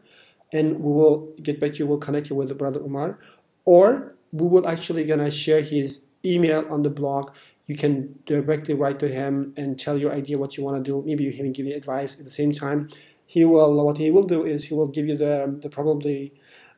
and 0.52 0.80
we 0.80 0.92
will 0.92 1.32
get 1.42 1.60
back 1.60 1.72
to 1.72 1.78
you. 1.78 1.86
We'll 1.86 1.98
connect 1.98 2.30
you 2.30 2.36
with 2.36 2.48
the 2.48 2.54
brother 2.54 2.80
Umar, 2.80 3.18
or 3.64 4.14
we 4.32 4.46
will 4.46 4.66
actually 4.68 5.04
gonna 5.04 5.30
share 5.30 5.62
his 5.62 6.04
email 6.24 6.66
on 6.70 6.82
the 6.82 6.90
blog. 6.90 7.30
You 7.66 7.76
can 7.76 8.18
directly 8.26 8.74
write 8.74 8.98
to 9.00 9.08
him 9.08 9.52
and 9.56 9.78
tell 9.78 9.98
your 9.98 10.12
idea 10.12 10.38
what 10.38 10.56
you 10.56 10.64
want 10.64 10.82
to 10.82 10.82
do. 10.82 11.02
Maybe 11.04 11.24
you 11.24 11.32
can 11.32 11.52
give 11.52 11.66
you 11.66 11.74
advice 11.74 12.18
at 12.18 12.24
the 12.24 12.30
same 12.30 12.52
time. 12.52 12.88
He 13.26 13.44
will. 13.44 13.74
What 13.84 13.98
he 13.98 14.10
will 14.10 14.24
do 14.24 14.44
is 14.44 14.64
he 14.66 14.74
will 14.74 14.88
give 14.88 15.06
you 15.06 15.16
the 15.16 15.58
the 15.62 15.68
probably. 15.68 16.34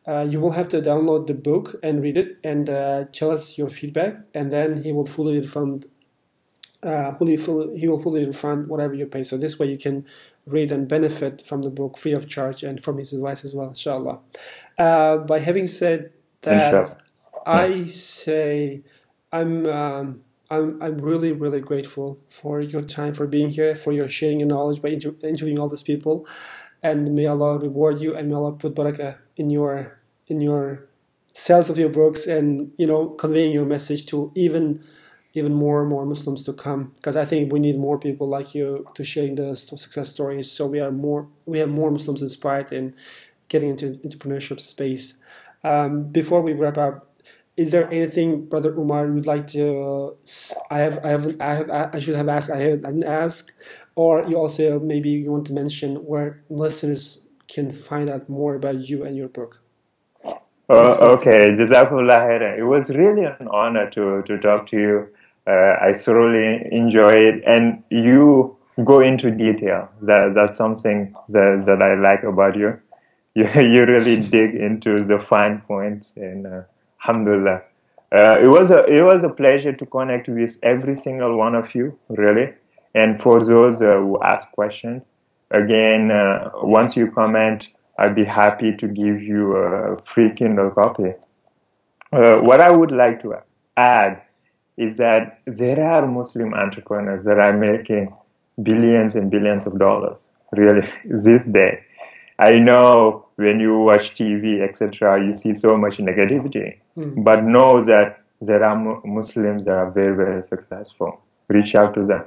Uh, 0.07 0.27
you 0.29 0.41
will 0.41 0.53
have 0.53 0.69
to 0.71 0.81
download 0.81 1.27
the 1.27 1.35
book 1.35 1.77
and 1.83 2.03
read 2.03 2.17
it 2.17 2.39
and 2.43 2.71
uh, 2.71 3.05
tell 3.13 3.31
us 3.31 3.59
your 3.59 3.69
feedback, 3.69 4.17
and 4.35 4.51
then 4.51 4.83
he 4.83 4.93
will 4.93 5.05
fully 5.05 5.39
refund 5.39 5.85
uh, 6.83 7.15
fully, 7.15 7.37
fully, 7.37 7.79
he 7.79 7.89
will 7.89 8.01
fully 8.01 8.25
refund 8.25 8.69
whatever 8.69 8.95
you 8.95 9.07
pay. 9.07 9.23
So 9.23 9.37
this 9.37 9.59
way 9.59 9.67
you 9.67 9.79
can 9.79 10.07
read 10.47 10.73
and 10.73 10.89
benefit 10.89 11.43
from 11.47 11.63
the 11.63 11.71
book 11.71 11.99
free 11.99 12.13
of 12.13 12.29
charge 12.29 12.63
and 12.63 12.83
from 12.83 12.99
his 12.99 13.13
advice 13.13 13.45
as 13.45 13.55
well, 13.55 13.69
inshallah. 13.69 14.19
Uh, 14.79 15.19
by 15.19 15.39
having 15.39 15.67
said 15.67 16.13
that, 16.43 16.75
Inshallah. 16.75 16.99
I 17.47 17.85
say 17.85 18.83
I'm, 19.33 19.67
um, 19.67 20.21
I'm, 20.51 20.83
I'm 20.83 20.99
really, 20.99 21.33
really 21.33 21.61
grateful 21.61 22.19
for 22.29 22.61
your 22.61 22.83
time, 22.83 23.15
for 23.15 23.27
being 23.27 23.51
here, 23.51 23.75
for 23.75 23.93
your 23.93 24.09
sharing 24.09 24.41
your 24.41 24.49
knowledge 24.49 24.83
by 24.83 24.91
inter- 24.91 25.15
interviewing 25.23 25.59
all 25.59 25.69
these 25.69 25.83
people. 25.83 26.27
And 26.83 27.15
may 27.15 27.27
Allah 27.27 27.59
reward 27.59 28.01
you 28.01 28.17
and 28.17 28.29
may 28.29 28.35
Allah 28.35 28.53
put 28.53 28.75
barakah 28.75 29.19
in 29.37 29.51
your, 29.51 30.01
in 30.27 30.41
your 30.41 30.89
sales 31.35 31.71
of 31.71 31.79
your 31.79 31.91
books 31.91 32.27
and, 32.27 32.73
you 32.79 32.87
know, 32.87 33.11
conveying 33.11 33.53
your 33.53 33.67
message 33.67 34.07
to 34.07 34.33
even 34.35 34.83
even 35.35 35.53
more 35.55 35.81
and 35.81 35.89
more 35.91 36.05
Muslims 36.07 36.45
to 36.45 36.53
come 36.53 36.93
because 36.97 37.17
I 37.17 37.25
think 37.25 37.53
we 37.53 37.61
need 37.61 37.79
more 37.79 37.99
people 37.99 38.29
like 38.29 38.55
you 38.55 38.87
to 38.95 39.05
sharing 39.05 39.37
the 39.37 39.55
success 39.57 40.11
stories. 40.11 40.51
So 40.51 40.67
we 40.67 40.81
are 40.81 40.91
more 40.91 41.29
we 41.47 41.59
have 41.59 41.69
more 41.69 41.91
Muslims 41.91 42.23
inspired 42.23 42.73
in 42.73 42.95
getting 43.49 43.71
into 43.71 43.93
entrepreneurship 44.05 44.61
space. 44.61 45.17
Um, 45.65 46.05
before 46.05 46.41
we 46.43 46.53
wrap 46.53 46.79
up, 46.79 47.07
is 47.57 47.71
there 47.71 47.91
anything, 47.91 48.47
Brother 48.47 48.73
Umar, 48.75 49.07
you'd 49.07 49.27
like 49.27 49.47
to? 49.49 50.17
s- 50.25 50.55
I 50.71 50.79
have 50.79 50.99
I 51.05 51.09
have 51.11 51.37
I 51.41 51.55
have 51.55 51.71
I 51.95 51.99
should 51.99 52.17
have 52.17 52.29
asked. 52.29 52.51
I 52.51 52.61
haven't 52.61 53.05
asked, 53.05 53.53
or 53.95 54.25
you 54.29 54.37
also 54.37 54.79
maybe 54.81 55.11
you 55.11 55.31
want 55.33 55.47
to 55.47 55.53
mention 55.53 55.97
where 56.07 56.43
listeners 56.49 57.25
can 57.49 57.71
find 57.73 58.09
out 58.11 58.29
more 58.29 58.55
about 58.55 58.89
you 58.89 59.05
and 59.05 59.17
your 59.17 59.29
book. 59.29 59.61
Oh, 60.69 61.15
okay, 61.15 61.51
Jazakallah. 61.57 62.59
It 62.59 62.65
was 62.65 62.95
really 62.97 63.25
an 63.25 63.49
honor 63.51 63.91
to, 63.91 64.23
to 64.23 64.39
talk 64.39 64.69
to 64.69 64.77
you. 64.77 65.09
Uh, 65.47 65.77
I 65.81 65.95
thoroughly 65.95 66.69
enjoy 66.71 67.13
it, 67.13 67.43
and 67.47 67.83
you 67.91 68.57
go 68.85 69.01
into 69.01 69.31
detail. 69.31 69.89
That 70.03 70.33
that's 70.35 70.57
something 70.57 71.15
that, 71.29 71.65
that 71.67 71.83
I 71.83 71.95
like 71.95 72.23
about 72.23 72.57
you. 72.57 72.81
You 73.33 73.45
you 73.47 73.87
really 73.87 74.21
dig 74.21 74.57
into 74.57 75.05
the 75.05 75.21
fine 75.21 75.61
points, 75.61 76.09
and 76.17 76.47
uh, 76.49 76.63
alhamdulillah. 77.01 77.63
Uh, 78.13 78.41
it 78.43 78.49
was 78.49 78.73
a 78.73 78.85
it 78.87 79.03
was 79.03 79.23
a 79.23 79.29
pleasure 79.29 79.73
to 79.73 79.87
connect 79.87 80.29
with 80.29 80.59
every 80.65 80.97
single 80.97 81.37
one 81.37 81.55
of 81.55 81.73
you, 81.73 81.97
really. 82.09 82.55
And 82.93 83.21
for 83.21 83.45
those 83.45 83.81
uh, 83.83 83.99
who 83.99 84.21
ask 84.21 84.51
questions, 84.51 85.11
again, 85.53 86.11
uh, 86.11 86.51
once 86.63 86.97
you 86.97 87.13
comment, 87.13 87.69
I'd 87.97 88.17
be 88.17 88.25
happy 88.25 88.75
to 88.77 88.89
give 88.89 89.23
you 89.23 89.57
a 89.57 90.03
free 90.03 90.35
Kindle 90.35 90.71
copy. 90.71 91.13
Uh, 92.13 92.39
what 92.39 92.61
I 92.61 92.71
would 92.71 92.91
like 92.91 93.23
to 93.23 93.37
add 93.77 94.23
is 94.87 94.97
that 94.97 95.41
there 95.47 95.81
are 95.93 96.07
Muslim 96.07 96.55
entrepreneurs 96.55 97.25
that 97.25 97.39
are 97.39 97.57
making 97.57 98.13
billions 98.63 99.15
and 99.15 99.31
billions 99.31 99.67
of 99.67 99.79
dollars, 99.79 100.19
really, 100.53 100.89
this 101.05 101.51
day. 101.51 101.85
I 102.39 102.53
know 102.59 103.27
when 103.37 103.61
you 103.61 103.79
watch 103.81 104.15
TV, 104.15 104.63
etc., 104.67 105.23
you 105.27 105.35
see 105.35 105.55
so 105.55 105.77
much 105.77 105.99
negativity, 105.99 106.79
but 107.25 107.45
know 107.45 107.83
that 107.83 108.23
there 108.41 108.65
are 108.65 108.77
Muslims 109.05 109.65
that 109.67 109.75
are 109.75 109.91
very, 109.91 110.17
very 110.17 110.43
successful. 110.45 111.21
Reach 111.49 111.75
out 111.75 111.93
to 111.95 112.05
them. 112.05 112.25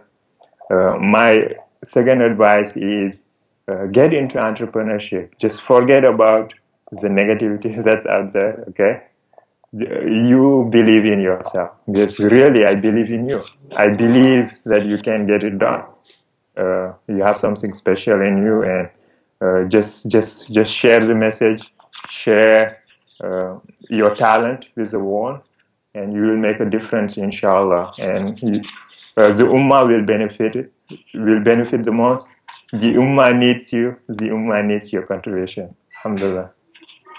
Uh, 0.69 0.97
my 0.99 1.55
second 1.83 2.21
advice 2.21 2.77
is 2.77 3.29
uh, 3.67 3.85
get 3.85 4.13
into 4.13 4.37
entrepreneurship. 4.37 5.29
Just 5.39 5.61
forget 5.61 6.03
about 6.03 6.53
the 6.91 7.07
negativity 7.07 7.83
that's 7.87 8.05
out 8.05 8.33
there, 8.33 8.63
okay? 8.69 9.01
You 9.73 10.69
believe 10.71 11.05
in 11.05 11.19
yourself. 11.19 11.71
Yes, 11.87 12.19
really, 12.19 12.63
I 12.63 12.75
believe 12.75 13.11
in 13.11 13.27
you. 13.27 13.43
I 13.75 13.89
believe 13.89 14.51
that 14.65 14.85
you 14.85 14.99
can 14.99 15.25
get 15.25 15.43
it 15.43 15.57
done. 15.57 15.85
Uh, 16.55 16.93
you 17.07 17.23
have 17.23 17.39
something 17.39 17.73
special 17.73 18.21
in 18.21 18.37
you, 18.37 18.61
and 18.61 18.89
uh, 19.41 19.67
just, 19.67 20.09
just, 20.11 20.51
just 20.51 20.71
share 20.71 21.03
the 21.03 21.15
message. 21.15 21.63
Share 22.07 22.83
uh, 23.23 23.57
your 23.89 24.13
talent 24.13 24.67
with 24.75 24.91
the 24.91 24.99
world, 24.99 25.39
and 25.95 26.13
you 26.13 26.21
will 26.21 26.37
make 26.37 26.59
a 26.59 26.69
difference, 26.69 27.17
inshallah. 27.17 27.93
And 27.97 28.39
you, 28.41 28.61
uh, 29.17 29.31
the 29.31 29.45
ummah 29.45 29.87
will 29.87 30.05
benefit 30.05 30.55
it, 30.55 30.71
will 31.15 31.43
benefit 31.43 31.83
the 31.83 31.93
most. 31.93 32.27
The 32.73 32.93
ummah 32.93 33.35
needs 33.35 33.73
you. 33.73 33.97
The 34.07 34.29
ummah 34.29 34.63
needs 34.65 34.93
your 34.93 35.03
contribution. 35.03 35.75
Alhamdulillah. 35.97 36.51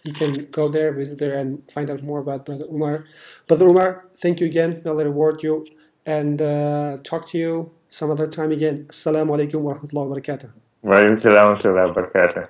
You 0.05 0.13
can 0.13 0.45
go 0.51 0.67
there, 0.67 0.91
visit 0.91 1.19
there, 1.19 1.37
and 1.37 1.63
find 1.71 1.89
out 1.89 2.03
more 2.03 2.19
about 2.19 2.45
Brother 2.45 2.65
Umar. 2.65 3.05
Brother 3.47 3.69
Umar, 3.69 4.05
thank 4.17 4.41
you 4.41 4.47
again. 4.47 4.81
May 4.83 4.91
Allah 4.91 5.05
reward 5.05 5.41
you 5.43 5.65
and 6.05 6.41
uh, 6.41 6.97
talk 7.03 7.25
to 7.27 7.37
you 7.37 7.71
some 7.87 8.11
other 8.11 8.27
time 8.27 8.51
again. 8.51 8.85
Assalamu 8.89 9.29
alaikum 9.37 9.61
wa 9.61 9.75
rahmatullahi 9.75 10.09
wa 10.09 10.15
barakatuh. 10.17 10.49
Wa 10.81 10.97
alaikum 10.97 11.17
salam 11.17 11.47
wa 11.47 11.55
rahmatullahi 11.55 11.95
wa 11.95 12.01
barakatuh. 12.01 12.49